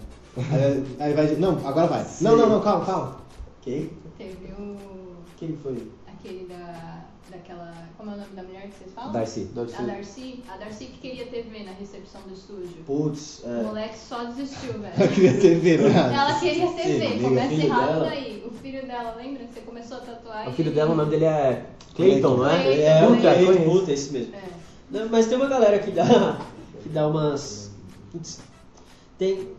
Aí, 0.52 0.84
aí 1.00 1.14
vai, 1.14 1.28
não, 1.36 1.52
agora 1.68 1.88
vai. 1.88 2.06
Não, 2.22 2.38
não, 2.38 2.48
não, 2.50 2.62
calma, 2.62 2.86
calma. 2.86 3.18
Quem? 3.62 3.90
Teve 4.18 4.52
o. 4.58 4.78
Quem 5.38 5.58
foi? 5.62 5.92
aquele 6.08 6.46
da. 6.48 7.02
daquela. 7.30 7.74
Como 7.98 8.12
é 8.12 8.14
o 8.14 8.18
nome 8.18 8.30
da 8.36 8.44
mulher 8.44 8.64
que 8.70 8.78
vocês 8.78 8.92
falam? 8.96 9.12
Darcy. 9.12 9.50
A 9.56 9.82
Darcy. 9.82 10.44
A 10.50 10.58
Darcy 10.58 10.86
que 10.86 10.98
queria 11.00 11.26
TV 11.28 11.64
na 11.64 11.72
recepção 11.72 12.22
do 12.28 12.34
estúdio. 12.34 12.84
Putz, 12.88 13.42
O 13.44 13.50
é. 13.50 13.64
moleque 13.64 13.98
só 13.98 14.24
desistiu, 14.24 14.74
velho. 14.74 15.14
queria 15.14 15.34
ter 15.40 15.56
verado. 15.60 16.14
Ela 16.14 16.40
queria 16.40 16.68
TV, 16.72 17.20
começa 17.22 17.54
errado 17.54 17.88
dela. 17.88 18.06
daí. 18.06 18.44
O 18.48 18.52
filho 18.52 18.88
dela, 18.88 19.16
lembra? 19.18 19.44
Você 19.54 19.60
começou 19.62 19.98
a 19.98 20.02
tatuar 20.02 20.48
O 20.48 20.52
e 20.52 20.54
filho 20.54 20.70
ele- 20.70 20.76
dela, 20.76 20.92
o 20.92 20.96
nome 20.96 21.10
dele 21.12 21.26
é 21.26 21.66
Clayton, 21.96 22.38
não 22.38 22.50
é? 22.50 22.64
Clayton, 22.64 22.82
É, 22.82 23.04
o 23.06 23.08
Puta, 23.16 23.22
Cleiton, 23.22 23.54
conheço. 23.54 23.80
puta, 23.80 23.92
esse 23.92 24.14
mesmo. 24.14 24.36
É. 24.36 24.42
Não, 24.92 25.10
mas 25.10 25.26
tem 25.28 25.38
uma 25.38 25.48
galera 25.48 25.80
que 25.80 25.92
dá, 25.92 26.40
que 26.84 26.90
dá 26.90 27.08
umas. 27.08 27.71
Putz, 28.12 28.39
tem. 29.17 29.50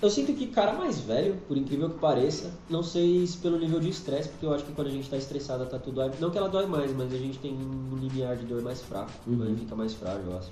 Eu 0.00 0.08
sinto 0.08 0.32
que 0.32 0.46
cara 0.46 0.74
mais 0.74 1.00
velho, 1.00 1.36
por 1.48 1.56
incrível 1.56 1.90
que 1.90 1.98
pareça, 1.98 2.52
não 2.70 2.84
sei 2.84 3.26
se 3.26 3.36
pelo 3.38 3.58
nível 3.58 3.80
de 3.80 3.88
estresse, 3.88 4.28
porque 4.28 4.46
eu 4.46 4.54
acho 4.54 4.64
que 4.64 4.72
quando 4.72 4.86
a 4.86 4.90
gente 4.90 5.10
tá 5.10 5.16
estressada 5.16 5.66
tá 5.66 5.76
tudo. 5.76 6.00
Não 6.20 6.30
que 6.30 6.38
ela 6.38 6.48
dói 6.48 6.66
mais, 6.66 6.94
mas 6.96 7.12
a 7.12 7.16
gente 7.16 7.38
tem 7.38 7.52
um 7.52 7.96
limiar 7.96 8.36
de 8.36 8.46
dor 8.46 8.62
mais 8.62 8.80
fraco, 8.80 9.10
Uhum. 9.26 9.44
gente 9.46 9.60
fica 9.62 9.74
mais 9.74 9.94
frágil, 9.94 10.30
eu 10.30 10.38
acho. 10.38 10.50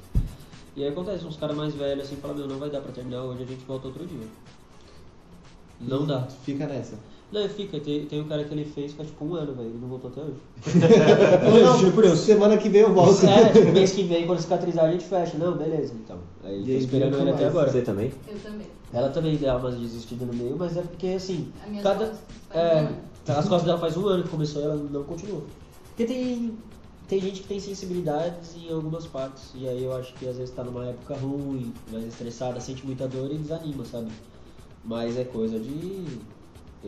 E 0.74 0.82
aí 0.82 0.88
acontece, 0.90 1.24
uns 1.24 1.36
caras 1.36 1.56
mais 1.56 1.72
velhos 1.74 2.04
assim 2.06 2.16
falam, 2.16 2.36
meu, 2.36 2.48
não 2.48 2.58
vai 2.58 2.68
dar 2.70 2.80
pra 2.80 2.90
terminar 2.90 3.22
hoje, 3.22 3.44
a 3.44 3.46
gente 3.46 3.64
volta 3.64 3.86
outro 3.86 4.04
dia. 4.04 4.26
Não 5.80 6.02
E 6.02 6.06
dá. 6.06 6.22
Fica 6.22 6.66
nessa. 6.66 6.98
Não, 7.32 7.48
fica, 7.48 7.80
tem, 7.80 8.06
tem 8.06 8.20
um 8.20 8.28
cara 8.28 8.44
que 8.44 8.54
ele 8.54 8.64
fez 8.64 8.92
faz 8.92 9.08
tipo 9.08 9.24
um 9.24 9.34
ano, 9.34 9.52
velho, 9.52 9.68
ele 9.68 9.78
não 9.80 9.88
voltou 9.88 10.10
até 10.10 10.20
hoje. 10.20 10.36
Não, 11.64 11.78
juro 11.78 11.92
por 11.92 12.04
Deus. 12.04 12.20
Semana 12.20 12.56
que 12.56 12.68
vem 12.68 12.82
eu 12.82 12.94
volto. 12.94 13.26
É, 13.26 13.52
tipo, 13.52 13.72
mês 13.72 13.92
que 13.92 14.04
vem, 14.04 14.26
quando 14.26 14.40
cicatrizar, 14.40 14.84
a 14.84 14.92
gente 14.92 15.04
fecha. 15.04 15.36
Não, 15.36 15.56
beleza, 15.56 15.92
então. 15.94 16.18
Aí 16.44 16.60
E 16.60 16.64
tô 16.64 16.70
aí 16.70 16.76
esperando 16.78 17.14
ele 17.18 17.30
até 17.30 17.42
mais. 17.42 17.46
agora. 17.56 17.70
Você 17.72 17.82
também? 17.82 18.12
Eu 18.28 18.38
também. 18.38 18.66
Ela 18.92 19.08
também 19.08 19.36
dá 19.36 19.56
umas 19.56 19.74
desistidas 19.74 20.26
no 20.28 20.34
meio, 20.34 20.56
mas 20.56 20.76
é 20.76 20.82
porque 20.82 21.08
assim, 21.08 21.48
A 21.64 21.68
minha 21.68 21.82
cada. 21.82 22.12
É, 22.54 22.78
ano. 22.78 22.96
as 23.26 23.48
costas 23.48 23.64
dela 23.64 23.78
faz 23.78 23.96
um 23.96 24.06
ano 24.06 24.22
que 24.22 24.28
começou 24.28 24.62
e 24.62 24.64
ela 24.64 24.76
não 24.76 25.02
continuou. 25.02 25.42
Porque 25.88 26.04
tem. 26.04 26.56
Tem 27.08 27.20
gente 27.20 27.42
que 27.42 27.48
tem 27.48 27.60
sensibilidades 27.60 28.56
em 28.56 28.72
algumas 28.72 29.06
partes. 29.06 29.50
E 29.54 29.68
aí 29.68 29.82
eu 29.84 29.94
acho 29.96 30.12
que 30.14 30.28
às 30.28 30.36
vezes 30.38 30.54
tá 30.54 30.62
numa 30.64 30.86
época 30.86 31.14
ruim, 31.16 31.72
mais 31.90 32.04
estressada, 32.04 32.60
sente 32.60 32.84
muita 32.86 33.06
dor 33.08 33.30
e 33.32 33.36
desanima, 33.38 33.84
sabe? 33.84 34.10
Mas 34.84 35.16
é 35.16 35.24
coisa 35.24 35.58
de. 35.58 36.04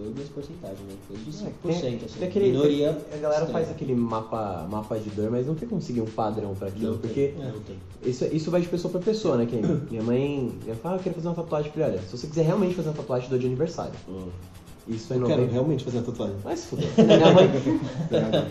E 0.07 0.13
minhas 0.15 0.29
porcentagens, 0.29 0.81
né? 0.81 0.95
Coisa 1.09 1.25
de 1.25 1.31
5%, 1.31 2.05
assim. 2.05 2.19
tem 2.19 2.29
aquele, 2.29 2.51
Minoria. 2.53 2.91
a 2.91 3.17
galera 3.17 3.43
extrema. 3.43 3.59
faz 3.59 3.71
aquele 3.71 3.95
mapa, 3.95 4.67
mapa 4.71 4.99
de 4.99 5.11
dor, 5.11 5.31
mas 5.31 5.47
não 5.47 5.55
tem 5.55 5.69
como 5.69 5.83
seguir 5.83 6.01
um 6.01 6.07
padrão 6.07 6.55
pra 6.55 6.69
aquilo. 6.69 6.93
Não 6.93 6.99
porque 6.99 7.35
tem, 7.37 7.45
não 7.45 7.61
tem. 7.61 7.77
Isso, 8.05 8.25
isso 8.27 8.51
vai 8.51 8.61
de 8.61 8.69
pessoa 8.69 8.91
pra 8.93 9.01
pessoa, 9.01 9.37
né? 9.37 9.49
Nem 9.51 9.63
minha 9.91 10.03
mãe, 10.03 10.53
minha 10.63 10.77
fala, 10.77 10.95
ah, 10.95 10.99
eu 10.99 11.03
quero 11.03 11.15
fazer 11.17 11.29
uma 11.29 11.35
tatuagem. 11.35 11.69
Eu 11.69 11.73
falei, 11.75 11.89
olha, 11.91 12.03
se 12.03 12.17
você 12.17 12.27
quiser 12.27 12.43
realmente 12.43 12.75
fazer 12.75 12.89
uma 12.89 12.97
tatuagem, 12.97 13.29
dou 13.29 13.39
de 13.39 13.47
aniversário. 13.47 13.93
Isso 14.87 15.09
foi 15.09 15.17
em 15.17 15.21
Eu 15.21 15.27
quero 15.27 15.41
novembro. 15.41 15.53
realmente 15.53 15.85
fazer 15.85 15.99
a 15.99 16.03
tatuagem. 16.03 16.37
Vai 16.43 16.57
se 16.57 16.67
fuder. 16.67 16.89
Minha 16.97 17.33
mãe... 17.35 18.49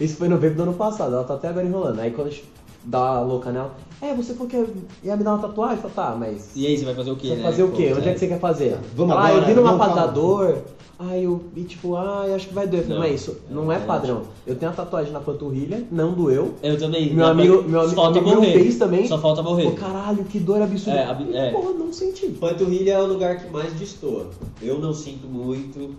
Isso 0.00 0.16
foi 0.16 0.26
em 0.26 0.30
novembro 0.30 0.56
do 0.56 0.62
ano 0.64 0.74
passado, 0.74 1.14
ela 1.14 1.24
tá 1.24 1.34
até 1.34 1.48
agora 1.48 1.66
enrolando. 1.66 2.00
Aí 2.00 2.10
quando 2.10 2.28
a 2.28 2.30
gente 2.30 2.44
dá 2.84 2.98
a 3.16 3.20
louca 3.20 3.50
nela, 3.52 3.74
é, 4.00 4.14
você 4.14 4.34
falou 4.34 4.48
que 4.48 4.56
ia- 4.56 4.66
ia 5.04 5.16
me 5.16 5.22
dar 5.24 5.34
uma 5.34 5.38
tatuagem? 5.42 5.76
Eu 5.76 5.82
falei, 5.90 5.94
tá, 5.96 6.16
mas. 6.18 6.50
E 6.56 6.66
aí, 6.66 6.76
você 6.76 6.84
vai 6.84 6.94
fazer 6.94 7.10
o 7.10 7.16
quê, 7.16 7.28
Você 7.28 7.34
né? 7.36 7.42
vai 7.42 7.50
fazer 7.52 7.62
o 7.62 7.68
Pô, 7.68 7.76
quê? 7.76 7.92
Onde 7.96 8.08
é 8.08 8.10
é. 8.10 8.14
que 8.14 8.18
você 8.20 8.26
quer 8.28 8.40
fazer? 8.40 8.78
Vamos 8.96 9.16
ah, 9.16 9.20
agora, 9.20 9.34
eu 9.42 9.46
vi 9.46 9.54
no 9.54 9.62
não 9.62 9.76
mapa 9.76 9.88
da 9.88 9.94
calma. 9.94 10.12
dor. 10.12 10.58
Aí 10.98 11.24
eu, 11.24 11.42
e 11.56 11.62
tipo, 11.64 11.96
ah, 11.96 12.24
eu 12.28 12.34
acho 12.36 12.46
que 12.46 12.54
vai 12.54 12.64
doer. 12.64 12.82
Falei, 12.84 12.96
Não, 12.98 13.08
mas 13.08 13.20
isso 13.20 13.36
não 13.50 13.72
é 13.72 13.76
é 13.76 13.78
padrão. 13.80 14.22
Eu 14.46 14.54
tenho 14.54 14.70
a 14.70 14.74
tatuagem 14.74 15.12
na 15.12 15.18
panturrilha, 15.18 15.84
não 15.90 16.12
doeu. 16.12 16.54
Eu 16.62 16.78
também. 16.78 17.12
Meu 17.12 17.26
amigo, 17.26 17.62
meu 17.64 17.80
Só 17.80 17.86
amigo, 17.86 17.96
falta 18.02 18.20
meu 18.20 18.34
morrer. 18.36 18.52
fez 18.52 18.76
também. 18.76 19.08
Só 19.08 19.18
falta 19.18 19.42
morrer. 19.42 19.64
Pô, 19.64 19.72
caralho, 19.72 20.22
que 20.24 20.38
dor 20.38 20.62
absurda. 20.62 20.98
É, 21.00 21.04
ab- 21.06 21.34
é. 21.34 21.50
Porra, 21.50 21.72
não 21.72 21.92
senti. 21.92 22.26
Panturrilha 22.28 22.92
é 22.92 23.02
o 23.02 23.06
lugar 23.06 23.36
que 23.40 23.50
mais 23.50 23.72
destoa. 23.72 24.26
Eu 24.60 24.78
não 24.78 24.92
sinto 24.94 25.26
muito. 25.26 25.90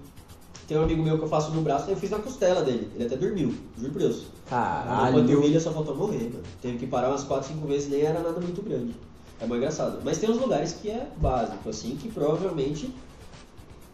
Tem 0.67 0.77
um 0.77 0.83
amigo 0.83 1.03
meu 1.03 1.17
que 1.17 1.23
eu 1.23 1.27
faço 1.27 1.51
no 1.51 1.61
braço, 1.61 1.89
eu 1.89 1.95
fiz 1.97 2.09
na 2.09 2.19
costela 2.19 2.61
dele. 2.61 2.89
Ele 2.95 3.05
até 3.05 3.17
dormiu, 3.17 3.53
juro 3.77 3.91
por 3.91 3.99
Deus. 3.99 4.25
Caralho. 4.49 5.17
panturrilha 5.17 5.59
só 5.59 5.71
faltou 5.71 5.95
morrer, 5.95 6.29
mano. 6.31 6.43
Teve 6.61 6.77
que 6.77 6.87
parar 6.87 7.09
umas 7.09 7.23
4, 7.23 7.49
5 7.49 7.67
vezes, 7.67 7.89
nem 7.89 8.01
era 8.01 8.21
nada 8.21 8.39
muito 8.39 8.61
grande. 8.61 8.95
É 9.41 9.45
mais 9.45 9.59
engraçado. 9.59 9.99
Mas 10.05 10.17
tem 10.19 10.29
uns 10.29 10.39
lugares 10.39 10.73
que 10.73 10.89
é 10.89 11.07
básico, 11.17 11.69
assim, 11.69 11.97
que 11.97 12.09
provavelmente 12.09 12.93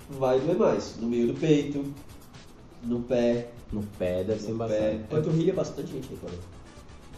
vai 0.10 0.40
doer 0.40 0.58
mais. 0.58 0.96
No 1.00 1.08
meio 1.08 1.28
do 1.28 1.40
peito, 1.40 1.84
no 2.84 3.02
pé, 3.02 3.52
No 3.72 3.84
pé 3.98 4.24
deve 4.24 4.42
ser 4.42 4.52
embaçado. 4.52 5.00
Panturrilha, 5.10 5.54
bastante 5.54 5.92
gente 5.92 6.10
reclama. 6.10 6.38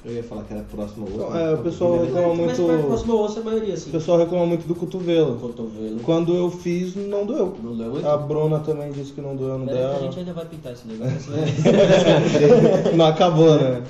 Eu 0.04 0.14
ia 0.14 0.24
falar 0.24 0.44
que 0.46 0.54
era 0.54 0.64
próximo 0.64 1.06
ao. 1.06 1.14
Então, 1.14 1.38
é, 1.38 1.54
o 1.54 1.58
pessoal 1.60 2.02
reclama 2.02 2.28
Mas 2.30 2.38
muito. 2.38 2.62
mais 2.64 2.86
próximo 2.86 3.14
ao 3.14 3.20
osso 3.24 3.38
é 3.38 3.42
a 3.42 3.46
maioria, 3.46 3.74
assim. 3.76 3.90
O 3.90 3.94
pessoal 3.94 4.18
reclama 4.18 4.46
muito 4.48 4.68
do 4.68 4.74
cotovelo. 4.74 5.38
Cotovelo. 5.38 6.00
Quando 6.00 6.36
eu 6.36 6.50
fiz, 6.50 6.96
não 6.96 7.24
doeu. 7.26 7.56
Não 7.62 7.76
doeu 7.76 7.92
muito? 7.92 8.08
A 8.08 8.18
Bruna 8.18 8.60
também 8.62 8.92
disse 8.92 9.12
que 9.14 9.22
não 9.22 9.36
doeu 9.36 9.60
no 9.60 9.66
que 9.66 9.72
a 9.72 9.76
dela. 9.76 10.00
gente 10.00 10.18
ainda 10.20 10.34
vai 10.34 10.46
pintar 10.46 10.74
esse 10.74 10.88
negócio. 10.88 11.32
né? 11.32 11.46
Não 12.98 13.06
acabou, 13.06 13.56
né? 13.56 13.84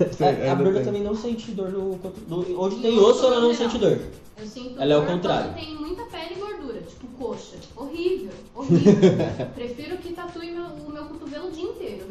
A, 0.00 0.52
a 0.52 0.54
Bruna 0.56 0.74
tem. 0.76 0.84
também 0.84 1.02
não 1.02 1.14
sente 1.14 1.52
dor 1.52 1.70
no, 1.70 1.96
coto- 1.98 2.20
no- 2.28 2.60
Onde 2.60 2.76
tem 2.76 2.98
osso, 2.98 3.24
ela 3.26 3.40
não 3.40 3.50
cotovelo. 3.50 3.70
sente 3.70 3.78
dor. 3.78 3.98
Eu 4.40 4.46
sinto 4.46 4.80
Ela 4.82 4.94
é 4.94 4.96
o 4.96 5.06
contrário. 5.06 5.54
tem 5.54 5.76
muita 5.76 6.02
pele 6.06 6.34
e 6.34 6.40
gordura, 6.40 6.80
tipo 6.80 7.06
coxa. 7.18 7.54
Horrível, 7.76 8.30
horrível. 8.56 8.92
Prefiro 9.54 9.96
que 9.98 10.12
tatue 10.12 10.50
meu, 10.50 10.64
o 10.64 10.90
meu 10.92 11.04
cotovelo 11.04 11.48
o 11.48 11.50
dia 11.52 11.62
inteiro. 11.64 12.06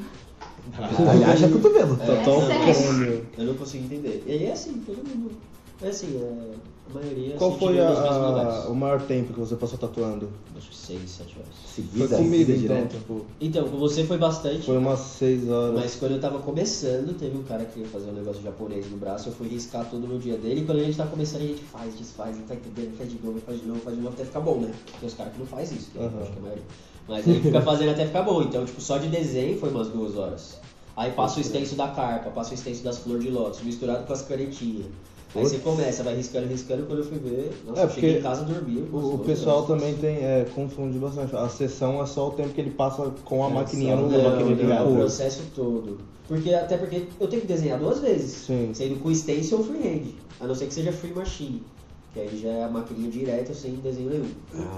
Aliás, 1.10 1.44
é 1.44 1.48
cotovelo. 1.48 1.98
É, 2.02 2.06
Tá 2.06 2.24
tão 2.24 2.42
cômodo. 2.42 3.26
Eu 3.38 3.46
não 3.46 3.54
consigo 3.56 3.86
entender. 3.86 4.24
E 4.28 4.32
aí 4.32 4.46
é 4.46 4.52
assim, 4.54 4.74
todo 4.86 4.98
mundo. 5.08 5.32
É 5.84 5.88
assim, 5.90 6.16
é, 6.16 6.54
a 6.92 6.94
maioria. 6.94 7.36
Qual 7.38 7.50
sente 7.52 7.64
foi 7.64 7.80
a- 7.80 7.88
a- 7.90 8.68
o 8.70 8.76
maior 8.76 9.02
tempo 9.02 9.34
que 9.34 9.40
você 9.40 9.56
passou 9.56 9.80
tatuando? 9.80 10.30
Acho 10.56 10.70
que 10.70 10.76
6, 10.76 11.10
7 11.10 11.36
horas. 11.40 11.56
Foi 11.66 11.84
Seguida, 11.84 12.16
comigo, 12.18 12.36
seguida 12.46 12.54
então, 12.54 12.76
direto. 12.76 12.98
tipo, 12.98 13.26
Então, 13.42 13.68
com 13.68 13.78
você 13.78 14.04
foi 14.04 14.20
bastante. 14.20 14.62
foi 14.64 14.78
umas 14.78 15.00
6 15.00 15.50
horas. 15.50 15.74
Mas 15.80 15.96
quando 15.96 16.12
eu 16.12 16.20
tava 16.22 16.38
começando, 16.38 17.18
teve 17.18 17.36
um 17.36 17.42
cara 17.42 17.66
que 17.66 17.80
ia 17.80 17.88
fazer 17.88 18.12
um 18.12 18.14
negócio 18.14 18.44
japonês 18.44 18.86
no 18.92 18.98
braço, 18.98 19.30
eu 19.30 19.34
fui 19.34 19.48
riscar 19.48 19.90
tudo 19.90 20.06
no 20.06 20.20
dia 20.20 20.38
dele, 20.38 20.62
e 20.62 20.66
quando 20.66 20.78
a 20.82 20.84
gente 20.84 20.98
tá 20.98 21.08
começando, 21.08 21.42
a 21.42 21.48
gente 21.48 21.64
faz, 21.64 21.96
desfaz, 21.98 22.38
não 22.38 22.44
tá 22.46 22.54
entendendo, 22.54 22.96
faz 22.96 23.10
de 23.10 23.18
novo, 23.26 23.40
faz 23.44 23.60
de 23.60 23.66
novo, 23.68 23.80
faz 23.80 23.96
de 23.96 24.02
novo, 24.04 24.14
até 24.14 24.26
ficar 24.26 24.40
bom, 24.42 24.60
né? 24.60 24.72
Tem 25.00 25.08
os 25.10 25.16
caras 25.16 25.34
que 25.34 25.40
não 25.40 25.48
faz 25.48 25.72
isso, 25.72 25.90
que 25.92 25.98
eu 25.98 26.04
Aham. 26.04 26.22
acho 26.22 26.30
que 26.32 26.36
é 26.38 26.40
a 26.40 26.44
maioria. 26.44 26.64
Mas 27.08 27.28
aí 27.28 27.40
fica 27.42 27.62
fazendo 27.62 27.92
até 27.92 28.06
ficar 28.06 28.22
bom, 28.24 28.42
então, 28.42 28.66
tipo, 28.66 28.80
só 28.82 28.98
de 28.98 29.08
desenho 29.08 29.58
foi 29.60 29.70
umas 29.70 29.88
duas 29.90 30.16
horas. 30.18 30.58
Aí 30.96 31.12
passa 31.12 31.38
o 31.38 31.42
extenso 31.42 31.76
da 31.76 31.88
carpa, 31.88 32.30
passa 32.30 32.52
o 32.52 32.54
extenso 32.54 32.84
das 32.84 32.98
flores 33.00 33.24
de 33.24 33.30
lótus, 33.32 33.62
misturado 33.64 34.06
com 34.06 34.14
as 34.14 34.22
canetinhas. 34.22 34.86
Aí 35.34 35.44
você 35.44 35.60
começa, 35.60 36.04
vai 36.04 36.14
riscando, 36.14 36.48
riscando, 36.48 36.86
quando 36.86 37.00
eu 37.00 37.06
fui 37.06 37.18
ver, 37.18 37.52
nossa, 37.66 37.82
É, 37.82 37.84
eu 37.86 37.90
cheguei 37.90 38.18
em 38.20 38.22
casa 38.22 38.44
dormi. 38.44 38.82
O, 38.92 39.16
o 39.16 39.20
pessoal 39.20 39.64
horas. 39.64 39.68
também 39.70 39.94
tem, 39.96 40.18
é, 40.18 40.46
confunde 40.54 40.98
bastante. 41.00 41.34
A 41.34 41.48
sessão 41.48 42.02
é 42.04 42.06
só 42.06 42.28
o 42.28 42.32
tempo 42.32 42.50
que 42.50 42.60
ele 42.60 42.72
passa 42.72 43.10
com 43.24 43.46
a 43.46 43.50
maquininha 43.50 43.96
no 43.96 44.10
Não, 44.10 44.24
maquininha 44.24 44.44
não, 44.44 44.52
o 44.52 44.56
ligada. 44.56 44.92
processo 44.92 45.44
todo. 45.56 46.00
Porque, 46.28 46.54
até 46.54 46.78
porque 46.78 47.04
eu 47.20 47.28
tenho 47.28 47.42
que 47.42 47.48
desenhar 47.48 47.80
duas 47.80 48.00
vezes. 48.00 48.32
Sim. 48.46 48.72
Sendo 48.74 49.00
com 49.02 49.14
stencil 49.16 49.60
ou 49.60 49.64
freehand. 49.64 50.12
A 50.42 50.48
não 50.48 50.54
ser 50.56 50.66
que 50.68 50.74
seja 50.74 50.92
free 50.92 51.14
machine. 51.14 51.64
Que 52.14 52.20
aí 52.20 52.40
já 52.42 52.50
é 52.50 52.64
a 52.66 52.68
maquininha 52.68 53.10
direta 53.10 53.54
sem 53.54 53.76
desenho 53.76 54.10
nenhum. 54.10 54.26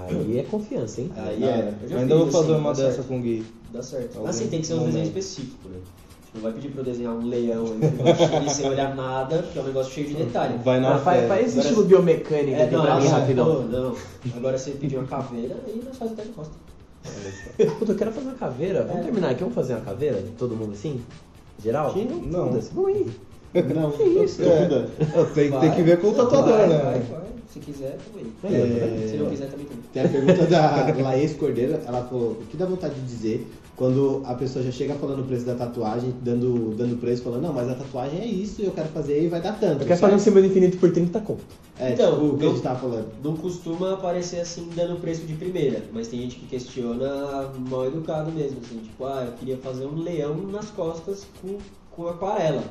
Aí 0.08 0.38
é 0.38 0.42
confiança, 0.44 1.00
hein? 1.00 1.10
Aí 1.16 1.42
é. 1.42 1.74
eu 1.90 1.98
Ainda 1.98 2.14
vou 2.16 2.26
fiz, 2.26 2.34
fazer 2.36 2.52
assim, 2.52 2.60
uma 2.60 2.70
dessa 2.70 2.92
certo. 2.92 3.08
com 3.08 3.18
o 3.18 3.20
Gui. 3.22 3.44
Dá 3.72 3.82
certo. 3.82 4.16
Algum 4.18 4.28
Assim, 4.28 4.46
tem 4.46 4.60
que 4.60 4.66
ser 4.68 4.74
um 4.74 4.76
momento. 4.78 4.92
desenho 4.92 5.08
específico, 5.08 5.68
né? 5.68 5.78
Tipo, 6.24 6.36
Não 6.36 6.42
vai 6.42 6.52
pedir 6.52 6.68
pra 6.70 6.80
eu 6.80 6.84
desenhar 6.84 7.12
um 7.12 7.26
leão 7.26 7.64
machine 7.64 8.50
sem 8.50 8.68
olhar 8.68 8.94
nada, 8.94 9.38
porque 9.42 9.58
é 9.58 9.62
um 9.62 9.66
negócio 9.66 9.92
cheio 9.92 10.06
de 10.06 10.14
detalhe. 10.14 10.58
Vai 10.64 10.78
na 10.78 10.98
faz, 10.98 11.26
faz 11.26 11.40
esse 11.46 11.50
Agora- 11.58 11.68
estilo 11.68 11.84
biomecânico 11.88 12.56
É, 12.56 12.62
aqui 12.64 12.74
não, 12.74 12.82
pra 12.82 13.00
mim 13.00 13.06
rapidão. 13.08 13.46
pô, 13.56 13.62
não. 13.62 13.96
Agora 14.36 14.56
você 14.58 14.70
pedir 14.72 14.96
uma 14.96 15.06
caveira, 15.08 15.56
aí 15.66 15.82
nós 15.84 15.96
fazemos 15.96 16.18
até 16.20 16.28
de 16.28 16.34
costa. 16.34 16.54
Puta, 17.78 17.92
eu 17.92 17.96
quero 17.96 18.12
fazer 18.12 18.26
uma 18.28 18.34
caveira. 18.36 18.82
Vamos 18.84 19.00
É. 19.00 19.04
terminar 19.04 19.30
aqui, 19.30 19.40
vamos 19.40 19.54
fazer 19.56 19.74
uma 19.74 19.82
caveira? 19.82 20.22
Todo 20.38 20.54
mundo 20.56 20.72
assim? 20.72 21.00
Geral? 21.62 21.92
Que 21.92 22.04
não. 22.04 22.48
Foda-se, 22.48 22.70
Vamos 22.74 22.90
aí. 22.90 23.10
Não, 23.74 23.90
Que 23.92 24.02
isso? 24.02 24.42
tenho, 25.34 25.50
Vai. 25.50 25.60
tem 25.60 25.72
que 25.72 25.82
ver 25.82 26.00
com 26.00 26.08
o 26.08 26.14
tatuador, 26.14 26.56
vai, 26.56 26.68
né? 26.68 26.78
Vai, 26.78 27.00
vai. 27.00 27.24
Se 27.52 27.60
quiser, 27.60 27.96
também. 28.12 28.26
É. 28.52 29.06
Se 29.08 29.16
não 29.16 29.26
quiser, 29.30 29.46
também 29.46 29.66
tem. 29.66 29.76
Tem 29.92 30.04
a 30.04 30.08
pergunta 30.08 30.46
da 30.46 31.02
Laís 31.02 31.34
Cordeiro, 31.34 31.78
ela 31.86 32.02
falou, 32.04 32.32
o 32.32 32.46
que 32.50 32.56
dá 32.56 32.66
vontade 32.66 32.94
de 32.94 33.02
dizer 33.02 33.46
quando 33.76 34.22
a 34.24 34.34
pessoa 34.34 34.64
já 34.64 34.70
chega 34.70 34.94
falando 34.94 35.20
o 35.20 35.24
preço 35.24 35.44
da 35.44 35.54
tatuagem, 35.54 36.14
dando, 36.22 36.74
dando 36.76 36.96
preço, 37.00 37.22
falando, 37.22 37.42
não, 37.42 37.52
mas 37.52 37.68
a 37.68 37.74
tatuagem 37.74 38.20
é 38.20 38.26
isso, 38.26 38.62
eu 38.62 38.70
quero 38.70 38.88
fazer 38.88 39.22
e 39.22 39.28
vai 39.28 39.40
dar 39.40 39.58
tanto. 39.58 39.82
Eu 39.82 39.86
quero 39.86 39.98
fazer 39.98 40.14
um 40.14 40.18
símbolo 40.18 40.46
infinito 40.46 40.78
por 40.78 40.92
30 40.92 41.20
conto. 41.20 41.42
É, 41.78 41.92
Então, 41.92 42.14
tipo, 42.14 42.26
o 42.26 42.38
que 42.38 42.46
a 42.46 42.48
gente 42.50 42.60
tava 42.60 42.78
falando. 42.78 43.06
Não 43.22 43.36
costuma 43.36 43.94
aparecer 43.94 44.40
assim 44.40 44.68
dando 44.76 45.00
preço 45.00 45.22
de 45.22 45.34
primeira, 45.34 45.82
mas 45.92 46.06
tem 46.06 46.20
gente 46.20 46.36
que 46.36 46.46
questiona 46.46 47.50
mal 47.68 47.86
educado 47.86 48.30
mesmo, 48.30 48.58
assim, 48.64 48.78
tipo, 48.78 49.04
ah, 49.04 49.24
eu 49.26 49.32
queria 49.32 49.56
fazer 49.58 49.86
um 49.86 49.96
leão 49.96 50.36
nas 50.36 50.70
costas 50.70 51.26
com, 51.42 51.58
com 51.90 52.08
aquarela. 52.08 52.62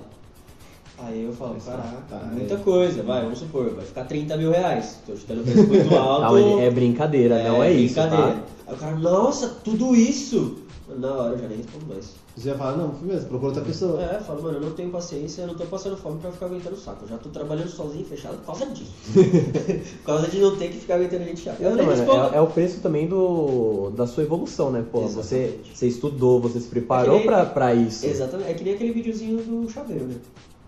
Aí 1.06 1.24
eu 1.26 1.34
falo, 1.34 1.56
caraca, 1.66 1.98
tá, 2.10 2.30
muita 2.32 2.54
é. 2.54 2.58
coisa, 2.58 3.04
vai, 3.04 3.24
vamos 3.24 3.40
supor, 3.40 3.70
vai 3.76 3.86
ficar 3.86 4.06
30 4.06 4.38
mil 4.38 4.52
reais. 4.52 5.00
Tô 5.06 5.14
te 5.14 5.26
dando 5.26 5.42
um 5.42 5.44
preço 5.44 5.68
muito 5.68 5.96
alto. 5.96 6.60
É 6.60 6.70
brincadeira, 6.70 7.44
não 7.44 7.62
é 7.64 7.72
isso, 7.74 7.96
brincadeira. 7.96 8.34
tá? 8.34 8.44
Aí 8.68 8.74
o 8.74 8.78
cara, 8.78 8.96
nossa, 8.98 9.48
tudo 9.64 9.96
isso! 9.96 10.58
Na 10.98 11.12
hora 11.12 11.34
eu 11.34 11.40
já 11.40 11.48
nem 11.48 11.58
respondo 11.58 11.86
mais. 11.88 12.12
Você 12.36 12.50
já 12.50 12.56
fala, 12.56 12.78
não, 12.78 12.94
firmeza, 12.94 13.26
procura 13.28 13.48
outra 13.50 13.64
pessoa. 13.64 14.02
É, 14.04 14.16
eu 14.18 14.22
falo, 14.22 14.44
mano, 14.44 14.58
eu 14.58 14.62
não 14.62 14.72
tenho 14.72 14.90
paciência, 14.92 15.42
eu 15.42 15.48
não 15.48 15.56
tô 15.56 15.66
passando 15.66 15.96
fome 15.98 16.20
pra 16.20 16.32
ficar 16.32 16.46
aguentando 16.48 16.76
o 16.76 16.80
saco. 16.80 17.06
Eu 17.06 17.10
já 17.10 17.18
tô 17.18 17.30
trabalhando 17.30 17.70
sozinho, 17.70 18.06
fechado, 18.06 18.38
por 18.38 18.46
causa 18.48 18.66
disso. 18.68 18.92
por 20.04 20.06
causa 20.06 20.28
de 20.28 20.40
não 20.40 20.56
ter 20.56 20.70
que 20.70 20.78
ficar 20.78 20.96
aguentando 20.96 21.24
gente 21.26 21.42
chata. 21.42 21.64
Eu 21.64 21.76
nem 21.76 21.86
mano, 21.86 21.98
respondo. 21.98 22.34
é, 22.34 22.38
é 22.38 22.42
o 22.42 22.48
preço 22.48 22.80
também 22.82 23.08
do, 23.08 23.92
da 23.96 24.06
sua 24.06 24.24
evolução, 24.24 24.72
né? 24.72 24.84
Pô, 24.92 25.02
você, 25.02 25.36
Exatamente. 25.36 25.78
você 25.78 25.88
estudou, 25.88 26.40
você 26.40 26.60
se 26.60 26.68
preparou 26.68 27.16
É 27.16 27.18
nem- 27.20 27.26
pra, 27.28 27.46
pra 27.46 27.74
isso. 27.74 28.06
Exatamente. 28.06 28.52
É 28.52 28.54
que 28.54 28.64
nem 28.64 28.74
aquele 28.74 28.92
videozinho 28.94 29.38
do 29.42 29.70
chaveiro, 29.72 30.06
né? 30.06 30.16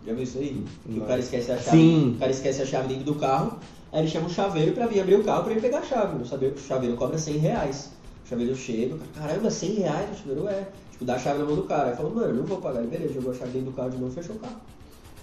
Já 0.05 0.13
viu 0.13 0.23
isso 0.23 0.37
aí? 0.37 0.63
Que 0.85 0.93
o 0.93 0.99
Não. 0.99 1.05
cara 1.07 1.19
esquece 1.19 1.51
a 1.51 1.57
chave. 1.57 1.77
Sim. 1.77 2.13
O 2.15 2.19
cara 2.19 2.31
esquece 2.31 2.61
a 2.61 2.65
chave 2.65 2.87
dentro 2.87 3.05
do 3.05 3.15
carro, 3.15 3.59
aí 3.91 4.01
ele 4.01 4.07
chama 4.09 4.27
um 4.27 4.29
chaveiro 4.29 4.73
pra 4.73 4.85
vir 4.87 5.01
abrir 5.01 5.15
o 5.15 5.23
carro 5.23 5.43
pra 5.43 5.51
ele 5.51 5.61
pegar 5.61 5.79
a 5.79 5.83
chave. 5.83 6.21
O 6.21 6.25
chaveiro, 6.25 6.55
o 6.55 6.59
chaveiro 6.59 6.95
cobra 6.95 7.17
100 7.17 7.37
reais. 7.37 7.89
O 8.25 8.29
chaveiro 8.29 8.55
chega, 8.55 8.95
o 8.95 8.99
cara, 8.99 9.27
caramba, 9.29 9.49
100 9.49 9.73
reais? 9.73 10.09
O 10.11 10.19
chaveiro 10.19 10.47
é. 10.47 10.67
Tipo, 10.91 11.05
dá 11.05 11.15
a 11.15 11.19
chave 11.19 11.39
na 11.39 11.45
mão 11.45 11.55
do 11.55 11.63
cara. 11.63 11.89
Aí 11.89 11.95
fala, 11.95 12.09
mano, 12.09 12.33
não 12.33 12.43
vou 12.45 12.57
pagar. 12.57 12.79
Ele, 12.79 12.87
beleza, 12.87 13.13
jogou 13.13 13.31
a 13.31 13.35
chave 13.35 13.51
dentro 13.51 13.71
do 13.71 13.75
carro 13.75 13.89
de 13.89 13.97
novo 13.97 14.11
e 14.11 14.15
fechou 14.15 14.35
o 14.35 14.39
carro. 14.39 14.55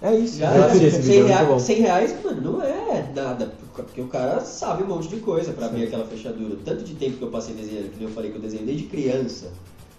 É 0.01 0.15
isso. 0.15 0.37
Já 0.37 0.47
eu 0.49 0.55
era. 0.55 0.65
assisti 0.65 0.85
esse 0.85 0.95
100, 0.97 1.03
vídeo, 1.03 1.13
é 1.13 1.19
muito 1.19 1.27
reais, 1.29 1.47
bom. 1.47 1.59
100 1.59 1.75
reais, 1.81 2.23
mano, 2.23 2.41
não 2.41 2.61
é 2.61 3.11
nada. 3.15 3.53
Porque 3.73 4.01
o 4.01 4.07
cara 4.07 4.41
sabe 4.41 4.83
um 4.83 4.87
monte 4.87 5.07
de 5.07 5.17
coisa 5.17 5.53
pra 5.53 5.67
abrir 5.67 5.85
aquela 5.85 6.05
fechadura. 6.05 6.57
Tanto 6.65 6.83
de 6.83 6.93
tempo 6.95 7.17
que 7.17 7.23
eu 7.23 7.29
passei 7.29 7.55
desenhando, 7.55 7.91
que 7.91 7.97
nem 7.99 8.07
eu 8.07 8.13
falei 8.13 8.31
que 8.31 8.37
eu 8.37 8.41
desenhei 8.41 8.65
desde 8.65 8.83
criança. 8.85 9.51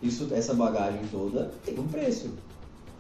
Isso, 0.03 0.29
essa 0.33 0.53
bagagem 0.53 1.01
toda 1.11 1.51
tem 1.65 1.79
um 1.79 1.87
preço. 1.89 2.29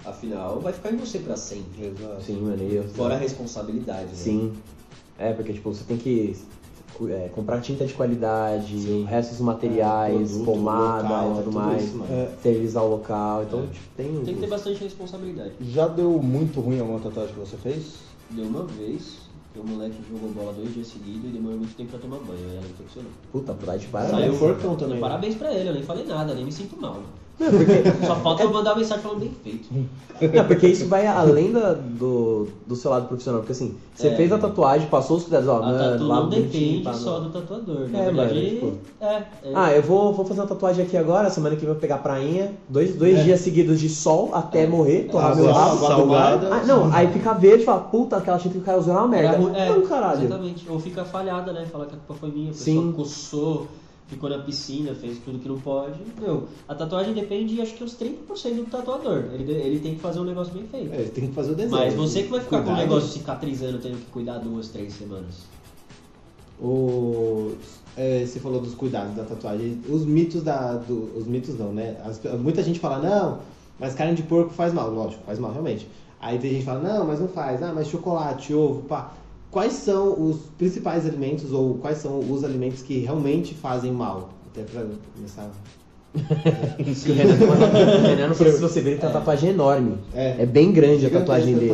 Afinal, 0.04 0.60
vai 0.60 0.72
ficar 0.72 0.92
em 0.92 0.96
você 0.96 1.18
pra 1.18 1.36
sempre. 1.36 1.86
Exato. 1.86 2.22
Sim, 2.22 2.40
mano. 2.42 2.62
E 2.62 2.74
eu, 2.76 2.84
Fora 2.84 3.14
a 3.14 3.18
responsabilidade, 3.18 4.06
né? 4.06 4.14
Sim. 4.14 4.52
É, 5.18 5.32
porque 5.32 5.52
tipo, 5.52 5.72
você 5.72 5.84
tem 5.84 5.96
que 5.96 6.36
é, 7.08 7.28
comprar 7.34 7.60
tinta 7.60 7.84
de 7.84 7.92
qualidade, 7.94 8.74
o 8.88 9.04
resto 9.04 9.30
dos 9.30 9.40
materiais, 9.40 10.32
produto, 10.32 10.44
pomada 10.44 11.02
local, 11.02 11.32
e 11.32 11.42
tudo 11.42 11.52
mais, 11.52 11.84
isso. 11.84 12.02
É, 12.10 12.28
sterilizar 12.38 12.84
o 12.84 12.90
local. 12.90 13.42
Então, 13.44 13.66
tipo, 13.66 13.86
tem. 13.96 14.24
Tem 14.24 14.34
que 14.34 14.40
ter 14.40 14.48
bastante 14.48 14.82
responsabilidade. 14.82 15.52
já 15.60 15.88
deu 15.88 16.22
muito 16.22 16.60
ruim 16.60 16.78
alguma 16.80 17.00
tatuagem 17.00 17.32
que 17.32 17.40
você 17.40 17.56
fez? 17.56 17.94
Deu 18.30 18.44
uma 18.46 18.64
vez 18.64 19.24
que 19.52 19.60
o 19.60 19.64
moleque 19.64 19.96
jogou 20.10 20.30
bola 20.30 20.52
dois 20.52 20.74
dias 20.74 20.88
seguidos 20.88 21.30
e 21.30 21.32
demorou 21.32 21.58
muito 21.58 21.76
tempo 21.76 21.90
pra 21.90 21.98
tomar 22.00 22.18
banho. 22.18 22.40
Aí 22.50 22.56
ela 22.56 22.66
infeccionou. 22.66 23.10
Puta, 23.30 23.54
tá 23.54 23.76
de 23.76 23.86
Saiu 23.86 23.90
parabéns. 23.90 24.38
forcão 24.38 24.76
também. 24.76 24.94
né? 24.96 25.00
Parabéns 25.00 25.34
pra 25.36 25.52
ele, 25.54 25.68
eu 25.68 25.74
nem 25.74 25.82
falei 25.82 26.04
nada, 26.04 26.34
nem 26.34 26.44
me 26.44 26.52
sinto 26.52 26.76
mal. 26.80 27.00
Não, 27.38 27.50
porque, 27.50 28.06
Só 28.06 28.14
falta 28.16 28.42
eu 28.44 28.52
mandar 28.52 28.70
uma 28.72 28.78
mensagem 28.78 29.02
falando 29.02 29.18
bem 29.20 29.32
feito. 29.42 29.68
não, 30.36 30.44
porque 30.46 30.68
isso 30.68 30.86
vai 30.86 31.04
além 31.04 31.50
da- 31.52 31.72
do, 31.74 32.46
do 32.64 32.76
seu 32.76 32.90
lado 32.92 33.08
profissional. 33.08 33.40
Porque 33.40 33.50
assim, 33.52 33.74
você 33.92 34.06
É. 34.06 34.14
fez 34.14 34.30
a 34.32 34.38
tatuagem, 34.38 34.86
passou 34.88 35.16
os 35.16 35.24
cuidados, 35.24 35.48
ó, 35.48 35.60
A 35.62 35.72
tatu 35.76 36.04
lá 36.06 36.20
não 36.20 36.28
depende 36.28 36.82
pá, 36.84 36.92
só 36.92 37.18
não. 37.20 37.28
do 37.28 37.30
tatuador. 37.40 37.88
Na 37.90 37.98
É, 37.98 38.04
verdade, 38.04 38.34
mano, 38.34 38.48
tipo- 38.50 38.72
é, 39.00 39.06
é. 39.16 39.24
Ah, 39.52 39.72
eu 39.72 39.82
vou, 39.82 40.12
vou 40.12 40.24
fazer 40.24 40.40
uma 40.42 40.46
tatuagem 40.46 40.84
aqui 40.84 40.96
agora, 40.96 41.28
semana 41.28 41.56
que 41.56 41.62
vem 41.62 41.68
eu 41.70 41.74
vou 41.74 41.80
pegar 41.80 41.98
prainha, 41.98 42.52
dois, 42.68 42.94
dois 42.94 43.24
dias 43.24 43.40
seguidos 43.40 43.80
de 43.80 43.88
sol 43.88 44.30
até 44.32 44.62
É. 44.62 44.66
morrer, 44.68 45.08
torrar 45.10 45.32
Água- 45.32 45.42
meu 45.42 45.52
rabo. 45.52 45.76
salgado. 45.80 45.96
salgada. 46.46 46.54
Ah, 46.54 46.64
não, 46.66 46.92
aí 46.94 47.08
fica 47.08 47.34
verde 47.34 47.62
e 47.64 47.66
fala, 47.66 47.80
puta, 47.80 48.16
aquela 48.16 48.38
tinta 48.38 48.54
que 48.54 48.60
o 48.60 48.62
cara 48.64 48.78
usou 48.78 48.94
é 48.94 48.98
uma 48.98 49.08
merda. 49.08 49.28
Era 49.30 49.38
ru- 49.38 49.54
é, 49.56 49.68
não, 49.70 49.82
caralho. 49.82 50.22
Exatamente. 50.24 50.66
Ou 50.70 50.78
fica 50.78 51.04
falhada, 51.04 51.52
né? 51.52 51.66
Falar 51.72 51.86
que 51.86 51.94
a 51.94 51.98
culpa 51.98 52.14
foi 52.20 52.30
minha, 52.30 52.50
a 52.50 52.52
pessoa 52.52 52.64
Sim. 52.82 52.92
coçou, 52.92 53.66
ficou 54.08 54.28
na 54.28 54.38
piscina, 54.38 54.94
fez 54.94 55.18
tudo 55.24 55.38
que 55.38 55.48
não 55.48 55.58
pode. 55.60 55.98
Meu, 56.20 56.46
a 56.68 56.74
tatuagem 56.74 57.14
depende, 57.14 57.60
acho 57.60 57.74
que 57.74 57.82
uns 57.84 57.96
30% 57.96 58.54
do 58.54 58.64
tatuador. 58.70 59.24
Ele, 59.32 59.50
ele 59.52 59.80
tem 59.80 59.94
que 59.94 60.00
fazer 60.00 60.20
um 60.20 60.24
negócio 60.24 60.52
bem 60.52 60.66
feito. 60.66 60.92
É, 60.92 61.02
tem 61.04 61.28
que 61.28 61.34
fazer 61.34 61.52
o 61.52 61.54
desenho. 61.54 61.80
Mas 61.82 61.94
você 61.94 62.22
que 62.22 62.28
vai 62.30 62.40
ficar 62.40 62.62
com 62.62 62.70
o 62.70 62.76
negócio 62.76 63.08
cicatrizando, 63.10 63.78
tendo 63.78 63.96
que 63.98 64.10
cuidar 64.10 64.38
duas, 64.38 64.68
três 64.68 64.92
semanas. 64.94 65.34
O, 66.60 67.52
é, 67.96 68.24
você 68.24 68.38
falou 68.38 68.60
dos 68.60 68.74
cuidados 68.74 69.14
da 69.16 69.24
tatuagem. 69.24 69.80
Os 69.88 70.04
mitos 70.04 70.42
da. 70.42 70.74
do- 70.74 71.16
os 71.18 71.26
mitos 71.26 71.58
não, 71.58 71.72
né? 71.72 71.96
As- 72.04 72.20
muita 72.38 72.62
gente 72.62 72.78
fala, 72.78 72.98
não, 72.98 73.38
mas 73.78 73.94
carne 73.94 74.14
de 74.14 74.22
porco 74.22 74.50
faz 74.50 74.72
mal. 74.72 74.90
Lógico, 74.90 75.22
faz 75.24 75.38
mal 75.38 75.50
realmente. 75.52 75.88
Aí 76.20 76.38
tem 76.38 76.50
gente 76.50 76.60
que 76.60 76.66
fala, 76.66 76.80
não, 76.80 77.04
mas 77.06 77.20
não 77.20 77.28
faz. 77.28 77.62
Ah, 77.62 77.72
mas 77.74 77.88
chocolate, 77.88 78.54
ovo, 78.54 78.82
pá. 78.82 79.12
Quais 79.54 79.74
são 79.74 80.20
os 80.20 80.38
principais 80.58 81.06
alimentos 81.06 81.52
ou 81.52 81.74
quais 81.74 81.98
são 81.98 82.18
os 82.18 82.42
alimentos 82.42 82.82
que 82.82 82.98
realmente 82.98 83.54
fazem 83.54 83.92
mal? 83.92 84.30
Até 84.50 84.64
pra 84.64 84.84
começar. 85.14 85.48
Renan, 88.04 88.28
não 88.28 88.34
sei 88.34 88.50
se 88.50 88.60
você 88.60 88.80
vê, 88.80 88.90
ele 88.90 88.98
tem 88.98 89.08
uma 89.08 89.20
tatuagem 89.20 89.50
enorme. 89.50 89.98
É. 90.12 90.42
É 90.42 90.46
bem 90.46 90.72
grande 90.72 91.06
a 91.06 91.10
tatuagem 91.10 91.54
é 91.54 91.58
dele. 91.58 91.72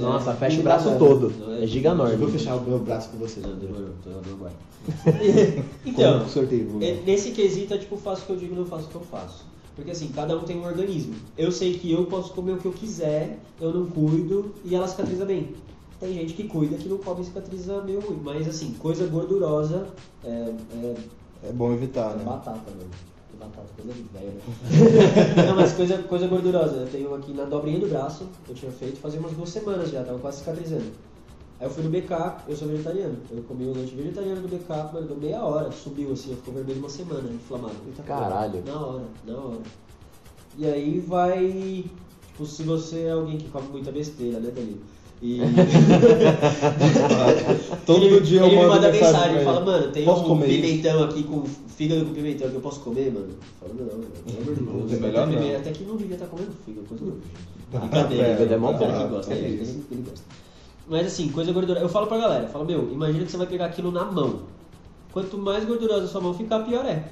Nossa, 0.00 0.32
é, 0.32 0.34
fecha 0.34 0.58
o 0.58 0.64
braço 0.64 0.98
todo. 0.98 1.32
É 1.60 1.62
É 1.62 1.66
giga 1.68 1.90
Eu 1.90 2.18
vou 2.18 2.28
fechar 2.28 2.56
o 2.56 2.62
meu 2.62 2.80
braço 2.80 3.10
com 3.10 3.18
você. 3.18 3.40
Então, 5.86 6.28
sorteio. 6.28 6.78
é, 6.80 6.98
nesse 7.06 7.30
quesito 7.30 7.74
é 7.74 7.78
tipo, 7.78 7.96
faço 7.96 8.22
o 8.22 8.26
que 8.26 8.32
eu 8.32 8.36
digo, 8.38 8.56
não 8.56 8.66
faço 8.66 8.86
o 8.86 8.88
que 8.88 8.96
eu 8.96 9.02
faço. 9.02 9.44
Porque 9.76 9.92
assim, 9.92 10.08
cada 10.08 10.36
um 10.36 10.40
tem 10.40 10.58
um 10.58 10.64
organismo. 10.64 11.14
Eu 11.38 11.52
sei 11.52 11.74
que 11.74 11.92
eu 11.92 12.06
posso 12.06 12.32
comer 12.32 12.54
o 12.54 12.56
que 12.56 12.66
eu 12.66 12.72
quiser, 12.72 13.38
eu 13.60 13.72
não 13.72 13.86
cuido 13.86 14.52
e 14.64 14.74
ela 14.74 14.88
cicatriza 14.88 15.24
bem. 15.24 15.50
Tem 16.00 16.14
gente 16.14 16.32
que 16.32 16.44
cuida 16.44 16.76
que 16.76 16.88
não 16.88 16.96
come 16.96 17.20
e 17.20 17.24
cicatriza 17.26 17.82
meio 17.82 18.00
ruim. 18.00 18.20
Mas 18.24 18.48
assim, 18.48 18.72
coisa 18.78 19.06
gordurosa 19.06 19.86
é, 20.24 20.54
é, 20.74 20.94
É 21.48 21.52
bom 21.52 21.72
evitar, 21.74 22.12
é 22.12 22.16
né? 22.16 22.24
batata, 22.24 22.70
mano. 22.70 22.90
Batata, 23.38 23.66
coisa 23.76 23.92
de 23.92 24.02
velho, 24.04 24.32
né? 24.32 25.44
não, 25.46 25.56
mas 25.56 25.72
coisa, 25.72 25.98
coisa 25.98 26.26
gordurosa. 26.26 26.76
Eu 26.76 26.86
tenho 26.88 27.14
aqui 27.14 27.34
na 27.34 27.44
dobrinha 27.44 27.78
do 27.78 27.86
braço, 27.86 28.26
eu 28.48 28.54
tinha 28.54 28.72
feito 28.72 28.98
fazia 28.98 29.20
umas 29.20 29.32
duas 29.32 29.50
semanas 29.50 29.90
já, 29.90 30.02
tava 30.02 30.18
quase 30.18 30.38
cicatrizando. 30.38 30.90
Aí 31.60 31.66
eu 31.66 31.70
fui 31.70 31.84
no 31.84 31.90
BK, 31.90 32.44
eu 32.48 32.56
sou 32.56 32.68
vegetariano. 32.68 33.18
Eu 33.30 33.42
comi 33.42 33.66
o 33.66 33.74
lanche 33.74 33.94
vegetariano 33.94 34.40
do 34.40 34.48
BK, 34.48 34.68
mano, 34.94 35.06
deu 35.06 35.16
meia 35.18 35.44
hora, 35.44 35.70
subiu 35.70 36.12
assim, 36.12 36.34
ficou 36.34 36.54
vermelho 36.54 36.78
uma 36.78 36.88
semana, 36.88 37.30
inflamado. 37.30 37.74
Caralho. 38.06 38.62
Na 38.64 38.86
hora, 38.86 39.04
na 39.26 39.36
hora. 39.36 39.60
E 40.56 40.66
aí 40.66 40.98
vai. 41.00 41.84
Tipo, 42.28 42.46
se 42.46 42.62
você 42.62 43.02
é 43.02 43.12
alguém 43.12 43.36
que 43.36 43.50
come 43.50 43.68
muita 43.68 43.92
besteira, 43.92 44.40
né, 44.40 44.50
Danilo? 44.50 44.80
E. 45.22 45.38
Todo 47.86 48.04
ele, 48.06 48.20
dia 48.20 48.40
eu 48.40 48.46
ele 48.46 48.56
me 48.56 48.62
mando 48.62 48.74
manda 48.74 48.90
mensagem 48.90 49.12
mensagem, 49.12 49.34
pra 49.36 49.44
fala, 49.44 49.60
mano, 49.64 49.88
tem 49.92 50.04
Posso 50.04 50.22
um 50.24 50.28
comer 50.28 50.48
isso? 50.48 50.60
pimentão 50.62 51.02
aqui 51.04 51.22
com 51.24 51.44
fígado 51.44 52.04
com 52.06 52.12
pimentão 52.14 52.48
que 52.48 52.54
eu 52.54 52.60
posso 52.60 52.80
comer, 52.80 53.12
mano? 53.12 53.26
Eu 53.28 53.68
falo, 53.68 53.74
não, 53.78 53.86
mano, 53.86 54.04
pelo 54.24 54.70
amor 54.70 54.86
de 54.86 54.96
Deus. 54.96 55.02
É 55.02 55.06
melhor 55.06 55.22
até, 55.24 55.32
não. 55.34 55.42
pime- 55.42 55.56
até 55.56 55.70
que 55.72 55.84
não 55.84 55.96
devia 55.96 56.14
estar 56.14 56.26
comendo 56.26 56.50
fígado, 56.64 56.86
coisa 56.86 57.04
do 57.04 57.20
Ah, 57.74 57.78
Brincadeira, 57.78 58.26
é, 58.26 58.42
ele 58.42 58.54
é 58.54 58.56
mó 58.56 58.72
bom. 58.72 58.78
que 58.78 59.08
gosta, 59.08 59.34
É 59.34 59.36
ele, 59.38 59.84
gosta. 60.04 60.22
Mas 60.88 61.06
assim, 61.06 61.28
coisa 61.28 61.52
gordurosa. 61.52 61.84
Eu 61.84 61.88
falo 61.88 62.06
pra 62.06 62.18
galera, 62.18 62.48
falo, 62.48 62.64
meu, 62.64 62.90
imagina 62.92 63.24
que 63.24 63.30
você 63.30 63.36
vai 63.36 63.46
pegar 63.46 63.66
aquilo 63.66 63.92
na 63.92 64.04
mão. 64.04 64.40
Quanto 65.12 65.36
mais 65.38 65.64
gordurosa 65.64 66.04
a 66.04 66.08
sua 66.08 66.20
mão 66.20 66.34
ficar, 66.34 66.60
pior 66.60 66.84
é. 66.86 67.04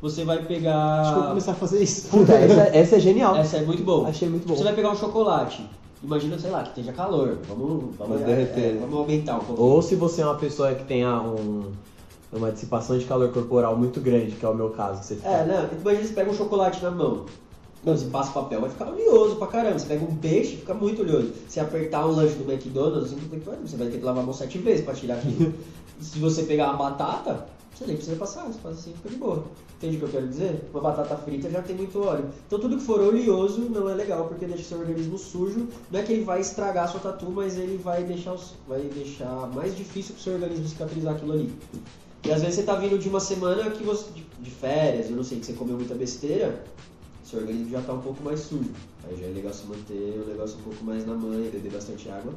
Você 0.00 0.22
vai 0.24 0.38
Acho 0.38 0.46
que 0.46 0.52
eu 0.52 0.58
vou 0.60 0.62
pegar. 0.70 1.28
começar 1.28 1.52
a 1.52 1.54
fazer 1.54 1.82
isso. 1.82 2.08
Puta, 2.08 2.32
essa, 2.34 2.60
essa 2.76 2.96
é 2.96 3.00
genial. 3.00 3.34
Essa 3.36 3.56
é 3.58 3.62
muito 3.62 3.82
boa. 3.82 4.08
Achei 4.08 4.28
muito 4.28 4.46
bom. 4.46 4.54
Você 4.54 4.62
vai 4.62 4.74
pegar 4.74 4.90
um 4.92 4.96
chocolate. 4.96 5.68
Imagina, 6.02 6.38
sei 6.38 6.50
lá, 6.50 6.62
que 6.62 6.68
esteja 6.68 6.92
calor. 6.92 7.38
Vamos, 7.48 7.96
vamos, 7.96 8.20
Vai 8.20 8.24
derreter. 8.24 8.76
é, 8.76 8.78
vamos 8.78 8.98
aumentar 8.98 9.36
um 9.36 9.40
pouquinho. 9.40 9.68
Ou 9.68 9.82
se 9.82 9.94
você 9.96 10.22
é 10.22 10.24
uma 10.24 10.36
pessoa 10.36 10.74
que 10.74 10.84
tenha 10.84 11.20
um, 11.20 11.72
uma 12.32 12.52
dissipação 12.52 12.96
de 12.98 13.04
calor 13.04 13.32
corporal 13.32 13.76
muito 13.76 14.00
grande, 14.00 14.32
que 14.32 14.44
é 14.44 14.48
o 14.48 14.54
meu 14.54 14.70
caso, 14.70 15.00
que 15.00 15.06
você 15.06 15.16
fica. 15.16 15.28
É, 15.28 15.46
não, 15.46 15.68
imagina 15.80 16.06
você 16.06 16.14
pega 16.14 16.30
um 16.30 16.34
chocolate 16.34 16.82
na 16.82 16.90
mão. 16.90 17.26
Mano, 17.84 17.96
você 17.96 18.06
passa 18.06 18.32
papel, 18.32 18.60
vai 18.60 18.70
ficar 18.70 18.88
oleoso 18.88 19.36
pra 19.36 19.46
caramba. 19.46 19.78
Você 19.78 19.86
pega 19.86 20.04
um 20.04 20.14
peixe, 20.16 20.56
fica 20.56 20.74
muito 20.74 21.02
oleoso. 21.02 21.32
Se 21.48 21.60
apertar 21.60 22.06
um 22.06 22.10
lanche 22.10 22.34
do 22.34 22.50
McDonald's, 22.50 23.12
assim, 23.12 23.16
você 23.64 23.76
vai 23.76 23.88
ter 23.88 23.98
que 23.98 24.04
lavar 24.04 24.22
a 24.22 24.26
mão 24.26 24.34
sete 24.34 24.58
vezes 24.58 24.84
pra 24.84 24.94
tirar 24.94 25.14
aquilo. 25.14 25.54
Se 26.00 26.18
você 26.20 26.44
pegar 26.44 26.70
uma 26.70 26.90
batata, 26.90 27.46
você 27.74 27.84
nem 27.86 27.96
precisa 27.96 28.16
passar, 28.16 28.44
você 28.44 28.58
faz 28.60 28.78
assim, 28.78 28.92
fica 28.92 29.08
de 29.08 29.16
boa. 29.16 29.44
Entende 29.78 29.94
o 29.96 29.98
que 30.00 30.04
eu 30.06 30.08
quero 30.08 30.26
dizer? 30.26 30.68
Uma 30.72 30.80
batata 30.80 31.16
frita 31.16 31.48
já 31.48 31.62
tem 31.62 31.76
muito 31.76 32.02
óleo. 32.02 32.28
Então 32.48 32.58
tudo 32.58 32.76
que 32.78 32.82
for 32.82 33.00
oleoso 33.00 33.60
não 33.70 33.88
é 33.88 33.94
legal, 33.94 34.26
porque 34.26 34.44
deixa 34.44 34.62
o 34.62 34.66
seu 34.66 34.78
organismo 34.80 35.16
sujo. 35.16 35.68
Não 35.88 36.00
é 36.00 36.02
que 36.02 36.12
ele 36.12 36.24
vai 36.24 36.40
estragar 36.40 36.84
a 36.84 36.88
sua 36.88 36.98
tatu, 36.98 37.30
mas 37.30 37.56
ele 37.56 37.76
vai 37.76 38.02
deixar, 38.02 38.32
os- 38.34 38.54
vai 38.66 38.80
deixar 38.80 39.48
mais 39.54 39.76
difícil 39.76 40.14
pro 40.14 40.22
seu 40.24 40.32
organismo 40.34 40.66
cicatrizar 40.66 41.14
aquilo 41.14 41.32
ali. 41.32 41.52
E 42.24 42.32
às 42.32 42.40
vezes 42.40 42.56
você 42.56 42.62
tá 42.64 42.74
vindo 42.74 42.98
de 42.98 43.08
uma 43.08 43.20
semana 43.20 43.70
que 43.70 43.84
você, 43.84 44.06
de, 44.40 44.50
férias, 44.50 45.08
eu 45.10 45.14
não 45.16 45.22
sei, 45.22 45.38
que 45.38 45.46
você 45.46 45.52
comeu 45.52 45.76
muita 45.76 45.94
besteira, 45.94 46.64
seu 47.22 47.38
organismo 47.38 47.70
já 47.70 47.80
tá 47.80 47.92
um 47.92 48.00
pouco 48.00 48.20
mais 48.24 48.40
sujo. 48.40 48.72
Aí 49.08 49.16
já 49.16 49.26
é 49.26 49.30
legal 49.30 49.52
se 49.54 49.64
manter 49.66 50.20
o 50.26 50.28
negócio 50.28 50.58
um 50.58 50.62
pouco 50.62 50.84
mais 50.84 51.06
na 51.06 51.14
manha, 51.14 51.48
beber 51.50 51.70
bastante 51.70 52.08
água, 52.08 52.34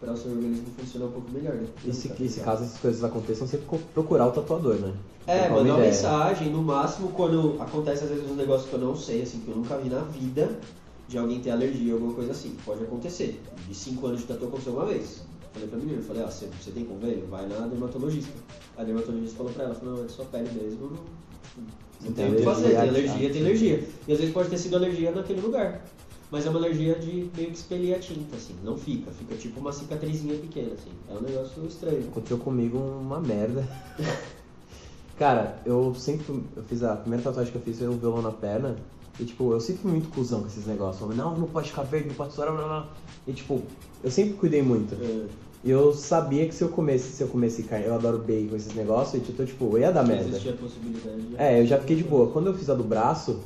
para 0.00 0.12
o 0.12 0.16
seu 0.16 0.30
organismo 0.32 0.66
funcionar 0.78 1.06
um 1.06 1.12
pouco 1.12 1.30
melhor, 1.30 1.54
né? 1.54 1.66
E 1.84 1.92
se, 1.92 2.10
e 2.18 2.28
se 2.28 2.40
caso 2.40 2.64
essas 2.64 2.78
coisas 2.80 3.04
aconteçam, 3.04 3.46
você 3.46 3.58
co- 3.58 3.78
procurar 3.92 4.28
o 4.28 4.30
tatuador, 4.30 4.76
né? 4.76 4.94
É, 5.26 5.48
mandar 5.48 5.60
uma 5.62 5.74
ideia. 5.74 5.90
mensagem, 5.90 6.50
no 6.50 6.62
máximo 6.62 7.08
quando 7.10 7.56
acontece 7.60 8.04
às 8.04 8.10
vezes 8.10 8.28
uns 8.30 8.36
negócios 8.36 8.68
que 8.68 8.74
eu 8.74 8.80
não 8.80 8.96
sei, 8.96 9.22
assim, 9.22 9.40
que 9.40 9.48
eu 9.50 9.56
nunca 9.56 9.76
vi 9.76 9.90
na 9.90 10.00
vida, 10.00 10.58
de 11.06 11.18
alguém 11.18 11.40
ter 11.40 11.50
alergia, 11.50 11.92
alguma 11.92 12.14
coisa 12.14 12.32
assim. 12.32 12.56
Pode 12.64 12.82
acontecer. 12.82 13.42
De 13.68 13.74
5 13.74 14.06
anos 14.06 14.20
de 14.20 14.26
tatu 14.26 14.46
aconteceu 14.46 14.72
uma 14.72 14.86
vez. 14.86 15.22
Falei 15.52 15.68
pra 15.68 15.78
menina, 15.78 16.00
falei, 16.02 16.22
ah, 16.22 16.30
você, 16.30 16.48
você 16.60 16.70
tem 16.70 16.84
convênio? 16.84 17.26
Vai 17.28 17.46
na 17.46 17.66
dermatologista. 17.66 18.32
A 18.78 18.84
dermatologista 18.84 19.36
falou 19.36 19.52
pra 19.52 19.64
ela, 19.64 19.74
falou, 19.74 19.96
não, 19.96 20.04
é 20.04 20.08
sua 20.08 20.24
pele 20.26 20.48
mesmo, 20.54 20.90
não, 20.90 21.66
não 22.06 22.12
tem 22.12 22.30
o 22.32 22.36
que 22.36 22.42
fazer, 22.42 22.68
tem 22.68 22.76
alergia, 22.76 23.10
alergia, 23.10 23.30
tem 23.30 23.42
alergia. 23.42 23.88
E 24.08 24.12
às 24.12 24.18
vezes 24.18 24.32
pode 24.32 24.48
ter 24.48 24.58
sido 24.58 24.76
alergia 24.76 25.10
naquele 25.10 25.40
lugar. 25.40 25.84
Mas 26.30 26.46
é 26.46 26.50
uma 26.50 26.58
alergia 26.60 26.94
de 26.94 27.28
meio 27.36 27.50
que 27.50 27.56
expelir 27.56 27.96
a 27.96 27.98
tinta, 27.98 28.36
assim, 28.36 28.54
não 28.62 28.76
fica, 28.76 29.10
fica 29.10 29.34
tipo 29.34 29.58
uma 29.58 29.72
cicatrizinha 29.72 30.38
pequena, 30.38 30.74
assim. 30.74 30.90
É 31.08 31.14
um 31.14 31.20
negócio 31.20 31.66
estranho. 31.66 32.04
Aconteceu 32.08 32.38
comigo 32.38 32.78
uma 32.78 33.18
merda. 33.18 33.66
Cara, 35.18 35.60
eu 35.66 35.94
sempre. 35.94 36.42
Eu 36.56 36.62
fiz 36.62 36.82
a 36.82 36.96
primeira 36.96 37.22
tatuagem 37.22 37.52
que 37.52 37.58
eu 37.58 37.62
fiz 37.62 37.78
foi 37.78 37.88
o 37.88 37.92
violão 37.92 38.22
na 38.22 38.30
perna. 38.30 38.76
E 39.18 39.24
tipo, 39.24 39.52
eu 39.52 39.60
sempre 39.60 39.82
fui 39.82 39.90
muito 39.90 40.08
cuzão 40.08 40.40
com 40.40 40.46
esses 40.46 40.66
negócios. 40.66 41.14
Não, 41.14 41.36
não 41.36 41.46
pode 41.46 41.68
ficar 41.68 41.82
verde, 41.82 42.08
não 42.08 42.14
pode 42.14 42.30
estourar, 42.30 42.54
blá. 42.54 42.88
E 43.26 43.32
tipo, 43.32 43.60
eu 44.02 44.10
sempre 44.10 44.34
cuidei 44.34 44.62
muito. 44.62 44.94
É, 44.94 45.26
E 45.62 45.70
eu 45.70 45.92
sabia 45.92 46.48
que 46.48 46.54
se 46.54 46.62
eu 46.62 46.70
comesse, 46.70 47.12
se 47.12 47.22
eu 47.22 47.28
comesse 47.28 47.64
carne, 47.64 47.84
eu 47.84 47.94
adoro 47.94 48.18
bacon, 48.18 48.56
esses 48.56 48.74
negócios, 48.74 49.14
e 49.22 49.30
então, 49.30 49.44
tipo, 49.44 49.66
eu 49.76 49.80
ia 49.80 49.92
dar 49.92 50.06
merda. 50.06 50.28
Existia 50.30 50.52
a 50.52 50.56
possibilidade 50.56 51.20
de... 51.20 51.36
É, 51.36 51.60
eu 51.60 51.66
já 51.66 51.78
fiquei 51.78 51.96
de 51.96 52.04
boa. 52.04 52.28
Quando 52.28 52.46
eu 52.46 52.54
fiz 52.54 52.70
a 52.70 52.74
do 52.74 52.84
braço, 52.84 53.40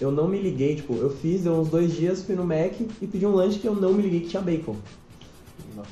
eu 0.00 0.10
não 0.10 0.28
me 0.28 0.38
liguei, 0.40 0.76
tipo, 0.76 0.94
eu 0.94 1.10
fiz, 1.10 1.46
uns 1.46 1.68
dois 1.68 1.94
dias, 1.94 2.22
fui 2.22 2.34
no 2.34 2.44
Mac 2.44 2.80
e 3.00 3.06
pedi 3.06 3.24
um 3.24 3.34
lanche 3.34 3.58
que 3.58 3.66
eu 3.66 3.74
não 3.74 3.92
me 3.92 4.02
liguei 4.02 4.20
que 4.20 4.28
tinha 4.28 4.42
bacon. 4.42 4.76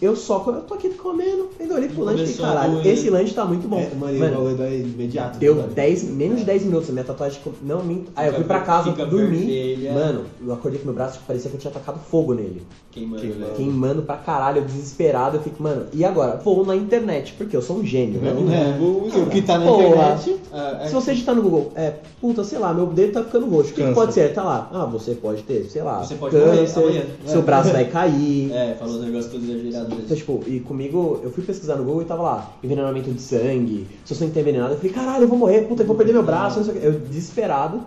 Eu 0.01 0.15
só 0.17 0.41
co- 0.41 0.51
eu 0.53 0.61
tô 0.63 0.75
aqui 0.75 0.89
comendo, 0.91 1.49
ainda 1.59 1.75
olhei 1.75 1.89
pro 1.89 2.05
lanche 2.05 2.25
e 2.25 2.35
caralho, 2.35 2.81
esse 2.87 3.11
lanche 3.11 3.35
tá 3.35 3.45
muito 3.45 3.67
bom. 3.69 3.79
É, 3.81 3.91
mano, 3.95 4.13
e 4.13 4.17
o 4.17 4.21
Mano, 4.21 4.37
bagulho 4.45 4.63
é 4.63 4.77
imediato. 4.77 5.39
Deu 5.39 5.55
né? 5.57 5.69
10, 5.75 6.05
menos 6.05 6.39
de 6.41 6.45
10 6.45 6.65
minutos, 6.65 6.89
a 6.89 6.93
minha 6.93 7.05
tatuagem 7.05 7.41
não 7.63 7.83
minto. 7.83 8.11
Aí 8.17 8.29
eu 8.29 8.35
fui 8.35 8.45
pra 8.45 8.61
casa, 8.61 8.91
dormi. 8.93 9.37
vermelha. 9.39 9.93
Mano, 9.93 10.25
eu 10.45 10.53
acordei 10.53 10.79
com 10.79 10.87
meu 10.87 10.95
braço, 10.95 11.15
tipo, 11.15 11.27
parecia 11.27 11.51
que 11.51 11.57
eu 11.57 11.61
tinha 11.61 11.73
tacado 11.73 11.99
fogo 11.99 12.35
nele. 12.35 12.63
Queimando, 12.91 13.23
Queimando. 13.23 13.41
né? 13.47 13.53
Queimando 13.57 14.03
pra 14.03 14.17
caralho, 14.17 14.59
eu 14.59 14.65
desesperado, 14.65 15.39
eu 15.39 15.43
fico, 15.43 15.63
mano, 15.63 15.87
e 15.93 16.05
agora? 16.05 16.37
Vou 16.45 16.65
na 16.67 16.77
internet, 16.77 17.33
porque 17.39 17.57
eu 17.57 17.63
sou 17.63 17.79
um 17.79 17.85
gênio, 17.85 18.21
né? 18.21 18.31
É, 18.31 19.19
o 19.19 19.27
que 19.27 19.41
tá 19.43 19.59
na 19.59 19.67
Porra. 19.67 19.85
internet. 19.87 20.37
Ah, 20.53 20.79
é 20.83 20.87
Se 20.89 20.95
você 20.95 21.13
digitar 21.13 21.35
no 21.35 21.43
Google, 21.43 21.73
é, 21.75 21.95
puta, 22.21 22.45
sei 22.45 22.59
lá, 22.59 22.73
meu 22.75 22.87
dedo 22.87 23.13
tá 23.13 23.25
ficando 23.25 23.47
roxo. 23.49 23.71
O 23.71 23.75
que, 23.75 23.81
que 23.81 23.81
Câncer. 23.83 23.95
pode 23.95 24.13
ser? 24.15 24.35
Tá 24.35 24.43
lá. 24.43 24.71
Ah, 24.73 24.85
você 24.85 25.15
pode 25.15 25.43
ter, 25.43 25.65
sei 25.71 25.83
lá, 25.83 26.01
Você 26.05 26.15
pode 26.17 26.37
morrer 26.37 26.67
amanhã. 26.77 27.03
seu 27.27 27.43
braço 27.43 27.71
vai 27.73 27.87
cair. 27.87 28.53
É, 28.53 28.75
falou 28.79 28.97
os 28.97 29.01
negócios 29.05 29.33
todos 29.33 29.49
exagerados 29.49 29.72
Então, 29.81 29.99
mesmo. 29.99 30.17
tipo, 30.17 30.43
e 30.47 30.61
comigo, 30.61 31.21
eu 31.23 31.31
fui 31.31 31.43
pesquisar 31.43 31.77
no 31.77 31.85
Google 31.85 32.03
e 32.03 32.05
tava 32.05 32.23
lá, 32.23 32.53
envenenamento 32.63 33.11
de 33.11 33.21
sangue, 33.21 33.87
se 34.05 34.13
eu 34.13 34.17
sou 34.17 34.27
envenenado, 34.27 34.75
eu 34.75 34.77
falei, 34.77 34.93
caralho, 34.93 35.25
eu 35.25 35.29
vou 35.29 35.39
morrer, 35.39 35.63
puta, 35.63 35.83
eu 35.83 35.87
vou 35.87 35.97
perder 35.97 36.13
meu 36.13 36.23
braço, 36.23 36.59
não 36.59 36.65
sei 36.65 36.75
o 36.75 36.81
quê. 36.81 36.87
Eu, 36.87 36.93
desesperado, 37.01 37.83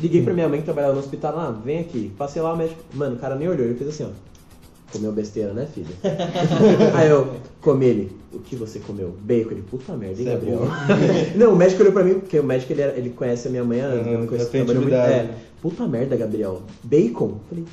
liguei 0.00 0.22
pra 0.22 0.34
minha 0.34 0.48
mãe 0.48 0.58
que 0.58 0.64
trabalhava 0.64 0.94
no 0.94 1.00
hospital, 1.00 1.38
ah, 1.38 1.50
vem 1.64 1.80
aqui, 1.80 2.12
passei 2.18 2.40
lá, 2.42 2.52
o 2.52 2.56
médico, 2.56 2.80
mano, 2.94 3.16
o 3.16 3.18
cara 3.18 3.34
nem 3.34 3.48
olhou, 3.48 3.64
ele 3.66 3.74
fez 3.74 3.90
assim, 3.90 4.04
ó, 4.04 4.08
comeu 4.92 5.12
besteira, 5.12 5.52
né, 5.52 5.66
filho? 5.72 5.88
Aí 6.94 7.08
eu, 7.08 7.34
comi 7.60 7.86
ele, 7.86 8.20
o 8.32 8.38
que 8.40 8.56
você 8.56 8.78
comeu? 8.78 9.14
Bacon, 9.20 9.50
ele, 9.52 9.62
puta 9.62 9.92
merda, 9.94 10.20
hein, 10.20 10.28
é 10.28 10.32
Gabriel? 10.32 10.60
não, 11.36 11.52
o 11.52 11.56
médico 11.56 11.82
olhou 11.82 11.92
pra 11.92 12.04
mim, 12.04 12.14
porque 12.14 12.38
o 12.38 12.44
médico, 12.44 12.72
ele, 12.72 12.82
era- 12.82 12.96
ele 12.96 13.10
conhece 13.10 13.48
a 13.48 13.50
minha 13.50 13.64
mãe 13.64 13.80
Uhum, 13.80 14.26
conhece, 14.26 14.44
já 14.46 14.50
tem 14.50 14.64
trabalhou 14.64 14.82
muito, 14.82 14.94
é, 14.96 15.30
puta 15.60 15.86
merda, 15.86 16.16
Gabriel, 16.16 16.62
bacon? 16.82 17.26
Eu 17.26 17.40
falei, 17.48 17.64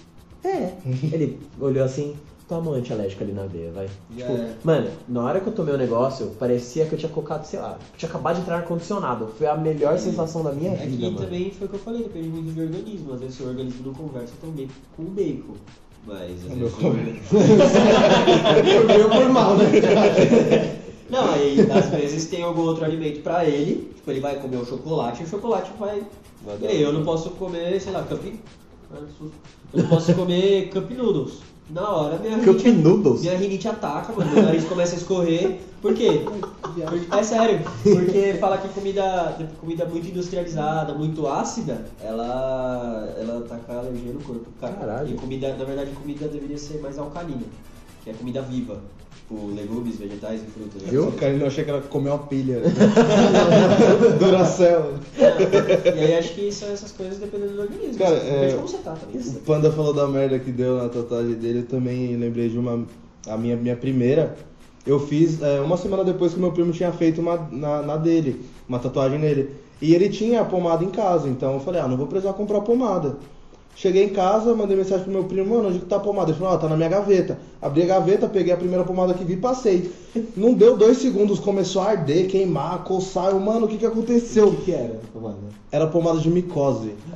é. 0.44 0.72
ele 1.14 1.40
olhou 1.60 1.84
assim, 1.84 2.16
toma 2.48 2.72
um 2.72 2.74
antialérgico 2.76 3.24
ali 3.24 3.34
na 3.34 3.46
veia, 3.46 3.72
vai. 3.72 3.88
Já 4.18 4.26
Tipo, 4.28 4.38
é. 4.42 4.50
mano, 4.64 4.90
na 5.08 5.24
hora 5.24 5.40
que 5.42 5.48
eu 5.48 5.54
tomei 5.54 5.74
o 5.74 5.78
negócio, 5.78 6.28
parecia 6.40 6.86
que 6.86 6.94
eu 6.94 7.00
tinha 7.00 7.12
colocado, 7.12 7.44
sei 7.46 7.60
lá, 7.60 7.78
eu 7.94 7.98
tinha 7.98 8.10
acabado 8.10 8.36
de 8.36 8.42
entrar 8.42 8.56
no 8.58 8.62
ar-condicionado. 8.64 9.28
Foi 9.38 9.48
a 9.48 9.56
melhor 9.56 9.98
sensação 10.00 10.44
da 10.44 10.52
minha 10.52 10.72
É 10.72 10.76
vida, 10.86 11.06
mano. 11.08 11.18
também 11.18 11.52
foi 11.52 11.68
o 11.68 11.70
que 11.70 11.76
eu 11.76 11.80
falei, 11.80 12.04
depende 12.04 12.30
muito 12.30 12.54
do 12.56 12.62
organismo. 12.62 13.14
Às 13.14 13.20
vezes 13.20 13.36
seu 13.36 13.48
organismo 13.48 13.86
não 13.88 13.94
conversa 13.94 14.34
tão 14.40 14.50
bem 14.52 14.68
com 14.96 15.04
o 15.04 15.06
bacon. 15.08 15.54
Mas 16.06 16.32
às 16.46 16.54
Meu 16.56 16.70
vezes. 16.70 17.32
o- 17.34 19.10
Por 19.10 19.30
mal, 19.30 19.58
né? 19.58 19.66
Não, 21.10 21.32
aí 21.34 21.56
às 21.72 21.90
vezes 21.90 22.26
tem 22.26 22.44
algum 22.44 22.62
outro 22.64 22.84
alimento 22.84 23.22
pra 23.22 23.46
ele, 23.46 23.92
tipo, 23.96 24.12
ele 24.12 24.20
vai 24.20 24.36
comer 24.40 24.58
o 24.58 24.66
chocolate 24.66 25.22
e 25.22 25.26
o 25.26 25.30
chocolate 25.30 25.72
vai. 25.80 26.04
Vai 26.46 26.58
E 26.70 26.82
eu 26.82 26.92
não 26.92 27.04
posso 27.04 27.30
comer, 27.32 27.80
sei 27.80 27.94
lá, 27.94 28.04
cup. 28.04 28.20
Ah. 28.94 28.98
Eu 29.74 29.82
não 29.84 29.88
posso 29.90 30.14
comer 30.14 30.70
cup 30.70 30.92
noodles. 30.92 31.40
Na 31.70 31.90
hora 31.90 32.18
minha 32.20 32.38
Cup 32.40 32.60
rinite, 32.60 32.72
noodles? 32.72 33.22
minha 33.22 33.38
rinite 33.38 33.68
ataca, 33.68 34.14
mano, 34.14 34.32
meu 34.32 34.44
nariz 34.44 34.64
começa 34.66 34.96
a 34.96 34.98
escorrer. 34.98 35.60
Por 35.82 35.94
quê? 35.94 36.22
Porque- 36.24 37.16
é 37.16 37.24
sério, 37.24 37.60
porque 37.84 38.36
fala 38.40 38.58
que 38.58 38.68
comida, 38.70 39.38
comida 39.60 39.86
muito 39.86 40.08
industrializada, 40.08 40.94
muito 40.94 41.28
ácida, 41.28 41.86
ela, 42.02 43.14
ela 43.20 43.40
ataca 43.40 43.74
a 43.74 43.80
alergia 43.80 44.14
no 44.14 44.22
corpo. 44.22 44.46
Cara. 44.62 44.74
Caralho. 44.74 45.10
E 45.10 45.14
comida, 45.16 45.56
na 45.58 45.66
verdade, 45.66 45.92
comida 45.92 46.28
deveria 46.28 46.58
ser 46.58 46.80
mais 46.82 46.98
alcalina, 46.98 47.44
que 48.04 48.10
é 48.10 48.14
comida 48.14 48.42
viva. 48.42 48.80
Tipo, 49.28 49.48
legumes, 49.54 49.98
vegetais 49.98 50.42
e 50.42 50.46
frutas. 50.46 50.82
né? 50.82 50.88
Viu? 50.90 51.12
Cara, 51.12 51.34
eu 51.34 51.48
achei 51.48 51.66
que 51.66 51.70
ela 51.70 51.82
comeu 51.82 52.14
uma 52.14 52.20
pilha. 52.28 52.62
Duracell. 54.20 54.94
E 55.18 56.00
aí 56.00 56.18
acho 56.18 56.34
que 56.34 56.50
são 56.52 56.70
essas 56.70 56.94
coisas 56.94 57.18
dependendo 57.18 57.54
do 57.54 57.62
organismo. 57.64 57.98
Cara, 57.98 58.16
é- 58.16 58.54
como 58.56 58.68
você 58.68 58.78
tá 58.78 58.94
também. 58.94 59.22
O 59.22 59.34
Panda 59.42 59.70
falou 59.72 59.94
da 59.94 60.08
merda 60.08 60.40
que 60.40 60.50
deu 60.52 60.78
na 60.78 60.88
tatuagem 60.88 61.34
dele, 61.34 61.60
eu 61.60 61.66
também 61.66 62.16
lembrei 62.16 62.48
de 62.50 62.58
uma. 62.58 62.86
A 63.28 63.38
minha, 63.38 63.58
minha 63.58 63.76
primeira, 63.76 64.38
eu 64.86 64.98
fiz 64.98 65.42
é, 65.42 65.60
uma 65.60 65.76
semana 65.76 66.06
depois 66.06 66.34
que 66.34 66.40
meu 66.40 66.54
primo 66.54 66.72
tinha 66.72 66.94
feito 66.94 67.20
uma 67.20 67.36
na, 67.52 67.82
na 67.82 67.98
dele, 67.98 68.42
uma 68.70 68.80
tatuagem 68.80 69.20
nele. 69.20 69.50
E 69.82 69.94
ele 69.94 70.08
tinha 70.08 70.40
a 70.42 70.46
pomada 70.46 70.84
em 70.86 70.90
casa, 70.90 71.28
então 71.28 71.54
eu 71.56 71.60
falei, 71.60 71.82
ah, 71.82 71.88
não 71.88 71.98
vou 71.98 72.08
precisar 72.08 72.32
comprar 72.34 72.62
pomada. 72.62 73.18
Cheguei 73.80 74.06
em 74.06 74.10
casa, 74.10 74.56
mandei 74.56 74.76
mensagem 74.76 75.04
pro 75.04 75.14
meu 75.14 75.26
primo, 75.26 75.56
mano, 75.56 75.70
onde 75.70 75.78
que 75.78 75.86
tá 75.86 75.98
a 75.98 76.00
pomada? 76.00 76.32
Ele 76.32 76.40
falou, 76.40 76.56
ah, 76.56 76.58
tá 76.58 76.68
na 76.68 76.76
minha 76.76 76.90
gaveta. 76.90 77.38
Abri 77.62 77.84
a 77.84 77.86
gaveta, 77.86 78.28
peguei 78.28 78.52
a 78.52 78.58
primeira 78.58 78.84
pomada 78.84 79.14
que 79.14 79.24
vi 79.24 79.34
e 79.34 79.38
passei. 79.38 79.92
Não 80.36 80.52
deu 80.56 80.76
dois 80.76 80.98
segundos, 80.98 81.40
começou 81.40 81.84
a 81.84 81.90
arder, 81.92 82.28
queimar, 82.28 82.84
coçar. 82.84 83.30
Eu, 83.30 83.40
mano, 83.40 83.68
o 83.68 83.70
que 83.70 83.78
que 83.78 83.86
aconteceu? 83.86 84.48
O 84.48 84.56
que 84.56 84.64
que 84.64 84.72
era? 84.72 85.00
Mano? 85.14 85.38
Era 85.72 85.86
pomada 85.86 86.18
de 86.18 86.28
micose. 86.28 86.96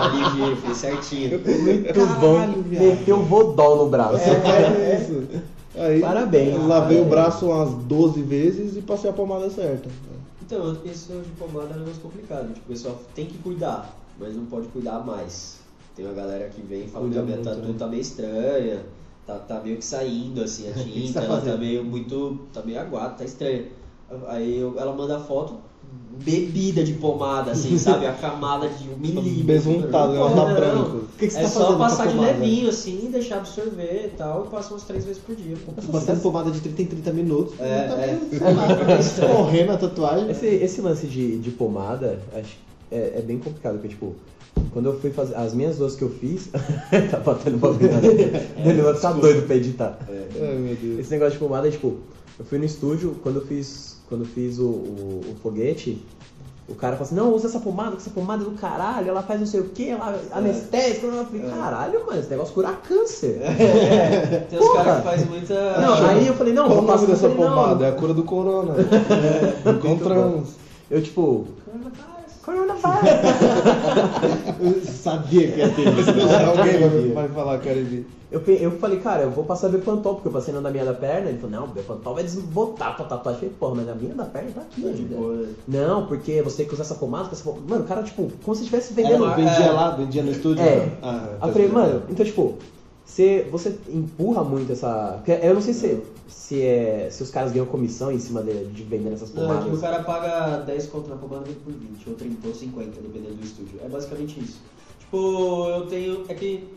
Aliviei, 0.00 0.56
fez 0.56 0.76
certinho. 0.76 1.40
Muito 1.40 2.06
bom. 2.20 2.46
Meteu 2.68 3.22
vodol 3.24 3.78
no 3.84 3.88
braço. 3.90 4.18
É 4.18 5.00
isso. 5.02 5.26
Aí, 5.76 6.00
Parabéns. 6.00 6.54
eu 6.54 6.66
lavei 6.66 7.00
o 7.00 7.06
Parabéns. 7.06 7.08
braço 7.08 7.46
umas 7.46 7.70
12 7.84 8.22
vezes 8.22 8.76
e 8.76 8.82
passei 8.82 9.10
a 9.10 9.12
pomada 9.12 9.50
certa. 9.50 9.88
Então, 10.44 10.76
esse 10.84 11.08
de 11.12 11.30
pomada 11.38 11.70
é 11.72 11.76
um 11.76 11.80
negócio 11.80 12.00
complicado. 12.00 12.46
Tipo, 12.54 12.60
o 12.66 12.72
pessoal 12.72 12.96
tem 13.14 13.26
que 13.26 13.36
cuidar, 13.38 13.94
mas 14.18 14.36
não 14.36 14.46
pode 14.46 14.68
cuidar 14.68 15.00
mais. 15.00 15.58
Tem 15.94 16.04
uma 16.04 16.14
galera 16.14 16.48
que 16.48 16.60
vem 16.62 16.84
e 16.84 16.88
fala 16.88 17.08
que 17.08 17.18
a 17.18 17.22
minha 17.22 17.38
tatu 17.38 17.68
né? 17.68 17.74
tá 17.78 17.86
meio 17.86 18.00
estranha, 18.02 18.82
tá, 19.26 19.34
tá 19.38 19.60
meio 19.60 19.76
que 19.76 19.84
saindo 19.84 20.42
assim 20.42 20.68
a 20.68 20.72
que 20.74 20.84
tinta, 20.84 21.20
tá 21.20 21.26
ela 21.26 21.40
tá 21.40 21.56
meio 21.56 21.84
muito. 21.84 22.38
tá 22.52 22.62
meio 22.62 22.80
aguada, 22.80 23.14
tá 23.14 23.24
estranha. 23.24 23.66
Aí 24.28 24.58
eu- 24.58 24.78
ela 24.78 24.92
manda 24.92 25.18
foto 25.18 25.54
bebida 26.24 26.82
de 26.82 26.94
pomada, 26.94 27.52
assim, 27.52 27.76
sabe? 27.78 28.06
A 28.06 28.12
camada 28.12 28.68
de 28.68 28.88
um 28.88 28.96
milímetro. 28.96 29.44
Besuntado, 29.44 30.14
ela 30.14 30.30
tá 30.34 30.54
branco. 30.54 31.04
que, 31.18 31.26
que 31.26 31.32
você 31.32 31.38
É 31.38 31.42
tá 31.42 31.48
só 31.48 31.76
passar 31.76 32.08
de 32.08 32.18
levinho, 32.18 32.68
assim, 32.68 33.08
deixar 33.10 33.38
absorver 33.38 34.06
e 34.06 34.16
tal, 34.16 34.44
e 34.46 34.48
passa 34.48 34.72
umas 34.72 34.82
três 34.82 35.04
vezes 35.04 35.20
por 35.22 35.34
dia. 35.34 35.56
Tô 35.64 35.92
passando 35.92 36.20
pomada 36.20 36.50
de 36.50 36.60
30 36.60 36.82
em 36.82 36.86
30 36.86 37.12
minutos. 37.12 37.54
É, 37.60 37.88
tá 37.88 37.94
é. 37.94 38.18
lá, 38.52 39.00
escorrendo 39.00 39.72
a 39.72 39.76
tatuagem. 39.76 40.30
Esse, 40.30 40.46
esse 40.46 40.80
lance 40.80 41.06
de, 41.06 41.38
de 41.38 41.50
pomada, 41.50 42.20
acho 42.34 42.67
é, 42.90 43.18
é 43.18 43.22
bem 43.22 43.38
complicado, 43.38 43.74
porque, 43.74 43.88
tipo, 43.88 44.14
quando 44.72 44.86
eu 44.86 45.00
fui 45.00 45.10
fazer. 45.10 45.34
As 45.36 45.54
minhas 45.54 45.76
duas 45.76 45.94
que 45.96 46.02
eu 46.02 46.10
fiz. 46.10 46.48
tá 47.10 47.18
batendo 47.18 47.58
na 47.58 48.68
Ele 48.70 48.82
vai 48.82 48.94
ficar 48.94 49.12
doido 49.12 49.46
pra 49.46 49.56
editar. 49.56 49.98
Ai, 50.08 50.56
meu 50.58 50.76
Deus. 50.76 51.00
Esse 51.00 51.10
negócio 51.10 51.32
de 51.32 51.38
pomada, 51.38 51.70
tipo, 51.70 51.96
eu 52.38 52.44
fui 52.44 52.58
no 52.58 52.64
estúdio, 52.64 53.16
quando 53.22 53.36
eu 53.36 53.46
fiz, 53.46 53.98
quando 54.08 54.22
eu 54.22 54.26
fiz 54.26 54.58
o, 54.58 54.66
o, 54.66 55.20
o 55.32 55.36
foguete, 55.42 56.00
o 56.68 56.74
cara 56.74 56.96
falou 56.96 57.06
assim, 57.06 57.14
não, 57.14 57.34
usa 57.34 57.48
essa 57.48 57.60
pomada, 57.60 57.92
que 57.92 58.02
essa 58.02 58.10
pomada 58.10 58.42
é 58.42 58.44
do 58.44 58.52
caralho, 58.52 59.08
ela 59.08 59.22
faz 59.22 59.40
não 59.40 59.46
sei 59.46 59.60
o 59.60 59.64
que, 59.70 59.88
ela 59.88 60.20
anestésica. 60.32 61.06
Eu 61.06 61.24
falei, 61.24 61.50
caralho, 61.50 62.06
mano, 62.06 62.20
esse 62.20 62.28
negócio 62.28 62.52
cura 62.52 62.72
câncer. 62.72 63.40
Tem 64.50 64.58
uns 64.58 64.72
caras 64.74 64.96
que 64.98 65.02
fazem 65.02 65.26
muita. 65.26 65.80
Não, 65.80 65.94
aí 65.94 66.26
eu 66.26 66.34
falei, 66.34 66.52
não, 66.52 66.66
Qual 66.66 66.76
vou 66.78 66.86
passar 66.86 67.06
dessa 67.06 67.28
falei, 67.28 67.36
não. 67.36 67.50
pomada? 67.50 67.86
É 67.86 67.88
a 67.88 67.92
cura 67.92 68.12
do 68.12 68.22
corona. 68.22 68.74
Encontramos. 69.66 70.50
Eu, 70.90 71.02
tipo, 71.02 71.46
coronavirus. 71.64 72.07
Eu 74.60 74.80
sabia 74.84 75.50
que 75.52 75.58
ia 75.58 75.68
ter 75.70 75.82
isso. 75.98 76.10
Alguém 76.10 76.88
vai, 77.14 77.26
vai 77.26 77.28
falar, 77.28 77.58
Caribe. 77.58 78.06
Eu, 78.30 78.42
eu 78.46 78.72
falei, 78.72 79.00
cara, 79.00 79.22
eu 79.22 79.30
vou 79.30 79.42
passar 79.44 79.70
Bepantol, 79.70 80.16
porque 80.16 80.28
eu 80.28 80.32
passei 80.32 80.52
na 80.52 80.60
da 80.60 80.70
minha 80.70 80.84
da 80.84 80.92
perna. 80.92 81.30
Ele 81.30 81.38
falou, 81.38 81.60
não, 81.60 81.68
Bepantol 81.68 82.14
vai 82.14 82.22
desbotar 82.22 82.88
a 82.88 82.92
tua 82.92 83.06
tatuagem. 83.06 83.44
Eu 83.44 83.50
falei, 83.50 83.54
porra, 83.58 83.74
mas 83.76 83.88
a 83.88 83.94
minha 83.94 84.14
da 84.14 84.24
perna 84.26 84.50
tá 84.54 84.60
aqui 84.60 84.82
Tá 84.82 84.88
ainda. 84.88 85.16
né? 85.16 85.48
Não, 85.66 86.06
porque 86.06 86.42
você 86.42 86.58
tem 86.58 86.66
que 86.66 86.74
usar 86.74 86.82
essa 86.82 86.94
pomada, 86.94 87.28
essa 87.32 87.42
pomada. 87.42 87.62
Mano, 87.66 87.84
o 87.84 87.86
cara, 87.88 88.02
tipo, 88.02 88.30
como 88.44 88.54
se 88.54 88.62
estivesse 88.64 88.92
vendendo. 88.92 89.24
uma- 89.24 89.34
Vendia 89.34 89.64
É. 89.64 89.70
lá, 89.70 89.90
vendia 89.92 90.22
no 90.22 90.30
estúdio? 90.30 90.62
É. 90.62 90.88
Ah, 91.02 91.28
Aí 91.40 91.48
eu 91.48 91.52
falei, 91.54 91.68
mano, 91.68 92.02
então 92.10 92.24
tipo, 92.26 92.54
você, 93.08 93.48
você 93.50 93.78
empurra 93.88 94.44
muito 94.44 94.70
essa. 94.70 95.22
Eu 95.42 95.54
não 95.54 95.62
sei 95.62 95.72
se, 95.72 96.02
se, 96.28 96.62
é, 96.62 97.08
se 97.10 97.22
os 97.22 97.30
caras 97.30 97.52
ganham 97.52 97.66
comissão 97.66 98.12
em 98.12 98.18
cima 98.18 98.42
de, 98.42 98.66
de 98.66 98.82
vender 98.84 99.12
essas 99.14 99.32
Não, 99.32 99.44
é 99.44 99.46
que 99.46 99.52
o 99.52 99.56
pomadas. 99.64 99.80
cara 99.80 100.02
paga 100.02 100.56
10 100.64 100.86
conto 100.86 101.08
na 101.08 101.16
pomada 101.16 101.46
por 101.64 101.72
20, 101.72 102.08
ou 102.10 102.14
30, 102.14 102.46
ou 102.46 102.54
50, 102.54 103.00
dependendo 103.00 103.34
do 103.34 103.44
estúdio. 103.44 103.80
É 103.82 103.88
basicamente 103.88 104.38
isso. 104.40 104.60
Tipo, 105.00 105.68
eu 105.68 105.86
tenho. 105.86 106.24
É 106.28 106.34
que 106.34 106.68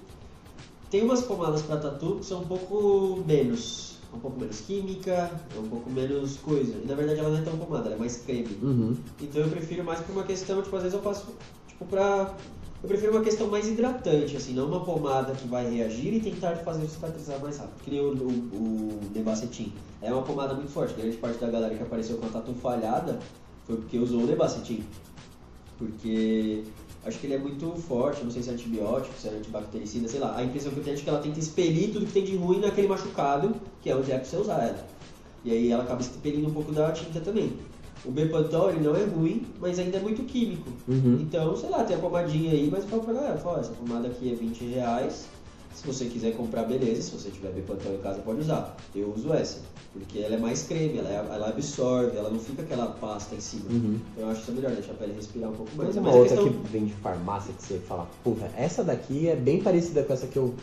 tem 0.89 1.03
umas 1.03 1.21
pomadas 1.21 1.61
pra 1.63 1.77
tatu 1.77 2.15
que 2.15 2.25
são 2.25 2.41
um 2.41 2.45
pouco 2.45 3.23
menos. 3.27 3.99
Um 4.13 4.19
pouco 4.19 4.39
menos 4.39 4.61
química, 4.61 5.31
é 5.55 5.59
um 5.59 5.67
pouco 5.67 5.89
menos 5.89 6.37
coisa. 6.37 6.73
E 6.83 6.87
na 6.87 6.95
verdade 6.95 7.19
ela 7.19 7.29
não 7.29 7.37
é 7.37 7.41
tão 7.41 7.57
pomada, 7.57 7.87
ela 7.87 7.95
é 7.95 7.99
mais 7.99 8.17
creme. 8.17 8.57
Uhum. 8.61 8.95
Então 9.21 9.41
eu 9.41 9.49
prefiro 9.49 9.83
mais 9.83 9.99
por 9.99 10.13
uma 10.13 10.23
questão, 10.23 10.61
tipo, 10.61 10.75
às 10.75 10.83
vezes 10.83 10.97
eu 10.97 11.03
faço, 11.03 11.27
tipo, 11.67 11.85
pra... 11.85 12.33
Eu 12.83 12.89
prefiro 12.89 13.11
uma 13.11 13.21
questão 13.21 13.47
mais 13.47 13.67
hidratante, 13.67 14.35
assim, 14.35 14.53
não 14.53 14.67
uma 14.67 14.83
pomada 14.83 15.33
que 15.33 15.47
vai 15.47 15.69
reagir 15.69 16.15
e 16.15 16.19
tentar 16.19 16.55
fazer 16.57 16.87
cicatrizar 16.87 17.39
mais 17.39 17.57
rápido. 17.57 17.83
Que 17.83 17.91
nem 17.91 17.99
o, 17.99 18.11
o, 18.11 18.27
o 18.27 18.99
Nebacetin. 19.13 19.71
É 20.01 20.11
uma 20.11 20.23
pomada 20.23 20.55
muito 20.55 20.71
forte. 20.71 20.95
Grande 20.95 21.15
parte 21.17 21.37
da 21.37 21.47
galera 21.47 21.75
que 21.75 21.83
apareceu 21.83 22.17
com 22.17 22.25
a 22.25 22.29
tatu 22.29 22.55
falhada 22.55 23.19
foi 23.67 23.77
porque 23.77 23.99
usou 23.99 24.21
o 24.21 24.25
Nebacetin. 24.25 24.83
Porque 25.77 26.63
acho 27.05 27.19
que 27.19 27.27
ele 27.27 27.35
é 27.35 27.37
muito 27.37 27.71
forte, 27.75 28.23
não 28.23 28.31
sei 28.31 28.41
se 28.41 28.49
é 28.49 28.53
antibiótico, 28.53 29.13
se 29.15 29.27
é 29.27 29.31
antibactericida, 29.31 30.07
sei 30.07 30.19
lá. 30.19 30.35
A 30.35 30.43
impressão 30.43 30.71
que 30.71 30.79
eu 30.79 30.83
tenho 30.83 30.97
é 30.97 30.99
que 30.99 31.09
ela 31.09 31.19
tenta 31.19 31.39
expelir 31.39 31.93
tudo 31.93 32.07
que 32.07 32.13
tem 32.13 32.23
de 32.23 32.35
ruim 32.35 32.61
naquele 32.61 32.87
machucado, 32.87 33.55
que 33.79 33.91
é 33.91 33.95
onde 33.95 34.11
é 34.11 34.17
que 34.17 34.27
você 34.27 34.37
usar 34.37 34.59
ela. 34.59 34.87
E 35.45 35.51
aí 35.51 35.71
ela 35.71 35.83
acaba 35.83 36.01
expelindo 36.01 36.47
um 36.47 36.53
pouco 36.53 36.71
da 36.71 36.91
tinta 36.91 37.19
também. 37.19 37.53
O 38.03 38.11
Bepantol, 38.11 38.69
ele 38.71 38.79
não 38.81 38.95
é 38.95 39.03
ruim, 39.03 39.45
mas 39.59 39.77
ainda 39.77 39.97
é 39.97 40.01
muito 40.01 40.23
químico. 40.23 40.69
Uhum. 40.87 41.19
Então, 41.21 41.55
sei 41.55 41.69
lá, 41.69 41.83
tem 41.83 41.95
a 41.95 41.99
pomadinha 41.99 42.51
aí, 42.51 42.67
mas 42.71 42.83
fala 42.85 43.03
pra 43.03 43.13
galera, 43.13 43.37
fala, 43.37 43.59
essa 43.59 43.71
pomada 43.73 44.07
aqui 44.07 44.31
é 44.31 44.35
20 44.35 44.63
reais, 44.65 45.25
Se 45.73 45.87
você 45.87 46.05
quiser 46.05 46.35
comprar, 46.35 46.63
beleza. 46.65 47.01
Se 47.01 47.11
você 47.11 47.29
tiver 47.29 47.49
Bepantol 47.53 47.93
em 47.93 47.97
casa, 47.99 48.19
pode 48.19 48.41
usar. 48.41 48.75
Eu 48.93 49.13
uso 49.15 49.31
essa. 49.33 49.59
Porque 49.93 50.19
ela 50.19 50.35
é 50.35 50.37
mais 50.37 50.63
creme, 50.63 50.97
ela, 50.97 51.09
é- 51.09 51.33
ela 51.33 51.47
absorve, 51.47 52.15
ela 52.17 52.29
não 52.29 52.39
fica 52.39 52.61
aquela 52.61 52.87
pasta 52.87 53.33
em 53.35 53.39
cima. 53.39 53.63
Uhum. 53.71 53.97
Então 54.11 54.25
eu 54.25 54.29
acho 54.31 54.41
isso 54.41 54.51
melhor, 54.51 54.71
deixa 54.73 54.91
a 54.91 54.95
pele 54.95 55.13
respirar 55.13 55.49
um 55.49 55.53
pouco 55.55 55.71
mais. 55.77 55.87
Mas 55.87 55.97
é 55.97 55.99
uma 56.01 56.09
Mas 56.09 56.17
outra 56.19 56.35
questão- 56.37 56.53
que 56.61 56.67
vem 56.69 56.85
de 56.85 56.93
farmácia 56.95 57.53
que 57.53 57.63
você 57.63 57.79
fala, 57.79 58.05
porra, 58.21 58.51
essa 58.57 58.83
daqui 58.83 59.29
é 59.29 59.35
bem 59.35 59.61
parecida 59.61 60.03
com 60.03 60.11
essa 60.11 60.27
que 60.27 60.37
eu 60.37 60.53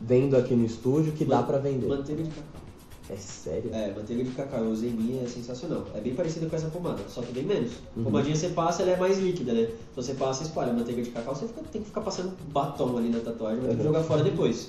vendo 0.00 0.34
aqui 0.34 0.54
no 0.54 0.64
estúdio 0.64 1.12
que 1.12 1.26
dá 1.26 1.36
Man- 1.36 1.46
pra 1.46 1.58
vender. 1.58 1.86
Manteiga 1.86 2.22
de 2.22 2.30
cacau. 2.30 2.62
É 3.10 3.16
sério? 3.16 3.70
É, 3.72 3.92
manteiga 3.94 4.22
de 4.22 4.30
cacau, 4.32 4.64
usei 4.64 4.90
minha, 4.90 5.22
é 5.22 5.26
sensacional. 5.26 5.86
É 5.94 6.00
bem 6.00 6.14
parecida 6.14 6.46
com 6.46 6.54
essa 6.56 6.68
pomada, 6.68 7.02
só 7.08 7.22
que 7.22 7.32
bem 7.32 7.44
menos. 7.44 7.72
Uhum. 7.96 8.04
Pomadinha 8.04 8.36
você 8.36 8.50
passa, 8.50 8.82
ela 8.82 8.90
é 8.92 8.96
mais 8.96 9.18
líquida, 9.18 9.52
né? 9.54 9.62
Então 9.62 10.02
você 10.04 10.12
passa 10.14 10.42
e 10.42 10.46
espalha. 10.46 10.72
Manteiga 10.74 11.00
de 11.02 11.10
cacau, 11.10 11.34
você 11.34 11.46
fica- 11.48 11.62
tem 11.72 11.80
que 11.80 11.88
ficar 11.88 12.02
passando 12.02 12.36
batom 12.52 12.98
ali 12.98 13.08
na 13.08 13.20
tatuagem, 13.20 13.60
vai 13.60 13.70
ter 13.70 13.76
que 13.76 13.80
Uhum. 13.80 13.86
jogar 13.88 14.02
fora 14.04 14.22
depois. 14.22 14.68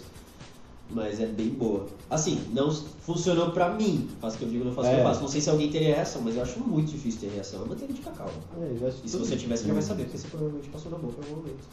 Mas 0.91 1.19
é 1.19 1.25
bem 1.27 1.49
boa. 1.49 1.85
Assim, 2.09 2.41
não 2.51 2.71
funcionou 2.71 3.51
pra 3.51 3.73
mim. 3.73 4.09
Faço 4.21 4.37
o 4.37 4.39
que 4.39 4.45
eu 4.45 4.49
digo, 4.49 4.65
não 4.65 4.71
faço 4.73 4.87
o 4.87 4.91
que 4.91 4.97
É. 4.97 5.01
eu 5.01 5.03
faço. 5.03 5.21
Não 5.21 5.27
sei 5.27 5.41
se 5.41 5.49
alguém 5.49 5.69
teria 5.69 5.93
reação, 5.95 6.21
mas 6.23 6.35
eu 6.35 6.41
acho 6.41 6.59
muito 6.61 6.91
difícil 6.91 7.19
ter 7.19 7.27
reação. 7.35 7.63
É 7.63 7.67
manteiga 7.67 7.93
de 7.93 8.01
cacau. 8.01 8.31
É, 8.59 8.89
E 9.03 9.09
se 9.09 9.17
você 9.17 9.35
tivesse, 9.35 9.63
você 9.63 9.67
já 9.67 9.73
vai 9.73 9.83
saber, 9.83 10.03
porque 10.05 10.17
você 10.17 10.27
provavelmente 10.29 10.69
passou 10.69 10.91
na 10.91 10.97
boca 10.97 11.15
em 11.21 11.29
algum 11.29 11.41
momento. 11.41 11.67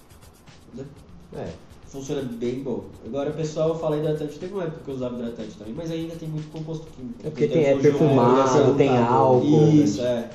Né? 0.75 0.85
É. 1.35 1.49
Funciona 1.87 2.23
bem 2.23 2.61
bom. 2.63 2.85
Agora, 3.07 3.31
pessoal, 3.31 3.79
fala 3.79 3.97
hidratante. 3.97 4.39
Teve 4.39 4.53
uma 4.55 4.65
época 4.65 4.81
que 4.85 4.91
eu 4.91 4.95
usava 4.97 5.15
hidratante 5.15 5.57
também, 5.57 5.73
mas 5.75 5.91
ainda 5.91 6.15
tem 6.17 6.29
muito 6.29 6.51
composto 6.51 6.87
químico. 6.97 7.15
É 7.25 7.31
porque 7.31 7.45
Então, 7.45 7.57
tem, 7.57 7.65
é 7.67 7.77
perfumado, 7.79 8.75
tem 8.75 8.97
álcool. 8.99 9.69
Isso, 9.69 10.03
é. 10.03 10.29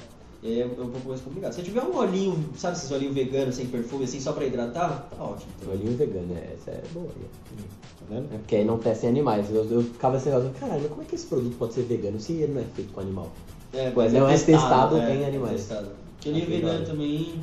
E 0.44 0.48
aí 0.48 0.62
é 0.62 0.66
um 0.66 0.70
pouco 0.90 1.10
mais 1.10 1.22
complicado. 1.22 1.54
Se 1.54 1.62
tiver 1.62 1.84
um 1.84 1.96
olhinho, 1.96 2.36
sabe 2.58 2.76
esses 2.76 2.90
olhinhos 2.90 3.14
veganos 3.14 3.54
sem 3.54 3.68
perfume, 3.68 4.06
assim, 4.06 4.20
só 4.20 4.32
pra 4.34 4.46
hidratar, 4.46 5.08
tá 5.16 5.24
ótimo. 5.24 5.52
Olhinho 5.72 5.96
vegano, 5.96 6.34
é, 6.36 6.54
essa 6.56 6.72
é 6.72 6.82
boa. 6.94 7.06
Tá 7.08 8.06
vendo? 8.10 8.34
É 8.34 8.38
porque 8.38 8.56
aí 8.56 8.66
não 8.66 8.80
testem 8.80 9.10
animais. 9.12 9.54
Eu, 9.54 9.66
eu 9.70 9.84
ficava 9.84 10.18
assim, 10.18 10.30
eu, 10.30 10.52
caralho, 10.60 10.82
mas 10.82 10.90
como 10.90 11.04
é 11.04 11.06
que 11.06 11.14
esse 11.16 11.28
produto 11.28 11.56
pode 11.58 11.74
ser 11.74 11.84
vegano 11.84 12.20
se 12.20 12.34
ele 12.34 12.54
não 12.54 12.62
é 12.62 12.66
feito 12.76 12.92
com 12.92 13.02
animal? 13.02 13.30
É, 13.74 13.92
Pois 13.92 14.12
mas 14.12 14.22
não 14.22 14.28
é 14.28 14.38
testado 14.38 14.98
em 14.98 15.22
é, 15.22 15.28
animais. 15.28 15.58
testado. 15.68 15.90
Que 16.20 16.30
olhinho 16.30 16.48
vegano 16.48 16.86
também, 16.86 17.36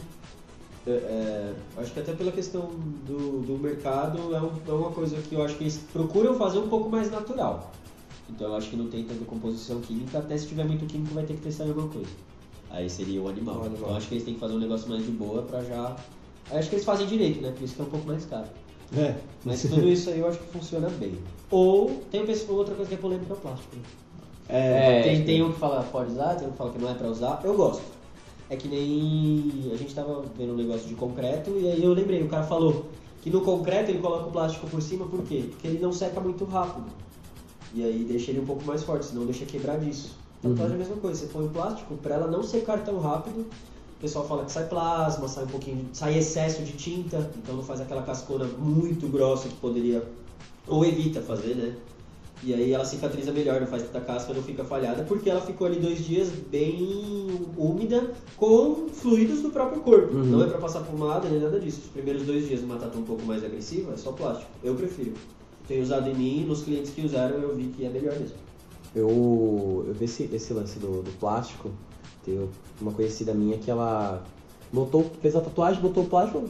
é, 0.91 0.95
é, 0.97 1.55
acho 1.79 1.93
que 1.93 2.01
até 2.01 2.13
pela 2.13 2.31
questão 2.33 2.69
do, 3.07 3.41
do 3.43 3.59
mercado, 3.59 4.35
é, 4.35 4.41
um- 4.41 4.51
é 4.67 4.73
uma 4.73 4.91
coisa 4.91 5.17
que 5.17 5.35
eu 5.35 5.43
acho 5.43 5.57
que 5.57 5.65
eles 5.65 5.79
procuram 5.93 6.35
fazer 6.37 6.59
um 6.59 6.69
pouco 6.69 6.89
mais 6.89 7.11
natural. 7.11 7.71
Então 8.31 8.49
eu 8.49 8.57
acho 8.57 8.69
que 8.71 8.77
não 8.77 8.89
tem 8.89 9.05
tanta 9.05 9.25
composição 9.25 9.81
química, 9.81 10.19
até 10.19 10.37
se 10.37 10.47
tiver 10.47 10.65
muito 10.65 10.85
químico 10.87 11.15
vai 11.15 11.25
ter 11.25 11.35
que 11.35 11.41
testar 11.43 11.65
em 11.65 11.69
alguma 11.69 11.89
coisa. 11.89 12.11
Aí 12.71 12.89
seria 12.91 13.21
o 13.23 13.29
animal. 13.29 13.57
O 13.57 13.59
animal. 13.61 13.77
Então 13.79 13.89
eu 13.91 13.97
acho 13.97 14.09
que 14.09 14.15
eles 14.15 14.25
têm 14.25 14.35
que 14.35 14.41
fazer 14.41 14.55
um 14.55 14.59
negócio 14.59 14.89
mais 14.89 15.05
de 15.05 15.11
boa 15.11 15.43
pra 15.43 15.63
já. 15.65 15.97
Aí 16.51 16.59
acho 16.59 16.69
que 16.69 16.75
eles 16.77 16.85
fazem 16.85 17.07
direito, 17.07 17.41
né? 17.41 17.53
Por 17.57 17.63
isso 17.65 17.75
que 17.75 17.81
é 17.81 17.85
um 17.85 17.89
pouco 17.89 18.07
mais 18.07 18.25
caro. 18.27 18.47
É. 18.97 19.15
Mas 19.45 19.63
tudo 19.63 19.89
isso 19.89 20.11
aí 20.11 20.19
eu 20.21 20.29
acho 20.29 20.39
que 20.39 20.47
funciona 20.49 20.89
bem. 20.91 21.19
Ou 21.51 22.03
tem 22.11 22.21
outra 22.49 22.75
coisa 22.75 22.89
que 22.89 22.95
é 22.95 22.99
polêmica 22.99 23.33
é 23.33 23.37
o 23.37 23.41
plástico. 23.41 23.77
né? 23.77 23.83
É, 24.51 25.03
tem, 25.03 25.25
tem 25.25 25.43
um 25.43 25.53
que 25.53 25.59
fala 25.59 25.83
pode 25.93 26.11
usar, 26.13 26.35
tem 26.37 26.49
um 26.49 26.53
que 26.53 26.57
fala 26.57 26.71
que 26.73 26.79
não 26.79 26.91
é 26.91 26.95
pra 26.95 27.09
usar. 27.09 27.41
Eu 27.45 27.55
gosto. 27.55 27.83
É 28.51 28.57
que 28.57 28.69
nem. 28.69 29.71
A 29.73 29.77
gente 29.77 29.95
tava 29.95 30.25
vendo 30.37 30.53
um 30.53 30.57
negócio 30.57 30.89
de 30.89 30.95
concreto 30.95 31.51
e 31.51 31.69
aí 31.69 31.83
eu 31.83 31.93
lembrei, 31.93 32.23
o 32.23 32.29
cara 32.29 32.45
falou 32.45 32.87
que 33.21 33.31
no 33.31 33.41
concreto 33.43 33.91
ele 33.91 33.99
coloca 33.99 34.29
o 34.29 34.31
plástico 34.31 34.67
por 34.69 34.81
cima, 34.81 35.07
por 35.07 35.23
quê? 35.25 35.47
Porque 35.51 35.67
ele 35.67 35.79
não 35.79 35.93
seca 35.93 36.21
muito 36.21 36.45
rápido. 36.45 36.87
E 37.75 37.85
aí 37.85 38.05
deixa 38.05 38.31
ele 38.31 38.41
um 38.41 38.47
pouco 38.47 38.65
mais 38.65 38.83
forte, 38.83 39.07
senão 39.07 39.27
deixa 39.27 39.45
quebrar 39.45 39.79
disso. 39.79 40.17
Tatuagem 40.41 40.73
é 40.73 40.75
a 40.75 40.79
mesma 40.79 40.97
coisa, 40.97 41.21
você 41.21 41.27
põe 41.27 41.47
o 41.47 41.51
plástico 41.51 41.95
pra 41.97 42.15
ela 42.15 42.27
não 42.27 42.43
secar 42.43 42.83
tão 42.85 42.99
rápido. 42.99 43.41
O 43.41 44.01
pessoal 44.01 44.25
fala 44.27 44.45
que 44.45 44.53
sai 44.53 44.69
plasma, 44.69 45.27
sai 45.27 45.45
um 45.45 45.49
pouquinho, 45.49 45.89
sai 45.93 46.17
excesso 46.17 46.63
de 46.63 46.73
tinta, 46.73 47.31
então 47.37 47.57
não 47.57 47.65
faz 47.65 47.81
aquela 47.81 48.03
cascona 48.03 48.45
muito 48.45 49.09
grossa 49.09 49.49
que 49.49 49.57
poderia, 49.57 50.09
ou 50.69 50.85
evita 50.85 51.21
fazer, 51.21 51.57
né? 51.57 51.75
E 52.43 52.55
aí 52.55 52.73
ela 52.73 52.85
cicatriza 52.85 53.33
melhor, 53.33 53.61
não 53.61 53.67
faz 53.67 53.83
tanta 53.83 54.01
casca, 54.01 54.33
não 54.33 54.43
fica 54.43 54.65
falhada, 54.65 55.03
porque 55.03 55.29
ela 55.29 55.41
ficou 55.41 55.67
ali 55.67 55.81
dois 55.81 56.05
dias 56.05 56.29
bem 56.29 57.49
úmida 57.57 58.13
com 58.37 58.89
fluidos 58.93 59.43
do 59.43 59.51
próprio 59.51 59.81
corpo. 59.83 60.17
Uhum. 60.17 60.25
Não 60.25 60.43
é 60.43 60.47
pra 60.47 60.59
passar 60.59 60.81
pomada 60.81 61.29
nem 61.29 61.41
nada 61.41 61.59
disso. 61.59 61.81
Os 61.85 61.91
primeiros 61.91 62.23
dois 62.23 62.47
dias 62.47 62.61
numa 62.61 62.77
tatu 62.77 62.99
um 62.99 63.03
pouco 63.03 63.25
mais 63.25 63.45
agressiva 63.45 63.93
é 63.93 63.97
só 63.97 64.13
plástico. 64.13 64.51
Eu 64.63 64.75
prefiro. 64.75 65.15
Tenho 65.67 65.83
usado 65.83 66.09
em 66.09 66.15
mim, 66.15 66.45
nos 66.47 66.63
clientes 66.63 66.93
que 66.93 67.05
usaram 67.05 67.37
eu 67.37 67.55
vi 67.55 67.65
que 67.77 67.85
é 67.85 67.91
melhor 67.91 68.15
mesmo. 68.19 68.37
Eu, 68.95 69.85
eu 69.87 69.95
vi 69.95 70.05
esse, 70.05 70.31
esse 70.33 70.53
lance 70.53 70.79
do, 70.79 71.03
do 71.03 71.11
plástico. 71.19 71.71
Tem 72.25 72.49
uma 72.81 72.93
conhecida 72.93 73.35
minha 73.35 73.59
que 73.59 73.71
ela 73.71 74.23
botou, 74.73 75.11
fez 75.21 75.35
a 75.35 75.41
tatuagem, 75.41 75.81
botou 75.83 76.05
o 76.05 76.07
plástico. 76.07 76.45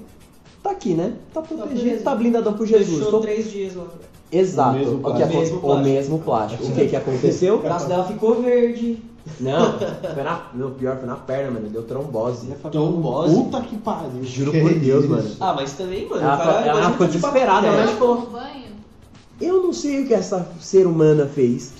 Tá 0.63 0.71
aqui, 0.71 0.95
né? 0.95 1.17
Tá 1.33 1.41
protegido, 1.41 1.83
beleza. 1.83 2.05
tá 2.05 2.15
blindadão 2.15 2.53
por 2.55 2.67
Jesus. 2.67 2.91
Deixou 2.91 3.11
Tô- 3.11 3.21
três 3.21 3.51
dias 3.51 3.75
lá. 3.75 3.89
Exato. 4.31 4.71
O 4.71 4.79
mesmo 4.79 4.95
O, 4.95 5.15
que 5.15 5.27
plástico. 5.27 5.67
o 5.67 5.79
mesmo 5.79 6.19
plástico. 6.19 6.65
O 6.67 6.73
que 6.73 6.87
que 6.89 6.97
aconteceu? 6.97 7.55
O 7.57 7.59
braço 7.59 7.89
dela 7.89 8.05
ficou 8.05 8.43
verde. 8.43 9.03
Não, 9.41 9.79
foi 9.79 10.23
na, 10.23 10.43
no 10.55 10.71
pior, 10.71 10.97
foi 10.97 11.07
na 11.07 11.17
perna, 11.17 11.51
mano. 11.51 11.69
Deu 11.69 11.83
trombose. 11.83 12.47
Trombose. 12.71 13.35
Puta 13.35 13.61
que 13.61 13.77
pariu. 13.77 14.23
Juro 14.23 14.53
por 14.53 14.73
Deus, 14.75 15.07
mano. 15.07 15.31
Ah, 15.39 15.53
mas 15.55 15.73
também, 15.73 16.09
mano, 16.09 16.23
Ela 16.23 16.37
cara 16.37 16.51
ela 16.53 16.67
imagina 16.67 16.91
ficou 16.93 17.07
tá 17.07 17.13
de 17.13 17.19
desesperada, 17.19 17.67
papel. 17.69 17.87
né? 17.87 17.97
Tomou 17.99 18.17
banho? 18.31 18.69
Eu 19.41 19.63
não 19.63 19.73
sei 19.73 20.03
o 20.03 20.07
que 20.09 20.15
essa 20.15 20.49
ser 20.61 20.85
humana 20.87 21.27
fez. 21.27 21.73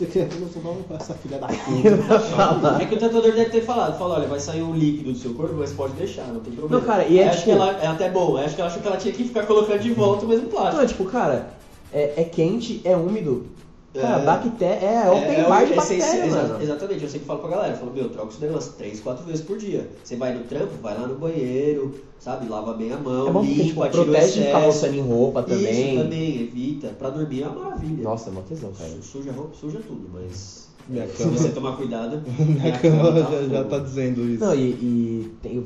Essa 1.01 1.15
filha 1.15 1.39
da 1.39 1.49
puta. 1.51 2.83
É 2.83 2.87
que 2.87 2.95
o 2.95 2.99
tatuador 2.99 3.33
deve 3.33 3.51
ter 3.51 3.63
falado, 3.63 3.99
falou, 3.99 4.15
olha, 4.17 4.29
vai 4.29 4.39
sair 4.39 4.63
um 4.63 4.75
líquido 4.75 5.13
do 5.13 5.19
seu 5.19 5.35
corpo, 5.35 5.55
mas 5.59 5.73
pode 5.73 5.95
deixar, 5.95 6.25
não 6.29 6.41
tem 6.41 6.53
problema. 6.53 6.81
Não, 6.81 6.87
cara, 6.87 7.05
e 7.07 7.19
é 7.19 7.29
acho 7.29 7.39
tipo- 7.39 7.45
que 7.47 7.51
ela 7.51 7.73
é 7.83 7.87
até 7.89 8.11
bom, 8.11 8.37
acho 8.37 8.55
que 8.55 8.61
ela 8.61 8.71
achou 8.71 8.81
que 8.83 8.87
ela 8.89 8.97
tinha 8.97 9.13
que 9.13 9.25
ficar 9.25 9.45
colocando 9.47 9.81
de 9.81 9.93
volta 9.93 10.25
o 10.25 10.29
mesmo 10.29 10.47
plástico. 10.49 10.77
Não, 10.77 10.87
tipo, 10.87 11.05
cara, 11.07 11.49
é, 11.93 12.15
é 12.17 12.25
quente, 12.25 12.81
é 12.85 12.97
úmido. 12.97 13.47
Cara, 13.95 14.21
É. 14.23 14.25
bactéria, 14.25 14.87
é 14.87 15.11
open 15.11 15.45
o- 15.45 15.49
bar 15.49 15.65
de 15.67 15.73
é 15.73 15.77
bactéria, 15.77 16.27
exa-. 16.27 16.59
Exatamente, 16.61 17.03
eu 17.05 17.09
sempre 17.09 17.27
falo 17.27 17.39
pra 17.41 17.49
galera, 17.49 17.73
eu 17.73 17.79
falo, 17.79 17.93
meu, 17.93 18.09
troca 18.11 18.29
esse 18.33 18.41
negócio 18.45 18.73
três, 18.77 19.01
quatro 19.01 19.25
vezes 19.25 19.41
por 19.41 19.57
dia. 19.59 19.89
Você 20.05 20.15
vai 20.15 20.35
no 20.35 20.45
trampo, 20.45 20.73
vai 20.83 20.95
lá 21.01 21.07
no 21.09 21.15
banheiro, 21.17 21.95
sabe, 22.21 22.49
lava 22.49 22.75
bem 22.75 22.93
a 22.93 22.99
mão, 22.99 23.29
É 23.29 23.33
bom 23.33 23.41
porque, 23.41 23.55
limpa, 23.63 23.89
tipo, 23.89 23.91
tira 23.91 24.03
o 24.03 24.05
protege 24.05 24.27
de 24.27 24.47
ficar 24.47 24.49
excesso. 24.61 24.67
moçando 24.67 24.95
em 24.95 25.01
roupa 25.01 25.43
também. 25.43 25.95
Isso 25.95 26.03
também, 26.05 26.43
evita. 26.43 26.89
Pra 26.99 27.11
dormir 27.11 27.43
é 27.43 27.49
uma 27.49 27.61
maravilha. 27.65 28.05
Nossa, 28.05 28.29
é 28.29 28.33
mó 28.33 28.41
tesão, 28.43 28.71
cara. 28.77 28.91
Su- 28.91 29.03
Suja 29.03 29.31
a 29.31 29.35
roupa, 29.35 29.55
suja 29.59 29.81
tudo, 29.85 30.09
mas 30.13 30.69
Minha 30.87 31.07
se 31.09 31.17
cama- 31.17 31.33
você 31.39 31.49
tomar 31.49 31.77
cuidado, 31.77 32.23
Minha 32.39 32.79
cama 32.79 33.11
tá 33.13 33.21
já, 33.33 33.43
já 33.43 33.59
fogo. 33.59 33.71
tá 33.71 33.79
dizendo 33.79 34.29
isso. 34.29 34.45
Não, 34.45 34.55
e, 34.55 34.61
e 34.69 35.33
tem, 35.43 35.65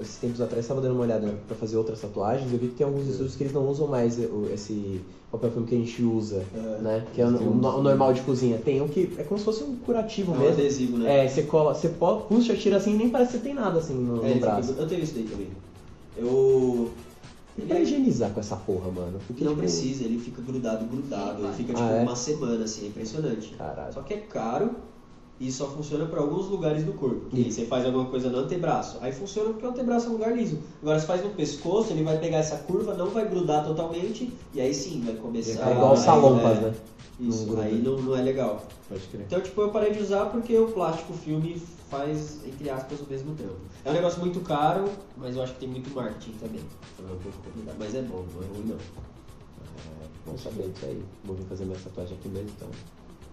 esses 0.00 0.16
tempos 0.16 0.40
atrás 0.40 0.64
estava 0.64 0.80
dando 0.80 0.94
uma 0.94 1.02
olhada 1.02 1.34
pra 1.46 1.56
fazer 1.56 1.76
outras 1.76 2.00
tatuagens, 2.00 2.52
eu 2.52 2.58
vi 2.58 2.68
que 2.68 2.74
tem 2.76 2.86
alguns 2.86 3.06
estúdios 3.06 3.36
que 3.36 3.42
eles 3.44 3.52
não 3.52 3.68
usam 3.68 3.86
mais 3.86 4.18
esse 4.52 5.00
papel 5.30 5.50
filme 5.50 5.66
que 5.68 5.74
a 5.74 5.78
gente 5.78 6.02
usa, 6.02 6.42
É. 6.54 6.78
né? 6.80 7.06
Que 7.14 7.20
é 7.20 7.24
o, 7.24 7.28
o 7.28 7.54
no- 7.54 7.78
o 7.78 7.82
normal 7.82 8.12
de 8.12 8.20
cozinha. 8.22 8.58
Tem 8.58 8.80
um 8.82 8.88
que 8.88 9.12
é 9.18 9.22
como 9.22 9.38
se 9.38 9.44
fosse 9.44 9.62
um 9.62 9.76
curativo 9.76 10.32
É 10.32 10.36
um 10.36 10.40
mesmo. 10.40 10.54
adesivo, 10.54 10.96
né? 10.98 11.24
É, 11.24 11.28
você 11.28 11.42
cola, 11.42 11.74
você 11.74 11.88
puxa, 12.28 12.56
tira 12.56 12.76
assim 12.78 12.94
e 12.94 12.96
nem 12.96 13.10
parece 13.10 13.32
que 13.32 13.38
você 13.38 13.44
tem 13.44 13.54
nada 13.54 13.78
assim 13.78 13.94
no, 13.94 14.16
É, 14.18 14.20
no 14.20 14.26
ele 14.26 14.40
braço. 14.40 14.72
eu 14.78 14.88
tenho 14.88 15.02
isso 15.02 15.14
daí 15.14 15.24
também. 15.24 15.48
Eu. 16.16 16.90
E 17.58 17.62
pra 17.62 17.78
higienizar 17.80 18.30
com 18.30 18.40
essa 18.40 18.56
porra, 18.56 18.90
mano? 18.90 19.18
Porque, 19.26 19.44
Não 19.44 19.50
tipo, 19.50 19.62
precisa, 19.62 20.04
ele 20.04 20.18
fica 20.18 20.40
grudado, 20.40 20.84
grudado. 20.86 21.42
Ele 21.44 21.52
fica 21.52 21.74
tipo 21.74 21.84
Ah, 21.88 21.92
é? 21.96 22.02
uma 22.02 22.16
semana, 22.16 22.64
assim, 22.64 22.86
é 22.86 22.88
impressionante. 22.88 23.54
Caralho. 23.58 23.92
Só 23.92 24.00
que 24.02 24.14
é 24.14 24.16
caro 24.18 24.70
e 25.40 25.50
só 25.50 25.66
funciona 25.66 26.04
para 26.04 26.20
alguns 26.20 26.46
lugares 26.46 26.84
do 26.84 26.92
corpo. 26.92 27.34
Ih. 27.34 27.50
você 27.50 27.64
faz 27.64 27.86
alguma 27.86 28.04
coisa 28.04 28.28
no 28.28 28.38
antebraço. 28.40 28.98
Aí 29.00 29.10
funciona 29.10 29.50
porque 29.50 29.66
o 29.66 29.70
antebraço 29.70 30.06
é 30.06 30.08
um 30.10 30.12
lugar 30.12 30.36
liso. 30.36 30.58
Agora, 30.82 31.00
se 31.00 31.06
faz 31.06 31.24
no 31.24 31.30
pescoço, 31.30 31.92
ele 31.94 32.04
vai 32.04 32.18
pegar 32.18 32.38
essa 32.38 32.58
curva, 32.58 32.92
não 32.92 33.06
vai 33.06 33.26
grudar 33.26 33.64
totalmente, 33.64 34.30
e 34.52 34.60
aí 34.60 34.74
sim 34.74 35.00
vai 35.00 35.14
começar. 35.14 35.70
É 35.70 35.72
igual 35.72 35.96
salompas, 35.96 36.58
é, 36.58 36.60
né? 36.60 36.74
Isso, 37.18 37.46
Não 37.46 37.60
aí 37.60 37.80
não, 37.82 37.96
não 37.96 38.16
é 38.16 38.22
legal. 38.22 38.62
Pode 38.88 39.06
crer. 39.08 39.22
Então, 39.26 39.40
tipo, 39.40 39.60
eu 39.62 39.70
parei 39.70 39.92
de 39.92 40.02
usar 40.02 40.26
porque 40.26 40.56
o 40.58 40.68
plástico 40.68 41.12
filme 41.14 41.60
faz, 41.90 42.40
entre 42.46 42.68
aspas, 42.68 43.00
o 43.00 43.06
mesmo 43.08 43.34
trampo. 43.34 43.56
É 43.84 43.90
um 43.90 43.94
negócio 43.94 44.20
muito 44.20 44.40
caro, 44.40 44.84
mas 45.16 45.36
eu 45.36 45.42
acho 45.42 45.54
que 45.54 45.60
tem 45.60 45.68
muito 45.68 45.94
marketing 45.94 46.32
também. 46.32 46.60
Então 46.94 47.10
é 47.10 47.12
um 47.12 47.18
pouco 47.18 47.38
complicado. 47.38 47.76
Mas 47.78 47.94
é 47.94 48.02
bom, 48.02 48.24
não 48.34 48.42
é 48.42 48.46
ruim 48.46 48.68
não. 48.68 48.76
Bom 50.26 50.36
saber 50.36 50.68
disso 50.68 50.86
aí. 50.86 51.02
Vou 51.24 51.34
vir 51.34 51.44
fazer 51.44 51.64
minha 51.64 51.78
tatuagem 51.78 52.16
aqui 52.16 52.28
mesmo, 52.28 52.50
então. 52.56 52.68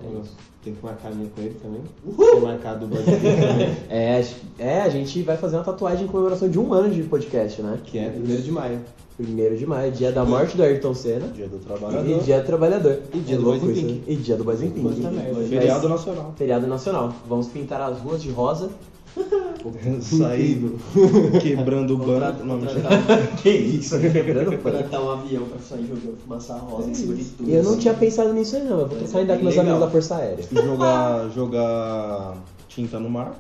É. 0.03 0.21
Tem 0.63 0.73
que 0.73 0.83
marcar 0.83 1.09
a 1.09 1.11
minha 1.11 1.29
com 1.29 1.41
ele 1.41 1.55
também. 1.61 1.81
Uhul! 2.05 2.31
Tem 2.31 2.41
marcado 2.41 2.85
o 2.85 2.89
também. 2.89 3.03
É, 3.89 4.23
é, 4.59 4.81
a 4.81 4.89
gente 4.89 5.21
vai 5.23 5.37
fazer 5.37 5.55
uma 5.55 5.63
tatuagem 5.63 6.05
em 6.05 6.07
comemoração 6.07 6.49
de 6.49 6.59
um 6.59 6.73
ano 6.73 6.93
de 6.93 7.03
podcast, 7.03 7.61
né? 7.61 7.79
Que 7.85 7.97
é 7.99 8.13
1 8.15 8.41
de 8.41 8.51
maio. 8.51 8.79
Primeiro 9.15 9.57
de 9.57 9.65
maio, 9.65 9.91
dia 9.91 10.11
da 10.11 10.23
morte 10.23 10.55
do 10.55 10.61
Ayrton 10.61 10.93
Senna. 10.93 11.27
Dia 11.29 11.47
do 11.47 11.55
E 11.55 11.59
trabalhador. 11.59 12.19
dia 12.19 12.39
do 12.39 12.45
trabalhador. 12.45 12.99
E 13.11 13.19
dia 13.19 13.35
É 13.35 13.37
do 13.39 13.43
Boys 13.45 13.63
in 13.63 13.71
isso, 13.71 13.81
Pink. 13.81 14.03
E 14.07 14.15
dia 14.15 14.35
do 14.35 14.43
Boys 14.43 14.61
in 14.61 14.69
Pink. 14.69 14.99
Merda. 15.01 15.41
Feriado 15.47 15.89
nacional. 15.89 16.33
Feriado 16.37 16.67
nacional. 16.67 17.13
Vamos 17.27 17.47
pintar 17.47 17.81
as 17.81 17.97
ruas 17.99 18.21
de 18.21 18.29
rosa. 18.29 18.69
Sair 20.01 20.61
quebrando 21.41 21.95
o 21.95 21.97
banco. 21.97 22.43
Não, 22.43 22.59
Que 23.41 23.49
isso? 23.49 23.99
Quebrando 23.99 24.53
o 24.53 24.57
pano. 24.57 24.77
contratar 24.77 25.01
um 25.01 25.11
avião 25.11 25.43
pra 25.45 25.59
sair 25.59 25.87
jogando 25.87 26.17
fumaça 26.21 26.53
rosa 26.55 26.89
em 26.89 26.93
cima 26.93 27.15
de 27.15 27.23
tudo. 27.25 27.49
E 27.49 27.53
eu 27.53 27.63
não 27.63 27.71
assim. 27.71 27.79
tinha 27.79 27.93
pensado 27.93 28.33
nisso 28.33 28.55
aí 28.55 28.63
não. 28.63 28.81
Eu 28.81 28.87
vou 28.87 28.97
é 28.97 29.23
ideia 29.23 29.37
com 29.37 29.45
meus 29.45 29.57
amigos 29.57 29.79
da 29.79 29.89
Força 29.89 30.15
Aérea. 30.15 30.45
jogar, 30.51 31.29
jogar 31.29 32.37
tinta 32.67 32.99
no 32.99 33.09
mar. 33.09 33.35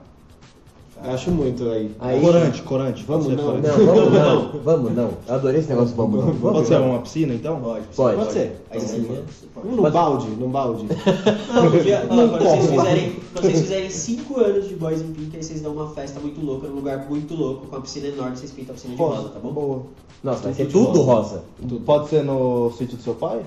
Eu 1.05 1.11
acho 1.13 1.31
muito 1.31 1.63
aí. 1.69 1.91
Aí- 1.99 2.19
Corante, 2.21 2.61
corante. 2.63 3.03
Vamos, 3.05 3.27
não. 3.27 3.35
corante. 3.37 3.67
Não, 3.67 3.85
vamos 3.85 4.13
não. 4.13 4.51
Vamos 4.63 4.95
não. 4.95 5.09
Eu 5.27 5.35
adorei 5.35 5.59
esse 5.59 5.69
negócio, 5.69 5.95
vamos 5.95 6.19
não. 6.19 6.33
Vamos, 6.33 6.57
Pode 6.57 6.67
ser 6.67 6.79
não. 6.79 6.89
uma 6.91 6.99
piscina, 6.99 7.33
então? 7.33 7.59
Pode. 7.61 7.85
Pode. 7.95 8.17
Pode 8.17 8.33
ser. 8.33 8.61
Aí 8.71 8.79
pode. 8.79 9.67
Um 9.67 9.75
no 9.75 9.91
balde, 9.91 10.27
num 10.39 10.49
balde. 10.49 10.85
Não, 11.53 11.65
ó, 11.65 12.15
Não 12.15 12.29
quando, 12.29 12.43
vocês 12.43 12.69
fizerem, 12.69 13.15
quando 13.33 13.43
vocês 13.43 13.59
fizerem 13.61 13.89
5 13.89 14.39
anos 14.39 14.67
de 14.67 14.75
Boys 14.75 15.01
in 15.01 15.13
Pink, 15.13 15.35
aí 15.35 15.43
vocês 15.43 15.61
dão 15.61 15.73
uma 15.73 15.89
festa 15.89 16.19
muito 16.19 16.39
louca, 16.45 16.67
num 16.67 16.75
lugar 16.75 17.07
muito 17.09 17.33
louco, 17.33 17.65
com 17.67 17.75
uma 17.75 17.81
piscina 17.81 18.07
enorme, 18.07 18.37
vocês 18.37 18.51
pintam 18.51 18.73
a 18.73 18.75
piscina 18.75 18.95
de 18.95 19.01
rosa, 19.01 19.29
tá 19.29 19.39
bom? 19.39 19.51
Boa. 19.51 19.81
Nossa, 20.23 20.43
vai 20.43 20.53
ser 20.53 20.65
Tudo 20.67 20.79
de 20.79 20.85
tudo 20.93 21.01
rosa. 21.01 21.41
Pode 21.85 22.09
ser 22.09 22.23
no 22.23 22.71
sítio 22.77 22.97
do 22.97 23.03
seu 23.03 23.15
pai? 23.15 23.39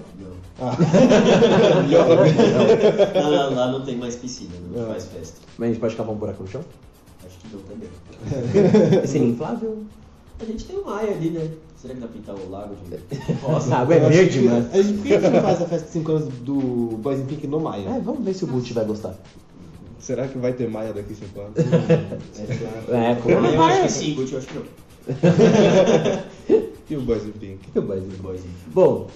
Não, 0.61 0.71
não, 3.31 3.55
lá 3.55 3.67
não 3.69 3.81
tem 3.83 3.97
mais 3.97 4.17
piscina, 4.17 4.51
não 4.75 4.85
É. 4.85 4.87
faz 4.87 5.05
festa. 5.07 5.37
Mas 5.59 5.69
a 5.69 5.73
gente 5.73 5.81
pode 5.81 5.97
cavar 5.97 6.15
um 6.15 6.19
buraco 6.19 6.43
no 6.43 6.49
chão? 6.49 6.61
Não 7.53 7.61
também. 7.63 9.01
Piscina 9.03 9.25
inflável? 9.27 9.85
A 10.41 10.45
gente 10.45 10.65
tem 10.65 10.79
o 10.79 10.85
Maia 10.87 11.13
ali, 11.13 11.31
né? 11.31 11.51
Será 11.77 11.95
que 11.95 12.01
dá 12.01 12.07
pra 12.07 12.17
pintar 12.17 12.35
o 12.35 12.51
lago 12.51 12.75
de 12.75 13.33
rosa? 13.43 13.75
A 13.75 13.81
água 13.81 13.95
é 13.95 14.01
verde, 14.01 14.41
mas. 14.43 14.65
mas... 14.73 14.75
A 14.75 14.83
gente, 14.83 14.99
por 14.99 15.07
que 15.07 15.15
a 15.15 15.21
gente 15.21 15.33
não 15.33 15.43
faz 15.43 15.63
a 15.63 15.67
festa 15.67 15.87
de 15.87 15.93
5 15.93 16.13
anos 16.13 16.35
do 16.41 16.55
Boys 16.99 17.21
in 17.21 17.27
Pink 17.27 17.47
no 17.47 17.61
Maia? 17.61 17.89
É, 17.89 18.01
vamos 18.01 18.25
ver 18.25 18.35
se 18.35 18.45
o 18.45 18.47
Gucci 18.47 18.73
vai 18.73 18.85
gostar. 18.85 19.15
Será 19.99 20.27
que 20.29 20.39
vai 20.39 20.53
ter 20.55 20.69
Maia 20.69 20.93
daqui 20.93 21.13
a 21.13 21.17
5 21.17 21.41
anos? 21.41 21.55
É, 22.89 23.15
pô. 23.15 23.29
Ah, 23.29 23.53
eu 23.53 23.63
acho 23.63 23.83
que 23.83 23.93
sim, 23.93 24.15
Gucci, 24.15 24.33
eu 24.33 24.39
acho 24.39 24.49
que 24.49 24.55
não. 24.55 24.65
e 26.91 26.97
o 26.97 27.01
Boys 27.03 27.25
in 27.25 27.33
Pink? 27.33 27.71
Que 27.71 27.81
Boys 27.81 28.03
in 28.03 28.09
Pink. 28.09 28.23
Boys 28.23 28.41
in 28.41 28.49
Bom, 28.73 29.09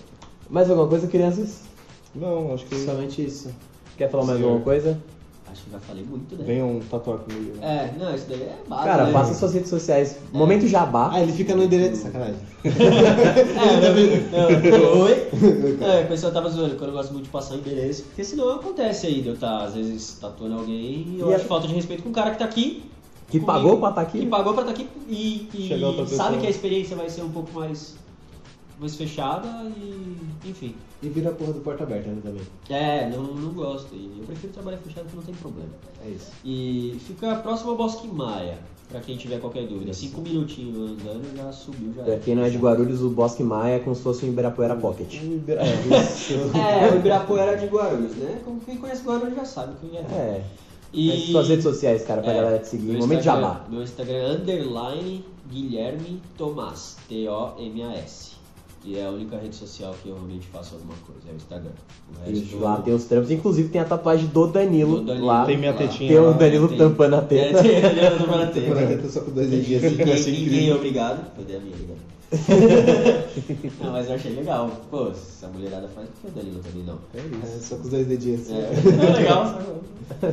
mais 0.51 0.68
alguma 0.70 0.89
coisa, 0.89 1.07
crianças? 1.07 1.61
Não, 2.14 2.55
acho 2.55 2.66
que 2.66 2.76
Somente 2.76 3.24
isso. 3.24 3.51
Quer 3.97 4.11
falar 4.11 4.24
mais 4.24 4.39
Senhor. 4.39 4.51
alguma 4.51 4.64
coisa? 4.64 4.99
Acho 5.55 5.62
que 5.66 5.70
já 5.70 5.78
falei 5.78 6.02
muito, 6.05 6.34
né? 6.34 6.42
venham 6.44 6.80
tatuar 6.90 7.18
comigo. 7.18 7.57
né? 7.61 7.92
É, 7.94 7.98
não, 8.05 8.12
isso 8.12 8.26
daí 8.28 8.42
é 8.42 8.57
base, 8.68 8.84
Cara, 8.84 9.05
né? 9.07 9.12
passa 9.12 9.34
suas 9.34 9.55
redes 9.55 9.70
sociais. 9.70 10.16
Momento 10.32 10.66
jabá. 10.66 11.11
Ah, 11.12 11.20
ele 11.22 11.30
fica 11.32 11.55
no 11.55 11.62
endereço. 11.62 12.02
Sacanagem. 12.02 12.34
É, 12.64 14.30
não, 14.32 14.78
não, 14.78 15.00
Oi? 15.05 15.28
É, 15.80 16.02
a 16.02 16.07
pessoa 16.07 16.32
tava 16.32 16.48
zoando, 16.50 16.74
que 16.76 16.82
eu 16.82 16.90
gosto 16.92 17.12
muito 17.12 17.26
de 17.26 17.30
passar 17.30 17.55
endereço, 17.55 18.02
porque 18.05 18.24
senão 18.24 18.50
acontece 18.57 19.07
aí 19.07 19.20
de 19.22 19.28
eu 19.28 19.34
estar, 19.34 19.62
às 19.64 19.74
vezes, 19.74 20.18
tatuando 20.20 20.55
alguém 20.59 21.07
e 21.09 21.16
eu 21.20 21.30
E 21.30 21.34
acho 21.34 21.44
a- 21.44 21.48
falta 21.48 21.68
de 21.68 21.74
respeito 21.74 22.02
com 22.02 22.09
o 22.09 22.12
cara 22.12 22.32
que 22.32 22.38
tá 22.38 22.44
aqui. 22.44 22.84
Que 23.30 23.38
comigo, 23.40 23.46
pagou 23.46 23.78
pra 23.78 23.88
estar 23.90 24.00
aqui? 24.02 24.18
Que 24.20 24.26
pagou 24.26 24.52
pra 24.55 24.62
estar 24.62 24.72
aqui 24.72 24.88
e, 25.09 25.48
e 25.55 26.07
sabe 26.16 26.38
que 26.38 26.46
a 26.46 26.50
experiência 26.50 26.96
vai 26.96 27.09
ser 27.09 27.22
um 27.22 27.30
pouco 27.30 27.52
mais, 27.59 27.94
mais 28.78 28.94
fechada 28.96 29.46
e. 29.76 30.16
enfim. 30.48 30.74
E 31.02 31.08
vira 31.08 31.30
a 31.30 31.32
porra 31.32 31.52
do 31.52 31.60
porta 31.60 31.84
aberta 31.84 32.08
né, 32.08 32.18
também. 32.22 32.42
É, 32.70 33.08
não, 33.10 33.22
não 33.22 33.52
gosto. 33.52 33.94
E 33.94 34.16
eu 34.18 34.24
prefiro 34.24 34.52
trabalhar 34.52 34.78
fechado 34.78 35.06
que 35.08 35.16
não 35.16 35.22
tem 35.22 35.34
problema. 35.34 35.68
É 36.04 36.08
isso. 36.08 36.30
E 36.44 36.96
fica 37.06 37.34
próximo 37.36 37.70
ao 37.72 37.76
Bosque 37.76 38.08
Maia, 38.08 38.58
pra 38.88 39.00
quem 39.00 39.16
tiver 39.16 39.38
qualquer 39.38 39.66
dúvida. 39.66 39.92
Cinco 39.92 40.22
minutinhos 40.22 40.76
andando 40.78 41.36
já 41.36 41.52
subiu, 41.52 41.92
já. 41.94 42.04
Pra 42.04 42.18
quem 42.18 42.34
não 42.34 42.44
é 42.44 42.48
de 42.50 42.56
Guarulhos, 42.56 43.02
o 43.02 43.10
Bosque 43.10 43.42
Maia 43.42 43.74
é 43.76 43.78
como 43.80 43.94
se 43.94 44.02
fosse 44.02 44.24
um 44.24 44.28
Ibirapuera 44.30 44.74
Pocket. 44.76 45.14
É, 46.54 46.90
o 46.92 46.96
Ibirapuera 46.96 47.56
de 47.56 47.66
Guarulhos, 47.66 48.12
né? 48.16 48.40
Como 48.44 48.60
quem 48.60 48.76
conhece 48.78 49.02
Guarulhos 49.04 49.34
já 49.36 49.44
sabe 49.44 49.74
o 49.74 49.88
que 49.88 49.96
é. 49.96 50.00
É. 50.00 50.44
E... 50.92 51.08
Mas 51.08 51.20
suas 51.26 51.48
redes 51.48 51.64
sociais, 51.64 52.04
cara, 52.04 52.22
pra 52.22 52.32
É, 52.32 52.36
galera 52.36 52.58
te 52.60 52.68
seguir. 52.68 52.84
meu 52.86 53.00
Momento 53.00 53.18
Instagram- 53.18 53.42
jabá. 53.42 53.64
Meu 53.68 53.82
Instagram 53.82 54.14
é 54.16 54.30
underline 54.32 55.24
Guilherme 55.50 56.22
Tomás, 56.38 56.96
T-O-M-A-S. 57.08 58.34
E 58.87 58.99
é 58.99 59.07
a 59.07 59.11
única 59.11 59.39
rede 59.39 59.57
social 59.57 59.95
que 60.03 60.11
eu 60.11 60.14
realmente 60.14 60.47
faço 60.49 60.74
alguma 60.74 60.95
coisa, 61.07 61.22
é 61.26 61.32
o 61.32 61.37
Instagram. 61.37 61.70
O 62.26 62.30
Isso, 62.30 62.59
lá 62.59 62.76
tem 62.82 62.93
os 62.93 63.05
trampos. 63.05 63.30
Inclusive 63.30 63.70
tem 63.70 63.80
a 63.80 63.85
tatuagem 63.85 64.26
do 64.26 64.47
Danilo. 64.47 64.97
Do 64.97 65.07
Danilo. 65.07 65.26
Lá 65.26 65.47
Tem 65.47 65.57
minha 65.57 65.72
lá. 65.72 65.78
tetinha 65.78 66.11
tem 66.11 66.18
o. 66.18 66.35
Danilo 66.35 66.68
Tem. 66.68 66.76
tampando 66.76 67.14
a 67.14 67.22
teta. 67.22 67.61
É, 67.61 67.62
tem, 67.62 67.80
tem, 67.80 68.05
eu 68.05 68.18
tô 68.18 68.24
falando, 68.24 68.53
tem. 68.53 68.70
Agora 68.70 69.09
só 69.09 69.20
com 69.22 69.30
dois 69.30 69.51
dias 69.66 69.85
assim, 69.85 69.97
Ninguém, 69.97 70.45
ninguém 70.45 70.68
é 70.68 70.74
obrigado. 70.74 71.26
Eu 71.39 71.45
dei 71.45 71.57
a 71.57 71.61
minha, 71.61 71.74
obrigado. 71.74 72.14
não, 73.80 73.93
mas 73.93 74.09
eu 74.09 74.14
achei 74.16 74.35
legal. 74.35 74.70
Pô, 74.91 75.12
se 75.14 75.45
a 75.45 75.49
mulherada 75.49 75.89
faz, 75.89 76.09
por 76.09 76.20
que 76.20 76.26
o 76.26 76.43
Danilo 76.43 76.61
também 76.62 76.82
não? 76.82 76.99
É, 77.14 77.61
só 77.61 77.76
com 77.76 77.85
os 77.85 77.91
dois 77.91 78.07
dedinhos 78.07 78.43
assim. 78.43 78.57
É, 78.57 78.68
é 79.09 79.12
legal, 79.12 79.47
sabe? 79.47 79.64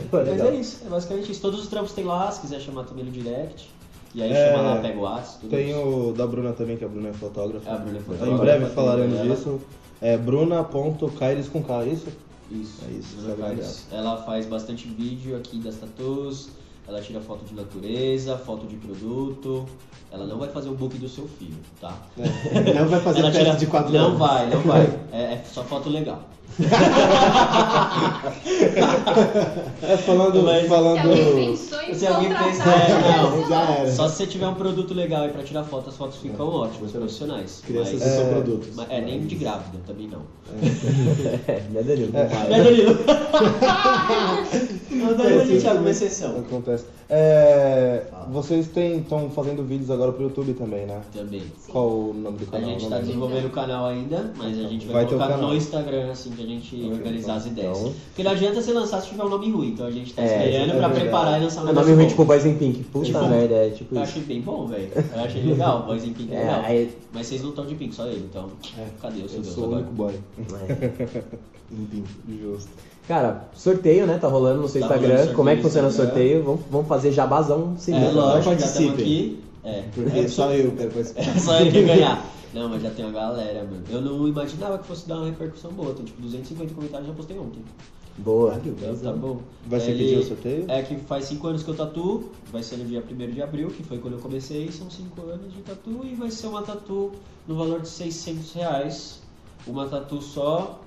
Pô, 0.10 0.18
Mas 0.18 0.28
legal. 0.28 0.48
é 0.48 0.56
isso, 0.56 0.82
é 0.86 0.90
basicamente 0.90 1.32
isso. 1.32 1.42
Todos 1.42 1.62
os 1.62 1.68
trampos 1.68 1.94
tem 1.94 2.04
lá, 2.04 2.30
se 2.32 2.42
quiser 2.42 2.60
chamar 2.60 2.84
também 2.84 3.06
no 3.06 3.12
direct. 3.12 3.70
E 4.14 4.22
aí 4.22 4.32
É, 4.32 4.52
chama 4.52 4.64
lá, 4.76 4.76
pega 4.82 5.00
o 5.00 5.22
tudo 5.40 5.50
Tem 5.50 5.70
isso. 5.70 5.80
o 5.80 6.14
da 6.14 6.28
Bruna 6.28 6.52
também, 6.54 6.76
que 6.78 6.84
a 6.84 6.88
Bruna 6.88 7.10
é 7.10 7.14
fotógrafa. 7.14 7.70
É, 7.70 7.74
a 7.74 7.78
Bruna 7.78 7.98
é 7.98 8.02
fotógrafa. 8.02 8.32
Em 8.34 8.38
breve 8.38 8.66
falaremos 8.68 9.22
disso. 9.22 9.60
É 10.02 10.18
bruna.caires 10.18 11.48
com 11.48 11.64
K, 11.64 11.84
é 11.84 11.88
isso? 11.90 12.08
Isso, 12.52 12.82
É 12.86 12.92
isso, 12.92 13.16
ela 13.26 13.38
faz, 13.38 13.88
ela 13.92 14.18
faz 14.24 14.46
bastante 14.46 14.86
vídeo 14.88 15.38
aqui 15.38 15.58
das 15.60 15.76
tatuas, 15.76 16.50
ela 16.86 17.00
tira 17.00 17.22
foto 17.22 17.46
de 17.46 17.54
natureza, 17.56 18.38
foto 18.38 18.66
de 18.68 18.76
produto. 18.76 19.66
Ela 20.12 20.26
não 20.26 20.38
vai 20.38 20.50
fazer 20.50 20.68
o 20.68 20.74
book 20.74 20.98
do 20.98 21.08
seu 21.08 21.26
filho, 21.26 21.56
tá? 21.80 21.96
É. 22.20 22.74
Não 22.78 22.86
vai 22.90 23.00
fazer 23.00 23.20
ela 23.22 23.32
tira- 23.32 23.56
de 23.56 23.66
quatro 23.66 23.94
Não 23.94 24.08
anos. 24.08 24.20
vai, 24.20 24.50
não 24.50 24.60
vai. 24.60 25.00
É, 25.14 25.36
é 25.36 25.44
só 25.50 25.64
foto 25.64 25.90
legal. 25.90 26.22
É, 29.84 29.98
falando. 29.98 30.44
Mas- 30.44 30.68
Se 30.68 30.74
alguém 30.74 30.98
falando... 31.02 31.36
pensou 31.36 31.82
em 31.82 31.94
Se 31.94 32.08
alguém 32.08 32.30
contratar, 32.30 32.52
pensa, 32.52 32.70
é, 32.70 33.18
não. 33.22 33.50
Já 33.50 33.62
era. 33.62 33.92
Só 33.92 34.08
se 34.08 34.16
você 34.18 34.28
tiver 34.28 34.48
um 34.48 34.54
produto 34.56 34.94
legal 34.94 35.24
aí 35.24 35.30
pra 35.30 35.44
tirar 35.44 35.64
foto, 35.64 35.90
as 35.90 35.96
fotos 35.96 36.18
ficam 36.18 36.48
ótimas, 36.48 36.92
profissionais. 36.92 37.62
Crianças 37.66 38.00
Mas- 38.00 38.04
são 38.14 38.22
É. 38.28 38.30
produtos. 38.30 38.68
mas- 38.76 38.90
é, 38.90 39.02
nem 39.02 39.22
de 39.22 39.36
grávida 39.36 39.78
também 39.88 40.08
não. 40.08 40.22
É, 41.48 41.62
não 41.72 41.80
é 41.80 41.84
Danilo. 41.84 42.12
É. 42.16 42.24
Né, 42.50 42.64
Danilo? 42.64 42.98
Não, 44.92 45.16
Danilo, 45.16 45.42
a 45.42 45.46
gente 45.46 45.66
abre 45.68 45.80
uma 45.80 45.90
exceção. 45.90 46.40
Acontece. 46.40 46.86
É, 47.14 48.06
vocês 48.32 48.70
estão 48.74 49.30
fazendo 49.32 49.64
vídeos 49.66 49.92
agora 49.92 50.14
pro 50.14 50.24
YouTube 50.24 50.54
também, 50.54 50.86
né? 50.86 51.02
Também. 51.14 51.44
Qual 51.68 51.90
o 51.90 52.14
nome 52.14 52.38
do 52.38 52.44
A 52.46 52.52
canal? 52.52 52.70
gente 52.70 52.86
O 52.86 52.90
tá 52.90 52.90
nome 52.96 53.02
do- 53.02 53.08
desenvolvendo 53.08 53.46
o 53.48 53.50
canal 53.50 53.86
ainda, 53.88 54.34
mas 54.38 54.58
a 54.58 54.64
gente 54.64 54.86
vai, 54.86 54.94
Vai 54.94 55.04
o 55.04 55.08
colocar 55.10 55.38
no 55.38 55.54
Instagram, 55.54 56.10
assim, 56.10 56.32
que 56.32 56.42
a 56.42 56.46
gente 56.46 56.90
organizar 56.90 57.36
as 57.36 57.46
ideias. 57.48 57.78
então. 57.80 57.94
Porque 58.06 58.24
não 58.24 58.32
adianta 58.32 58.62
você 58.62 58.72
lançar 58.72 59.02
se 59.02 59.10
tiver 59.10 59.26
um 59.26 59.30
nome 59.30 59.52
ruim, 59.52 59.68
então 59.72 59.86
a 59.88 59.92
gente 59.92 60.14
tá 60.14 60.22
É, 60.22 60.26
esperando 60.26 60.56
é 60.56 60.66
pra 60.78 60.88
verdade. 60.88 61.00
preparar 61.02 61.42
e 61.42 61.44
lançar 61.44 61.66
um 61.66 61.70
É 61.70 61.74
nome 61.74 61.92
ruim, 61.92 62.04
bom. 62.04 62.08
tipo 62.10 62.24
Boys 62.26 62.46
in 62.46 62.56
Pink. 62.58 62.84
Puta 62.86 63.06
Tipo, 63.06 63.26
merda, 63.28 63.56
é 63.56 63.70
tipo 63.72 63.94
Eu 63.94 64.02
achei 64.04 64.22
bem 64.24 64.40
bom, 64.42 64.66
velho. 64.68 64.90
Eu 64.96 65.22
achei 65.22 65.44
legal, 65.44 65.84
Boys 65.86 66.06
in 66.06 66.14
Pink 66.14 66.32
é 66.34 66.36
É, 66.38 66.40
legal. 66.46 66.62
aí- 66.64 66.92
Mas 67.14 67.28
vocês 67.28 67.42
não 67.42 67.50
estão 67.50 67.66
de 67.66 67.76
Pink, 67.76 67.94
só 67.94 68.08
ele, 68.08 68.26
então. 68.30 68.48
Cadê 69.02 69.22
o 69.22 69.28
seu 69.28 69.40
Eu 69.40 69.44
Deus 69.44 69.54
sou 69.54 69.64
o 69.66 69.76
agora? 69.76 69.82
único 69.82 69.94
boy. 69.96 70.14
É. 70.70 71.24
Limpinho. 71.70 72.06
Justo. 72.42 72.70
Cara, 73.08 73.50
sorteio, 73.56 74.06
né? 74.08 74.18
Tá 74.18 74.28
rolando 74.28 74.62
no 74.62 74.68
seu 74.70 74.80
Tá 74.82 74.88
Instagram. 74.88 75.18
sorteio 75.18 75.36
Como 75.36 75.50
é 75.50 75.56
que 75.56 75.62
funciona 75.62 75.88
o 75.88 75.92
sorteio? 75.92 76.44
Vamos, 76.44 76.62
vamos 76.70 76.88
fazer 76.88 77.12
jabazão 77.12 77.76
sem 77.78 77.96
É, 77.96 78.00
medo. 78.00 78.16
lógico, 78.16 78.44
já 78.44 78.50
participem. 78.52 78.86
estamos 78.86 79.02
aqui. 79.02 79.44
É, 79.64 79.84
Porque 79.94 80.28
só 80.30 80.52
eu 80.54 80.72
quero 80.72 80.92
participar. 80.92 81.22
É 81.22 81.40
só 81.40 81.60
ele 81.60 81.72
que 81.72 81.84
ganhar. 81.84 82.26
Não, 82.54 82.68
mas 82.68 82.82
já 82.82 82.90
tem 82.90 83.06
uma 83.06 83.14
galera, 83.14 83.64
mano. 83.64 83.82
Eu 83.90 84.02
não 84.02 84.28
imaginava 84.28 84.78
que 84.78 84.86
fosse 84.86 85.08
dar 85.08 85.16
uma 85.18 85.26
repercussão 85.28 85.72
boa. 85.72 85.94
Tem 85.94 86.04
tipo 86.04 86.22
250 86.22 86.74
comentários, 86.74 87.08
já 87.08 87.14
postei 87.14 87.40
ontem. 87.40 87.62
Boa. 88.18 88.60
Então, 88.66 88.94
tá 88.98 89.14
bom. 89.14 89.40
Vai 89.68 89.80
ser 89.80 89.86
que 89.96 90.04
Ele- 90.04 90.08
dia 90.10 90.20
o 90.20 90.24
sorteio? 90.24 90.66
É 90.68 90.82
que 90.84 90.96
faz 90.98 91.24
5 91.26 91.48
anos 91.48 91.64
que 91.64 91.70
eu 91.70 91.76
tatuo, 91.76 92.30
vai 92.52 92.62
ser 92.62 92.76
no 92.76 92.84
dia 92.84 93.02
1 93.10 93.32
de 93.32 93.42
abril, 93.42 93.70
que 93.70 93.84
foi 93.84 94.00
quando 94.00 94.16
eu 94.16 94.20
comecei, 94.20 94.70
são 94.70 94.90
5 94.92 95.22
anos 95.22 95.54
de 95.54 95.62
tatu 95.62 96.02
e 96.04 96.14
vai 96.14 96.30
ser 96.30 96.48
uma 96.48 96.62
tatu 96.62 97.12
no 97.48 97.56
valor 97.56 97.80
de 97.80 97.88
600 97.88 98.52
reais. 98.52 99.22
Uma 99.66 99.88
tatu 99.88 100.22
só 100.22 100.82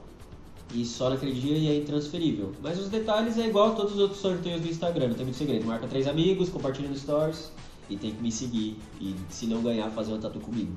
e 0.73 0.85
só 0.85 1.11
naquele 1.11 1.33
dia 1.33 1.57
e 1.57 1.69
é 1.69 1.77
intransferível. 1.77 2.53
Mas 2.63 2.79
os 2.79 2.89
detalhes 2.89 3.39
é 3.39 3.47
igual 3.47 3.73
a 3.73 3.75
todos 3.75 3.95
os 3.95 4.01
outros 4.01 4.21
sorteios 4.21 4.61
do 4.61 4.69
Instagram, 4.69 5.09
não 5.09 5.15
tem 5.15 5.25
muito 5.25 5.37
segredo. 5.39 5.67
Marca 5.67 5.87
três 5.87 6.07
amigos, 6.07 6.49
compartilha 6.49 6.89
no 6.89 6.97
stories 6.97 7.51
e 7.91 7.97
tem 7.97 8.13
que 8.13 8.23
me 8.23 8.33
seguir. 8.33 8.77
E 9.01 9.15
se 9.29 9.47
não 9.47 9.61
ganhar, 9.63 9.91
fazer 9.91 10.13
uma 10.13 10.19
tatu 10.21 10.39
comigo. 10.41 10.73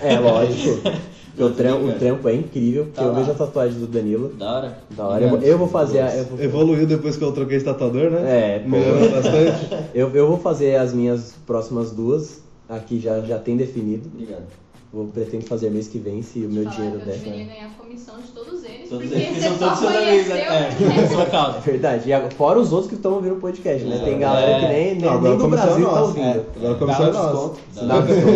É, 0.00 0.18
lógico. 0.18 0.80
o, 1.38 1.40
Não, 1.40 1.52
tram- 1.52 1.80
tô 1.80 1.86
o 1.86 1.92
trampo 1.92 2.28
é 2.28 2.34
incrível, 2.34 2.84
porque 2.86 2.98
Tá 2.98 3.04
eu 3.04 3.12
lá. 3.12 3.18
vejo 3.20 3.30
a 3.30 3.34
tatuagem 3.34 3.78
do 3.78 3.86
Danilo. 3.86 4.30
Da 4.30 4.52
hora? 4.56 4.78
Da 4.90 5.06
hora. 5.06 5.22
Eu, 5.24 5.28
vou- 5.30 5.40
eu 5.40 5.58
vou 5.58 5.68
fazer 5.68 6.00
a. 6.00 6.16
Eu 6.16 6.24
vou, 6.24 6.40
Evoluiu 6.40 6.86
depois 6.86 7.16
que 7.16 7.22
eu 7.22 7.30
troquei 7.32 7.56
esse 7.58 7.64
tatuador, 7.64 8.10
né? 8.10 8.56
É, 8.56 8.58
pô. 8.58 8.70
Melhorou 8.70 9.08
bastante. 9.10 9.68
eu, 9.94 10.10
eu 10.10 10.26
vou 10.26 10.38
fazer 10.38 10.74
as 10.76 10.92
minhas 10.92 11.34
próximas 11.46 11.92
duas. 11.92 12.42
Aqui 12.68 12.98
já, 12.98 13.20
já 13.20 13.38
tem 13.38 13.56
definido. 13.56 14.10
Obrigado. 14.12 14.46
Vou 14.92 15.06
pretendo 15.06 15.46
fazer 15.46 15.70
mês 15.70 15.88
que 15.88 15.98
vem, 15.98 16.20
se 16.20 16.40
o 16.40 16.50
meu 16.50 16.66
dinheiro 16.66 16.98
der. 16.98 17.14
Eu 17.14 17.18
deveria 17.20 17.44
ganhar 17.46 17.70
comissão 17.78 18.16
de 18.20 18.28
todos 18.28 18.62
eles, 18.62 18.90
Todos 18.90 19.08
porque 19.08 19.24
eles 19.24 19.42
são 19.42 19.56
só 19.58 19.64
todos 19.64 19.78
seus 19.78 19.96
amigos, 19.96 20.28
né? 20.28 20.40
É, 20.40 21.06
sua 21.08 21.26
causa. 21.26 21.60
Verdade. 21.60 22.08
E 22.10 22.12
agora, 22.12 22.30
fora 22.32 22.58
os 22.58 22.72
outros 22.72 22.90
que 22.90 22.96
estão 22.96 23.14
ouvindo 23.14 23.36
o 23.36 23.40
podcast, 23.40 23.86
né? 23.86 24.02
Tem 24.04 24.18
galera 24.18 24.60
que 24.60 24.66
nem, 24.66 24.94
nem, 24.96 25.20
nem 25.22 25.38
do 25.38 25.48
Brasil 25.48 25.88
a 25.88 25.94
tá 25.94 26.02
ouvindo. 26.02 26.44
É, 26.62 26.66
agora 26.68 26.92
a 26.92 26.98
Dá 26.98 27.08
um 27.08 27.12
nossa. 27.12 27.60
desconto. 27.70 27.86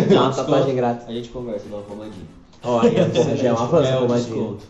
Dá 0.09 0.21
uma, 0.21 0.33
tatuagem 0.33 0.75
grátis. 0.75 1.07
A 1.07 1.11
gente 1.11 1.29
conversa, 1.29 1.65
dá 1.69 1.75
uma 1.75 1.83
pomadinha. 1.83 2.25
Ó, 2.63 2.79
aí, 2.79 3.37
já 3.37 3.49
é 3.49 3.53
um 3.53 3.57
avanço, 3.57 3.89
É 3.89 3.97
pomadinha. 3.97 4.17
desconto. 4.35 4.65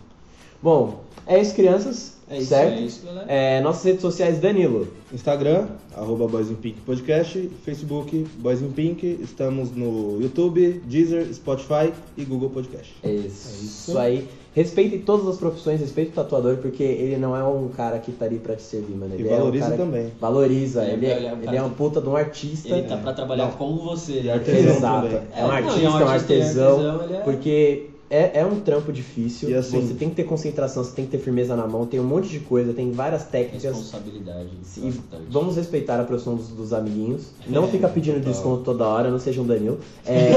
Bom, 0.62 1.00
é 1.26 1.42
isso, 1.42 1.56
crianças. 1.56 2.17
É 2.30 2.38
isso, 2.40 2.48
certo? 2.50 2.74
É 2.74 2.82
isso, 2.82 3.06
galera. 3.06 3.26
É, 3.32 3.62
nossas 3.62 3.84
redes 3.86 4.02
sociais, 4.02 4.40
Danilo. 4.40 4.88
Instagram, 5.14 5.68
arroba 5.96 6.28
Boys 6.28 6.52
in 6.52 6.56
Pink 6.56 6.82
Podcast, 6.82 7.50
Facebook, 7.64 8.28
Boys 8.40 8.62
in 8.62 8.70
Pink, 8.72 9.20
estamos 9.24 9.72
no 9.72 10.22
YouTube, 10.22 10.82
Deezer, 10.86 11.34
Spotify 11.34 11.94
e 12.18 12.26
Google 12.26 12.50
Podcast. 12.50 12.94
É 13.04 13.12
Isso, 13.12 13.98
aí. 13.98 14.28
Respeite 14.54 14.98
todas 15.00 15.28
as 15.28 15.38
profissões, 15.38 15.80
respeite 15.80 16.10
o 16.12 16.14
tatuador, 16.16 16.58
porque 16.58 16.82
ele 16.82 17.16
não 17.18 17.36
é 17.36 17.44
um 17.44 17.68
cara 17.70 18.00
que 18.00 18.12
tá 18.12 18.26
ali 18.26 18.40
pra 18.40 18.56
te 18.56 18.64
servir, 18.64 18.96
mano. 18.96 19.14
E 19.16 19.22
Ele 19.22 19.30
é 19.30 19.38
um 19.42 19.78
também. 19.78 20.12
Valoriza, 20.20 20.84
Ele 20.84 20.92
é- 20.92 20.96
ele 20.96 21.06
é, 21.06 21.18
ele 21.18 21.28
é 21.28 21.34
um 21.34 21.44
ele 21.50 21.58
é 21.58 21.64
um 21.64 21.70
puta 21.70 22.02
de 22.02 22.10
um 22.10 22.16
artista. 22.16 22.70
Ele 22.70 22.88
tá 22.88 22.98
pra 22.98 23.14
trabalhar 23.14 23.46
Não. 23.46 23.52
com 23.52 23.78
você. 23.78 24.28
Artesão 24.30 24.76
Exato. 24.76 25.08
É 25.36 25.46
um 25.46 25.52
É, 25.54 25.56
artista, 25.58 25.80
não, 25.82 26.00
é 26.00 26.04
um 26.04 26.08
um 26.08 26.10
artista 26.10 26.34
e 26.34 26.42
artesão. 26.42 26.72
artesão, 26.90 27.04
ele 27.04 27.14
é- 27.14 27.20
Porque 27.22 27.86
é, 28.10 28.40
é 28.40 28.46
um 28.46 28.60
trampo 28.60 28.92
difícil. 28.92 29.50
E 29.50 29.54
assim- 29.54 29.82
você 29.82 29.94
tem 29.94 30.10
que 30.10 30.16
ter 30.16 30.24
concentração, 30.24 30.84
você 30.84 30.92
tem 30.94 31.06
que 31.06 31.12
ter 31.12 31.18
firmeza 31.18 31.56
na 31.56 31.68
mão, 31.68 31.86
tem 31.86 32.00
um 32.00 32.04
monte 32.04 32.30
de 32.30 32.40
coisa, 32.40 32.74
tem 32.74 32.92
várias 32.92 33.26
técnicas. 33.26 33.64
Responsabilidade. 33.64 34.50
E 34.78 34.88
importante. 34.88 35.24
vamos 35.30 35.56
respeitar 35.56 36.00
a 36.00 36.04
profissão 36.04 36.36
dos, 36.36 36.48
dos 36.50 36.74
amiguinhos. 36.74 37.28
Não 37.48 37.68
fica 37.68 37.88
pedindo 37.88 38.16
total. 38.16 38.32
desconto 38.32 38.64
toda 38.64 38.88
hora, 38.88 39.12
não 39.12 39.20
seja 39.20 39.42
um 39.42 39.46
Danilo. 39.46 39.80
É, 40.06 40.32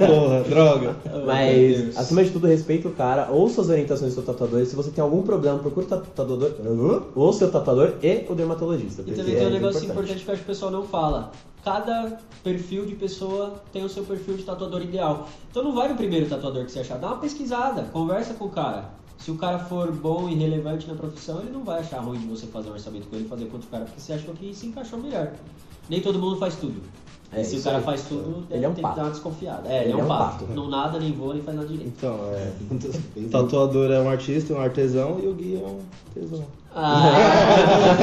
Porra, 0.06 0.42
droga. 0.44 0.96
Mas, 1.26 1.96
acima 1.96 2.24
de 2.24 2.30
tudo, 2.30 2.46
respeita 2.46 2.88
o 2.88 2.92
cara, 2.92 3.30
ouça 3.30 3.60
as 3.60 3.68
orientações 3.68 4.12
do 4.12 4.14
seu 4.14 4.22
tatuador. 4.22 4.64
Se 4.64 4.74
você 4.74 4.90
tem 4.90 5.02
algum 5.02 5.22
problema, 5.22 5.58
procura 5.58 5.86
o 5.86 5.88
tatuador, 5.88 6.52
ou 7.14 7.28
o 7.28 7.32
seu 7.32 7.50
tatuador 7.50 7.94
e 8.02 8.24
o 8.28 8.34
dermatologista. 8.34 9.02
E 9.06 9.12
também 9.12 9.34
tem 9.34 9.44
um 9.44 9.48
é 9.48 9.50
negócio 9.50 9.84
importante. 9.84 9.90
importante 9.90 10.24
que 10.24 10.30
eu 10.30 10.34
acho 10.34 10.42
que 10.42 10.50
o 10.50 10.52
pessoal 10.54 10.70
não 10.70 10.84
fala. 10.84 11.32
Cada 11.64 12.18
perfil 12.42 12.86
de 12.86 12.94
pessoa 12.94 13.62
tem 13.72 13.84
o 13.84 13.88
seu 13.88 14.02
perfil 14.04 14.36
de 14.36 14.44
tatuador 14.44 14.82
ideal. 14.82 15.28
Então 15.50 15.62
não 15.62 15.74
vai 15.74 15.88
no 15.88 15.96
primeiro 15.96 16.26
tatuador 16.28 16.64
que 16.64 16.72
você 16.72 16.80
achar. 16.80 16.98
Dá 16.98 17.08
uma 17.08 17.18
pesquisada, 17.18 17.82
conversa 17.92 18.34
com 18.34 18.46
o 18.46 18.50
cara. 18.50 18.90
Se 19.18 19.30
o 19.30 19.36
cara 19.36 19.58
for 19.58 19.92
bom 19.92 20.28
e 20.30 20.34
relevante 20.34 20.88
na 20.88 20.94
profissão, 20.94 21.40
ele 21.40 21.50
não 21.50 21.62
vai 21.62 21.80
achar 21.80 22.00
ruim 22.00 22.18
de 22.18 22.26
você 22.26 22.46
fazer 22.46 22.70
um 22.70 22.72
orçamento 22.72 23.06
com 23.08 23.16
ele, 23.16 23.28
fazer 23.28 23.44
com 23.46 23.54
outro 23.54 23.68
cara, 23.68 23.84
porque 23.84 24.00
você 24.00 24.14
achou 24.14 24.32
que 24.32 24.54
se 24.54 24.66
encaixou 24.66 24.98
melhor. 24.98 25.32
Nem 25.90 26.00
todo 26.00 26.18
mundo 26.18 26.36
faz 26.36 26.56
tudo. 26.56 26.80
É, 27.32 27.42
e 27.42 27.44
se 27.44 27.58
o 27.58 27.62
cara 27.62 27.76
aí. 27.78 27.84
faz 27.84 28.02
tudo, 28.08 28.44
Ele 28.50 28.64
é 28.64 28.68
um 28.68 28.74
tem 28.74 28.82
pato. 28.82 28.94
que 28.94 29.00
dar 29.00 29.06
uma 29.06 29.12
desconfiada. 29.12 29.68
É, 29.68 29.84
ele, 29.84 29.92
é 29.92 29.96
um 29.96 30.08
pato. 30.08 30.46
Não 30.46 30.68
nada, 30.68 30.98
nem 30.98 31.12
voa, 31.12 31.34
nem 31.34 31.42
faz 31.42 31.56
nada 31.56 31.68
direito. 31.68 31.92
Então, 31.96 32.18
é. 32.32 32.52
Tatuador 33.30 33.90
é 33.90 34.00
um 34.00 34.08
artista, 34.08 34.54
um 34.54 34.60
artesão 34.60 35.20
e 35.22 35.28
o 35.28 35.34
Gui 35.34 35.56
é 35.56 35.66
um 35.66 35.80
artesão. 36.08 36.44
Ah, 36.74 37.96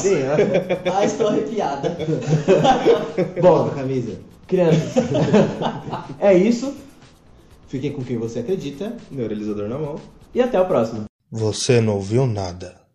Sim, 0.00 0.18
ah 0.94 1.04
estou 1.04 1.28
arrepiada. 1.28 1.96
Bom, 3.40 3.66
a 3.66 3.70
camisa. 3.70 4.18
crianças, 4.46 5.04
é 6.20 6.34
isso 6.34 6.74
Fiquem 7.68 7.92
com 7.92 8.04
quem 8.04 8.16
você 8.16 8.38
acredita. 8.40 8.96
Neuralizador 9.10 9.68
na 9.68 9.78
mão. 9.78 9.96
e 10.34 10.40
até 10.40 10.60
o 10.60 10.66
próximo. 10.66 11.04
Você 11.30 11.80
não 11.80 11.94
ouviu 11.96 12.26
nada. 12.26 12.85